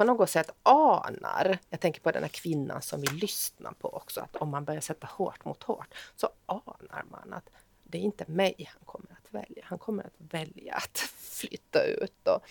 på 0.00 0.04
något 0.04 0.30
sätt 0.30 0.50
anar. 0.62 1.58
Jag 1.70 1.80
tänker 1.80 2.00
på 2.00 2.10
den 2.10 2.22
här 2.22 2.28
kvinnan 2.28 2.82
som 2.82 3.00
vi 3.00 3.06
lyssnar 3.06 3.72
på 3.72 3.88
också, 3.88 4.20
att 4.20 4.36
om 4.36 4.48
man 4.48 4.64
börjar 4.64 4.80
sätta 4.80 5.06
hårt 5.06 5.44
mot 5.44 5.62
hårt 5.62 5.94
så 6.16 6.28
anar 6.46 7.04
man 7.10 7.32
att 7.32 7.50
det 7.84 7.98
är 7.98 8.02
inte 8.02 8.24
mig 8.28 8.70
han 8.72 8.84
kommer 8.84 9.10
att 9.10 9.34
välja. 9.34 9.64
Han 9.66 9.78
kommer 9.78 10.04
att 10.04 10.14
välja 10.18 10.74
att 10.74 10.98
flytta 11.18 11.84
ut 11.84 12.28
och, 12.28 12.42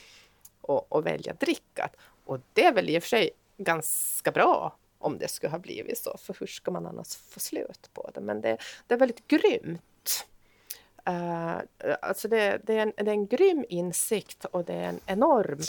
och, 0.62 0.92
och 0.92 1.06
välja 1.06 1.34
drickat. 1.34 1.96
Och 2.26 2.40
det 2.54 2.66
är 2.66 2.74
väl 2.74 2.90
i 2.90 3.00
och 3.00 3.04
för 3.04 3.10
sig 3.10 3.30
ganska 3.58 4.32
bra 4.32 4.76
om 5.00 5.18
det 5.18 5.28
skulle 5.28 5.52
ha 5.52 5.60
blivit 5.60 5.98
så, 5.98 6.18
för 6.18 6.38
hur 6.40 6.48
ska 6.48 6.72
man 6.72 6.86
annars 6.86 7.16
få 7.16 7.40
slut 7.40 7.90
på 7.94 8.12
det? 8.14 8.22
Men 8.22 8.42
det, 8.42 8.58
det 8.88 8.94
är 8.94 9.00
väldigt 9.00 9.28
grymt 9.28 10.28
Uh, 11.10 11.62
alltså 12.02 12.28
det, 12.28 12.62
det, 12.64 12.74
är 12.74 12.80
en, 12.80 12.94
det 12.98 13.12
är 13.12 13.16
en 13.16 13.28
grym 13.28 13.66
insikt 13.70 14.46
och 14.46 14.66
det 14.66 14.74
är 14.74 14.90
en 14.90 15.00
enorm 15.06 15.60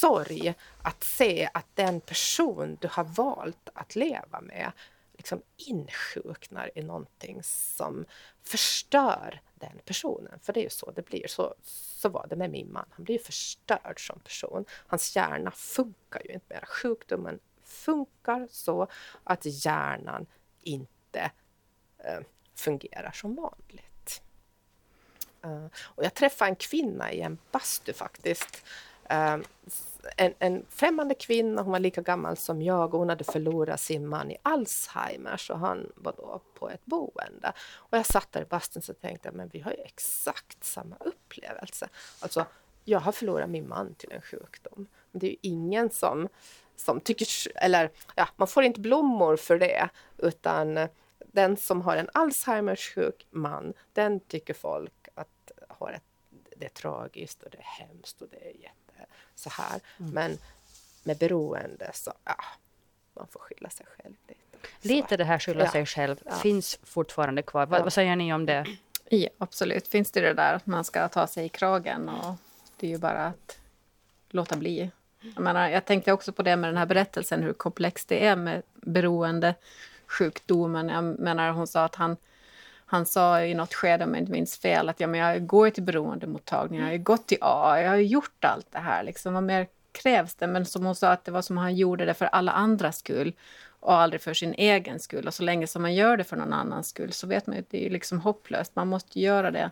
sorg 0.00 0.54
att 0.82 1.04
se 1.04 1.50
att 1.54 1.66
den 1.74 2.00
person 2.00 2.78
du 2.80 2.88
har 2.90 3.04
valt 3.04 3.68
att 3.74 3.96
leva 3.96 4.40
med 4.40 4.72
liksom 5.12 5.42
insjuknar 5.56 6.70
i 6.74 6.82
någonting 6.82 7.42
som 7.42 8.04
förstör 8.42 9.40
den 9.54 9.80
personen. 9.84 10.38
För 10.42 10.52
det 10.52 10.60
är 10.60 10.64
ju 10.64 10.70
så 10.70 10.90
det 10.90 11.02
blir. 11.02 11.26
Så, 11.28 11.54
så 11.62 12.08
var 12.08 12.26
det 12.26 12.36
med 12.36 12.50
min 12.50 12.72
man. 12.72 12.86
Han 12.90 13.04
blir 13.04 13.18
förstörd 13.18 14.06
som 14.06 14.20
person. 14.20 14.64
Hans 14.86 15.16
hjärna 15.16 15.50
funkar 15.50 16.22
ju 16.24 16.32
inte 16.32 16.54
mer. 16.54 16.64
Sjukdomen 16.66 17.38
funkar 17.62 18.48
så 18.50 18.88
att 19.24 19.64
hjärnan 19.64 20.26
inte 20.62 21.30
eh, 21.98 22.20
fungerar 22.54 23.12
som 23.12 23.34
vanligt. 23.34 23.93
Eh, 25.44 25.66
och 25.84 26.04
jag 26.04 26.14
träffade 26.14 26.50
en 26.50 26.56
kvinna 26.56 27.12
i 27.12 27.20
en 27.20 27.38
bastu 27.52 27.92
faktiskt. 27.92 28.64
Eh, 29.04 29.36
en, 30.16 30.34
en 30.38 30.66
främmande 30.68 31.14
kvinna, 31.14 31.62
hon 31.62 31.72
var 31.72 31.78
lika 31.78 32.00
gammal 32.02 32.36
som 32.36 32.62
jag 32.62 32.94
och 32.94 32.98
hon 32.98 33.08
hade 33.08 33.24
förlorat 33.24 33.80
sin 33.80 34.08
man 34.08 34.30
i 34.30 34.36
Alzheimers 34.42 35.50
och 35.50 35.58
han 35.58 35.92
var 35.94 36.12
då 36.16 36.40
på 36.54 36.70
ett 36.70 36.84
boende. 36.84 37.52
Och 37.74 37.98
jag 37.98 38.06
satt 38.06 38.32
där 38.32 38.42
i 38.42 38.44
bastun 38.44 38.82
och 38.88 39.00
tänkte 39.00 39.30
men 39.32 39.48
vi 39.48 39.60
har 39.60 39.70
ju 39.70 39.80
exakt 39.80 40.64
samma 40.64 40.96
upplevelse. 41.00 41.88
Alltså, 42.20 42.46
jag 42.84 43.00
har 43.00 43.12
förlorat 43.12 43.50
min 43.50 43.68
man 43.68 43.94
till 43.94 44.12
en 44.12 44.20
sjukdom. 44.20 44.86
Men 45.10 45.18
det 45.18 45.26
är 45.26 45.30
ju 45.30 45.36
ingen 45.40 45.90
som, 45.90 46.28
som 46.76 47.00
tycker, 47.00 47.26
eller 47.54 47.90
ja, 48.14 48.28
man 48.36 48.48
får 48.48 48.62
inte 48.62 48.80
blommor 48.80 49.36
för 49.36 49.58
det, 49.58 49.88
utan 50.18 50.88
den 51.32 51.56
som 51.56 51.82
har 51.82 51.96
en 51.96 52.10
Alzheimers 52.12 52.94
sjuk 52.94 53.26
man, 53.30 53.72
den 53.92 54.20
tycker 54.20 54.54
folk 54.54 55.03
har 55.84 55.92
ett, 55.92 56.02
det 56.56 56.64
är 56.64 56.70
tragiskt 56.70 57.42
och 57.42 57.50
det 57.50 57.58
är 57.58 57.86
hemskt 57.86 58.22
och 58.22 58.28
det 58.30 58.48
är 58.48 58.62
jätte 58.62 59.06
så 59.34 59.50
här. 59.50 59.80
Mm. 59.98 60.12
Men 60.12 60.38
med 61.02 61.18
beroende 61.18 61.90
så, 61.94 62.12
ja, 62.24 62.36
man 63.14 63.26
får 63.26 63.40
skylla 63.40 63.70
sig 63.70 63.86
själv 63.86 64.14
lite. 64.28 64.40
Lite 64.80 65.16
det 65.16 65.24
här 65.24 65.38
skylla 65.38 65.64
ja. 65.64 65.70
sig 65.70 65.86
själv 65.86 66.16
ja. 66.24 66.34
finns 66.34 66.78
fortfarande 66.82 67.42
kvar. 67.42 67.66
Vad, 67.66 67.82
vad, 67.82 67.92
säger 67.92 68.16
ni 68.16 68.34
om 68.34 68.46
det? 68.46 68.66
Ja, 69.08 69.28
absolut 69.38 69.88
finns 69.88 70.10
det 70.10 70.20
det 70.20 70.34
där 70.34 70.54
att 70.54 70.66
man 70.66 70.84
ska 70.84 71.08
ta 71.08 71.26
sig 71.26 71.44
i 71.44 71.48
kragen 71.48 72.08
och 72.08 72.34
det 72.76 72.86
är 72.86 72.90
ju 72.90 72.98
bara 72.98 73.26
att 73.26 73.58
låta 74.28 74.56
bli. 74.56 74.90
Jag, 75.34 75.42
menar, 75.42 75.68
jag 75.68 75.84
tänkte 75.84 76.12
också 76.12 76.32
på 76.32 76.42
det 76.42 76.56
med 76.56 76.68
den 76.68 76.76
här 76.76 76.86
berättelsen, 76.86 77.42
hur 77.42 77.52
komplext 77.52 78.08
det 78.08 78.26
är 78.26 78.36
med 78.36 78.62
beroende 78.74 79.54
sjukdomen. 80.06 80.88
Jag 80.88 81.04
menar, 81.04 81.50
hon 81.50 81.66
sa 81.66 81.84
att 81.84 81.94
han 81.94 82.16
han 82.86 83.06
sa 83.06 83.42
i 83.42 83.54
något 83.54 83.74
skede, 83.74 84.04
om 84.04 84.14
jag 84.14 84.22
inte 84.22 84.32
minns 84.32 84.58
fel, 84.58 84.88
att 84.88 85.00
ja, 85.00 85.06
men 85.06 85.20
jag 85.20 85.46
går 85.46 85.70
till 85.70 85.82
beroendemottagning, 85.82 86.80
jag 86.80 86.86
har 86.86 86.96
gått 86.96 87.26
till 87.26 87.38
A, 87.40 87.80
jag 87.80 87.90
har 87.90 87.96
gjort 87.96 88.44
allt 88.44 88.72
det 88.72 88.78
här. 88.78 89.02
Liksom. 89.02 89.34
Vad 89.34 89.42
mer 89.42 89.66
krävs 89.92 90.34
det? 90.34 90.46
Men 90.46 90.66
som 90.66 90.84
hon 90.84 90.94
sa, 90.94 91.12
att 91.12 91.24
det 91.24 91.32
var 91.32 91.42
som 91.42 91.56
han 91.56 91.76
gjorde 91.76 92.04
det 92.04 92.14
för 92.14 92.26
alla 92.26 92.52
andras 92.52 92.98
skull 92.98 93.32
och 93.80 93.94
aldrig 93.94 94.20
för 94.20 94.34
sin 94.34 94.54
egen 94.54 95.00
skull. 95.00 95.26
Och 95.26 95.34
så 95.34 95.42
länge 95.42 95.66
som 95.66 95.82
man 95.82 95.94
gör 95.94 96.16
det 96.16 96.24
för 96.24 96.36
någon 96.36 96.52
annans 96.52 96.88
skull 96.88 97.12
så 97.12 97.26
vet 97.26 97.46
man 97.46 97.58
att 97.58 97.70
det 97.70 97.86
är 97.86 97.90
liksom 97.90 98.20
hopplöst. 98.20 98.76
Man 98.76 98.88
måste 98.88 99.20
göra 99.20 99.50
det 99.50 99.70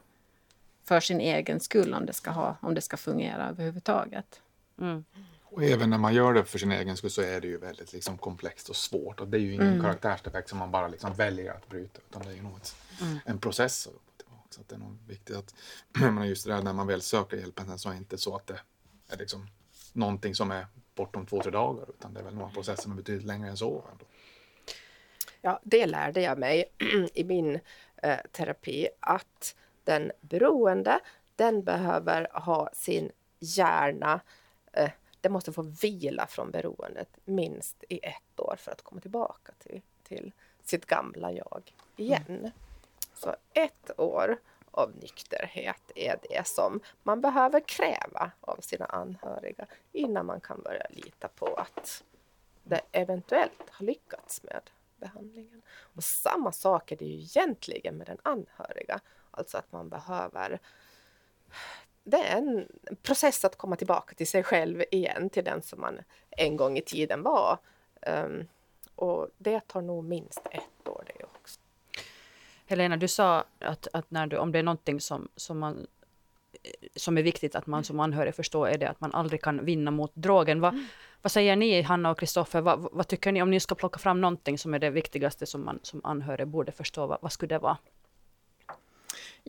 för 0.85 1.01
sin 1.01 1.21
egen 1.21 1.61
skull 1.61 1.95
om 1.95 2.07
det 2.07 2.13
ska, 2.13 2.31
ha, 2.31 2.57
om 2.61 2.75
det 2.75 2.81
ska 2.81 2.97
fungera 2.97 3.49
överhuvudtaget. 3.49 4.41
Mm. 4.81 5.05
Och 5.53 5.65
även 5.65 5.91
när 5.91 5.99
man 5.99 6.15
gör 6.15 6.35
det 6.35 6.45
för 6.45 6.59
sin 6.59 6.73
egen 6.73 6.97
skull 6.97 7.11
så 7.11 7.23
är 7.23 7.41
det 7.41 7.47
ju 7.47 7.59
väldigt 7.59 7.93
liksom 7.93 8.19
komplext 8.19 8.69
och 8.69 8.77
svårt. 8.77 9.21
Och 9.21 9.29
det 9.29 9.37
är 9.37 9.41
ju 9.41 9.55
ingen 9.55 9.67
mm. 9.67 9.83
karaktärsdefekt 9.83 10.49
som 10.49 10.59
man 10.59 10.71
bara 10.71 10.89
liksom 10.89 11.15
väljer 11.15 11.53
att 11.53 11.69
bryta. 11.69 12.01
Utan 12.11 12.23
det 12.23 12.29
är 12.31 12.35
ju 12.35 12.43
nog 12.43 12.57
ett, 12.57 12.77
mm. 13.01 13.19
en 13.25 13.39
process. 13.39 13.89
Så 14.51 14.61
att 14.61 14.69
det 14.69 14.75
är 14.75 14.79
nog 14.79 14.99
viktigt 15.07 15.37
att, 15.37 15.55
just 16.27 16.47
det 16.47 16.53
där 16.53 16.63
när 16.63 16.73
man 16.73 16.87
väl 16.87 17.03
söker 17.03 17.37
hjälpen 17.37 17.79
så 17.79 17.89
är 17.89 17.93
det 17.93 17.99
inte 17.99 18.19
så 18.19 18.37
att 18.37 18.47
det 18.47 18.61
är 19.09 19.17
liksom 19.17 19.49
någonting 19.93 20.35
som 20.35 20.51
är 20.51 20.67
bortom 20.95 21.27
två, 21.27 21.43
tre 21.43 21.51
dagar. 21.51 21.87
Utan 21.89 22.15
det 22.15 22.21
är 22.21 22.25
väl 22.25 22.35
några 22.35 22.51
processer 22.51 22.83
som 22.83 22.93
är 22.93 22.97
betydligt 22.97 23.27
längre 23.27 23.49
än 23.49 23.57
så. 23.57 23.85
Ändå. 23.93 24.05
Ja, 25.41 25.61
det 25.63 25.87
lärde 25.87 26.21
jag 26.21 26.39
mig 26.39 26.65
i 27.15 27.25
min 27.25 27.61
eh, 28.03 28.19
terapi 28.33 28.89
att 29.01 29.57
den 29.85 30.13
beroende, 30.21 31.01
den 31.37 31.63
behöver 31.65 32.29
ha 32.33 32.71
sin 32.73 33.11
hjärna 33.39 34.21
eh, 34.73 34.91
det 35.23 35.29
måste 35.29 35.53
få 35.53 35.63
vila 35.63 36.27
från 36.27 36.51
beroendet 36.51 37.09
minst 37.25 37.85
i 37.89 38.01
ett 38.03 38.41
år 38.41 38.57
för 38.59 38.73
att 38.73 38.83
komma 38.83 39.01
tillbaka 39.01 39.53
till, 39.59 39.83
till 40.03 40.33
sitt 40.63 40.87
gamla 40.87 41.33
jag 41.33 41.75
igen. 41.97 42.25
Mm. 42.29 42.51
Så 43.15 43.37
ett 43.53 44.01
år 44.01 44.39
av 44.71 44.97
nykterhet 44.97 45.93
är 45.95 46.19
det 46.31 46.47
som 46.47 46.81
man 47.03 47.21
behöver 47.21 47.61
kräva 47.61 48.31
av 48.41 48.57
sina 48.61 48.85
anhöriga 48.85 49.67
innan 49.93 50.27
man 50.27 50.41
kan 50.41 50.63
börja 50.63 50.87
lita 50.91 51.29
på 51.29 51.55
att 51.55 52.05
det 52.63 52.81
eventuellt 52.93 53.71
har 53.71 53.87
lyckats 53.87 54.43
med 54.43 54.71
behandlingen. 54.97 55.63
Och 55.97 56.05
samma 56.05 56.53
sak 56.53 56.93
är 56.93 56.97
det 56.97 57.05
ju 57.05 57.21
egentligen 57.21 57.97
med 57.97 58.07
den 58.07 58.19
anhöriga. 58.23 59.01
Alltså 59.31 59.59
att 59.59 59.73
man 59.73 59.89
behöver 59.89 60.61
det 62.05 62.17
är 62.17 62.37
en 62.39 62.69
process 63.03 63.45
att 63.45 63.57
komma 63.57 63.77
tillbaka 63.77 64.15
till 64.15 64.27
sig 64.27 64.43
själv 64.43 64.83
igen, 64.91 65.31
till 65.31 65.45
den 65.45 65.63
som 65.63 65.81
man 65.81 65.99
en 66.31 66.57
gång 66.57 66.79
i 66.79 66.83
tiden 66.83 67.23
var. 67.23 67.59
Um, 68.07 68.49
och 68.95 69.29
det 69.39 69.61
tar 69.61 69.83
nog 69.83 70.05
minst 70.05 70.41
ett 70.51 70.89
år 70.89 71.05
det 71.07 71.25
också. 71.25 71.61
Helena, 72.67 72.97
du 72.97 73.09
sa 73.09 73.45
att, 73.59 73.89
att 73.93 74.11
när 74.11 74.27
du, 74.27 74.37
om 74.37 74.53
det 74.53 74.59
är 74.59 74.63
någonting 74.63 75.01
som, 75.01 75.29
som, 75.37 75.59
man, 75.59 75.87
som 76.97 77.19
är 77.19 77.23
viktigt 77.23 77.55
att 77.55 77.67
man 77.67 77.85
som 77.85 78.01
anhörig 78.01 78.35
förstår 78.35 78.69
är 78.69 78.79
det 78.79 78.89
att 78.89 79.01
man 79.01 79.15
aldrig 79.15 79.43
kan 79.43 79.65
vinna 79.65 79.91
mot 79.91 80.15
drogen. 80.15 80.61
Va, 80.61 80.69
mm. 80.69 80.87
Vad 81.23 81.33
säger 81.33 81.57
ni, 81.57 81.83
Hanna 81.83 82.11
och 82.11 82.19
Kristoffer, 82.19 82.61
vad, 82.61 82.89
vad, 82.93 83.09
tycker 83.09 83.33
ni 83.33 83.43
om 83.43 83.51
ni 83.51 83.61
ska 83.61 83.75
plocka 83.75 83.99
fram 83.99 84.21
någonting 84.21 84.59
som 84.59 84.75
är 84.75 84.79
det 84.79 84.91
viktigaste 84.91 85.47
som 85.47 85.65
man 85.65 85.79
som 85.83 86.01
anhörig 86.05 86.49
borde 86.49 86.73
förstå, 86.73 87.07
vad, 87.07 87.19
vad 87.23 87.33
skulle 87.33 87.55
det 87.55 87.59
vara? 87.59 87.77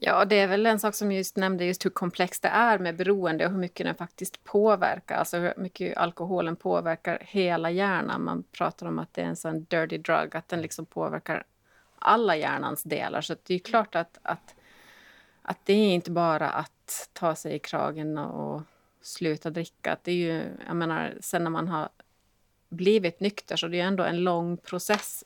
Ja, 0.06 0.26
det 0.26 0.40
är 0.40 0.48
väl 0.48 0.66
en 0.66 0.80
sak 0.80 0.96
som 0.96 1.12
just 1.12 1.38
nämnde, 1.38 1.66
just 1.66 1.86
hur 1.86 1.90
komplext 1.90 2.42
det 2.42 2.48
är 2.48 2.80
med 2.80 2.96
beroende 2.96 3.46
och 3.46 3.52
hur 3.52 3.60
mycket 3.60 3.86
den 3.86 3.96
faktiskt 3.96 4.44
påverkar. 4.44 5.16
Alltså 5.16 5.38
hur 5.38 5.54
mycket 5.58 5.98
alkoholen 5.98 6.56
påverkar 6.56 7.18
hela 7.22 7.72
hjärnan. 7.72 8.24
Man 8.24 8.44
pratar 8.52 8.88
om 8.88 9.00
att 9.00 9.14
det 9.14 9.22
är 9.22 9.26
en 9.26 9.36
sån 9.36 9.64
dirty 9.64 9.98
drug, 9.98 10.36
att 10.36 10.48
den 10.48 10.62
liksom 10.62 10.86
påverkar 10.86 11.44
alla 12.00 12.36
hjärnans 12.36 12.84
delar. 12.84 13.22
Så 13.22 13.36
det 13.44 13.54
är 13.54 13.60
klart 13.60 13.96
att, 13.96 14.20
att, 14.22 14.56
att 15.42 15.58
det 15.66 15.74
är 15.74 15.94
inte 15.94 16.12
bara 16.12 16.50
att 16.50 17.10
ta 17.14 17.36
sig 17.36 17.56
i 17.56 17.60
kragen 17.60 18.18
och 18.18 18.62
sluta 19.02 19.50
dricka. 19.50 19.98
Det 20.04 20.12
är 20.12 20.16
ju, 20.16 20.44
jag 20.68 20.76
menar, 20.76 21.18
sen 21.20 21.44
när 21.44 21.52
man 21.52 21.68
har 21.68 21.90
blivit 22.70 23.20
nykter 23.20 23.56
så 23.56 23.68
det 23.68 23.80
är 23.80 23.86
ändå 23.86 24.04
en 24.04 24.24
lång 24.24 24.58
process 24.58 25.24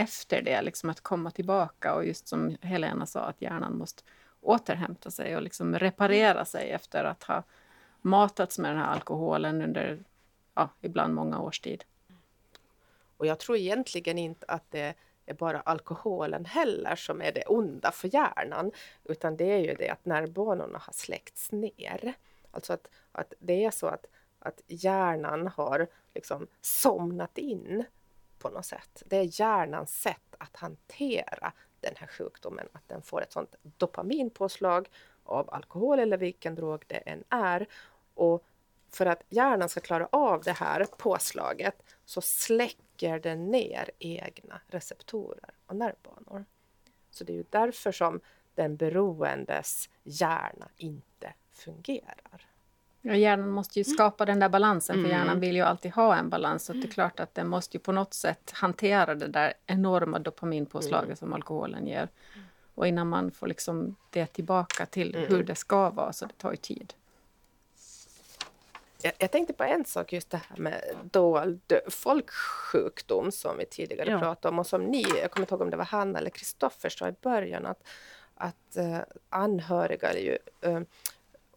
efter 0.00 0.42
det, 0.42 0.62
liksom 0.62 0.90
att 0.90 1.00
komma 1.00 1.30
tillbaka 1.30 1.94
och 1.94 2.06
just 2.06 2.28
som 2.28 2.56
Helena 2.60 3.06
sa 3.06 3.20
att 3.20 3.42
hjärnan 3.42 3.78
måste 3.78 4.02
återhämta 4.40 5.10
sig 5.10 5.36
och 5.36 5.42
liksom 5.42 5.78
reparera 5.78 6.44
sig 6.44 6.70
efter 6.70 7.04
att 7.04 7.22
ha 7.22 7.42
matats 8.00 8.58
med 8.58 8.70
den 8.70 8.78
här 8.78 8.92
alkoholen 8.92 9.62
under 9.62 10.04
ja, 10.54 10.68
ibland 10.80 11.14
många 11.14 11.40
års 11.40 11.60
tid. 11.60 11.84
Och 13.16 13.26
jag 13.26 13.38
tror 13.38 13.56
egentligen 13.56 14.18
inte 14.18 14.46
att 14.48 14.70
det 14.70 14.94
är 15.26 15.34
bara 15.34 15.60
alkoholen 15.60 16.44
heller 16.44 16.96
som 16.96 17.22
är 17.22 17.32
det 17.32 17.44
onda 17.46 17.90
för 17.92 18.14
hjärnan, 18.14 18.72
utan 19.04 19.36
det 19.36 19.52
är 19.52 19.58
ju 19.58 19.74
det 19.74 19.88
att 19.88 20.04
nervbanorna 20.04 20.78
har 20.78 20.92
släckts 20.92 21.52
ner. 21.52 22.14
Alltså 22.50 22.72
att, 22.72 22.88
att 23.12 23.32
det 23.38 23.64
är 23.64 23.70
så 23.70 23.86
att, 23.86 24.06
att 24.38 24.60
hjärnan 24.66 25.46
har 25.46 25.86
liksom 26.14 26.46
somnat 26.60 27.38
in 27.38 27.84
på 28.40 28.48
något 28.48 28.66
sätt. 28.66 29.02
Det 29.06 29.16
är 29.16 29.40
hjärnans 29.40 30.02
sätt 30.02 30.34
att 30.38 30.56
hantera 30.56 31.52
den 31.80 31.94
här 31.96 32.06
sjukdomen, 32.06 32.68
att 32.72 32.88
den 32.88 33.02
får 33.02 33.22
ett 33.22 33.32
sånt 33.32 33.54
dopaminpåslag 33.62 34.88
av 35.24 35.54
alkohol 35.54 35.98
eller 35.98 36.16
vilken 36.16 36.54
drog 36.54 36.84
det 36.86 36.96
än 36.96 37.24
är. 37.28 37.66
Och 38.14 38.44
för 38.88 39.06
att 39.06 39.22
hjärnan 39.28 39.68
ska 39.68 39.80
klara 39.80 40.08
av 40.12 40.42
det 40.42 40.52
här 40.52 40.84
påslaget 40.98 41.82
så 42.04 42.20
släcker 42.20 43.18
den 43.18 43.50
ner 43.50 43.90
egna 43.98 44.60
receptorer 44.66 45.54
och 45.66 45.76
nervbanor. 45.76 46.44
Så 47.10 47.24
det 47.24 47.32
är 47.32 47.36
ju 47.36 47.44
därför 47.50 47.92
som 47.92 48.20
den 48.54 48.76
beroendes 48.76 49.88
hjärna 50.02 50.68
inte 50.76 51.34
fungerar. 51.52 52.49
Ja, 53.02 53.14
hjärnan 53.14 53.50
måste 53.50 53.78
ju 53.78 53.84
skapa 53.84 54.24
den 54.24 54.38
där 54.38 54.48
balansen, 54.48 54.94
för 54.94 55.00
mm. 55.00 55.10
hjärnan 55.10 55.40
vill 55.40 55.56
ju 55.56 55.62
alltid 55.62 55.92
ha 55.92 56.16
en 56.16 56.28
balans. 56.28 56.64
Så 56.64 56.72
det 56.72 56.86
är 56.86 56.90
klart 56.90 57.20
att 57.20 57.34
den 57.34 57.48
måste 57.48 57.76
ju 57.76 57.80
på 57.80 57.92
något 57.92 58.14
sätt 58.14 58.50
hantera 58.54 59.14
det 59.14 59.28
där 59.28 59.52
enorma 59.66 60.18
dopaminpåslaget 60.18 61.06
mm. 61.06 61.16
som 61.16 61.32
alkoholen 61.32 61.86
ger. 61.86 62.08
Och 62.74 62.86
innan 62.86 63.08
man 63.08 63.30
får 63.30 63.46
liksom 63.46 63.96
det 64.10 64.26
tillbaka 64.26 64.86
till 64.86 65.14
mm. 65.14 65.28
hur 65.28 65.44
det 65.44 65.54
ska 65.54 65.90
vara, 65.90 66.12
så 66.12 66.26
det 66.26 66.38
tar 66.38 66.50
ju 66.50 66.56
tid. 66.56 66.94
Jag, 69.02 69.12
jag, 69.18 69.30
tänkte 69.30 69.52
på 69.52 69.64
en 69.64 69.84
sak, 69.84 70.12
just 70.12 70.30
det 70.30 70.40
här 70.48 70.56
med 70.56 70.82
dold 71.10 71.72
folksjukdom 71.88 73.32
som 73.32 73.58
vi 73.58 73.66
tidigare 73.66 74.10
ja. 74.10 74.18
pratade 74.18 74.52
om 74.52 74.58
och 74.58 74.66
som 74.66 74.84
ni, 74.84 75.02
jag 75.22 75.30
kommer 75.30 75.44
inte 75.44 75.54
ihåg 75.54 75.60
om 75.60 75.70
det 75.70 75.76
var 75.76 75.84
Hanna 75.84 76.18
eller 76.18 76.30
Kristoffer 76.30 76.88
sa 76.88 77.08
i 77.08 77.14
början 77.22 77.66
att, 77.66 77.88
att 78.34 78.76
uh, 78.78 78.98
anhöriga 79.28 80.18
ju, 80.18 80.38
uh, 80.66 80.80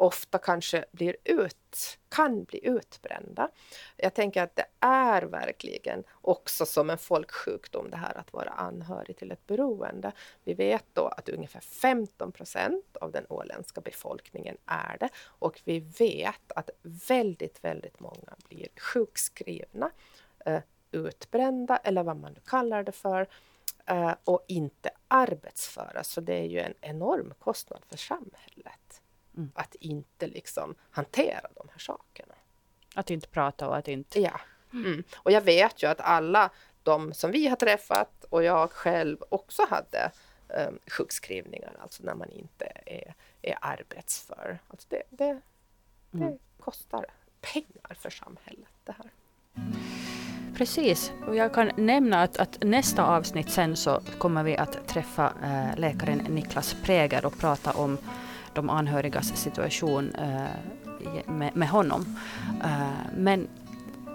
ofta 0.04 0.38
kanske 0.38 0.86
blir 0.92 1.16
ut, 1.24 2.00
kan 2.10 2.44
bli 2.44 2.60
utbrända. 2.68 3.50
Jag 3.98 4.14
tänker 4.14 4.44
att 4.44 4.56
det 4.56 4.66
är 4.80 5.22
verkligen 5.22 6.04
också 6.22 6.66
som 6.66 6.90
en 6.90 6.98
folksjukdom 6.98 7.90
det 7.90 7.98
här 7.98 8.18
att 8.18 8.34
vara 8.34 8.50
anhörig 8.50 9.18
till 9.18 9.32
ett 9.32 9.48
beroende. 9.48 10.12
Vi 10.44 10.54
vet 10.54 10.86
då 10.94 11.08
att 11.08 11.30
ungefär 11.30 11.60
15 11.60 12.32
procent 12.32 12.98
av 12.98 13.12
den 13.12 13.26
åländska 13.30 13.82
befolkningen 13.82 14.58
är 14.66 14.98
det 15.00 15.10
och 15.26 15.62
vi 15.64 15.80
vet 15.80 16.52
att 16.56 16.70
väldigt, 17.08 17.64
väldigt 17.64 18.00
många 18.00 18.36
blir 18.48 18.68
sjukskrivna, 18.78 19.92
eh, 20.46 20.62
utbrända 20.92 21.78
eller 21.78 22.04
vad 22.04 22.18
man 22.18 22.34
nu 22.34 22.40
kallar 22.46 22.84
det 22.84 22.92
för 22.92 23.28
eh, 23.86 24.14
och 24.24 24.46
inte 24.48 24.90
arbetsföra. 25.08 26.04
Så 26.04 26.22
det 26.22 26.36
är 26.36 26.48
ju 26.48 26.60
en 26.60 26.76
enorm 26.82 27.34
kostnad 27.40 27.86
för 27.90 27.98
samhället. 27.98 29.03
Mm. 29.38 29.52
Att 29.56 29.76
inte 29.76 30.28
liksom 30.28 30.76
hantera 30.90 31.48
de 31.56 31.68
här 31.72 31.80
sakerna. 31.80 32.36
Att 32.96 33.10
inte 33.10 33.28
prata 33.28 33.68
och 33.68 33.78
att 33.78 33.88
inte... 33.88 34.20
Ja. 34.20 34.40
Mm. 34.74 35.04
Och 35.16 35.32
jag 35.32 35.42
vet 35.42 35.84
ju 35.84 35.88
att 35.88 36.02
alla 36.02 36.52
de 36.84 37.14
som 37.14 37.32
vi 37.32 37.48
har 37.48 37.56
träffat 37.56 38.26
och 38.30 38.44
jag 38.44 38.72
själv 38.72 39.18
också 39.30 39.66
hade 39.70 40.12
um, 40.48 40.80
sjukskrivningar, 40.88 41.78
alltså 41.82 42.04
när 42.04 42.16
man 42.16 42.30
inte 42.30 42.72
är, 42.86 43.14
är 43.42 43.58
arbetsför. 43.62 44.60
Alltså 44.68 44.88
det, 44.90 45.04
det, 45.10 45.42
det 46.12 46.24
mm. 46.24 46.38
kostar 46.60 47.06
pengar 47.42 47.94
för 48.00 48.10
samhället 48.10 48.70
det 48.84 48.92
här. 48.92 49.12
Precis, 50.58 51.12
och 51.28 51.36
jag 51.36 51.54
kan 51.54 51.72
nämna 51.78 52.22
att, 52.22 52.38
att, 52.38 52.64
nästa 52.64 53.06
avsnitt 53.06 53.50
sen 53.50 53.76
så 53.76 54.02
kommer 54.18 54.44
vi 54.44 54.58
att 54.58 54.88
träffa 54.88 55.34
äh, 55.44 55.80
läkaren 55.80 56.18
Niklas 56.18 56.76
Präger 56.84 57.26
och 57.26 57.38
prata 57.40 57.72
om 57.72 57.98
de 58.56 58.70
anhörigas 58.70 59.28
situation 59.36 60.16
eh, 60.16 61.32
med, 61.34 61.56
med 61.56 61.70
honom. 61.70 62.18
Eh, 62.64 63.18
men 63.18 63.48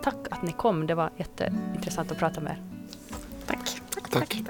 tack 0.03 0.17
att 0.31 0.43
ni 0.43 0.53
kom, 0.53 0.87
det 0.87 0.95
var 0.95 1.11
jätteintressant 1.17 2.13
att 2.13 2.19
prata 2.19 2.41
med 2.41 2.53
er. 2.53 2.63
Tack. 3.47 3.81
tack. 3.91 4.11
tack. 4.11 4.43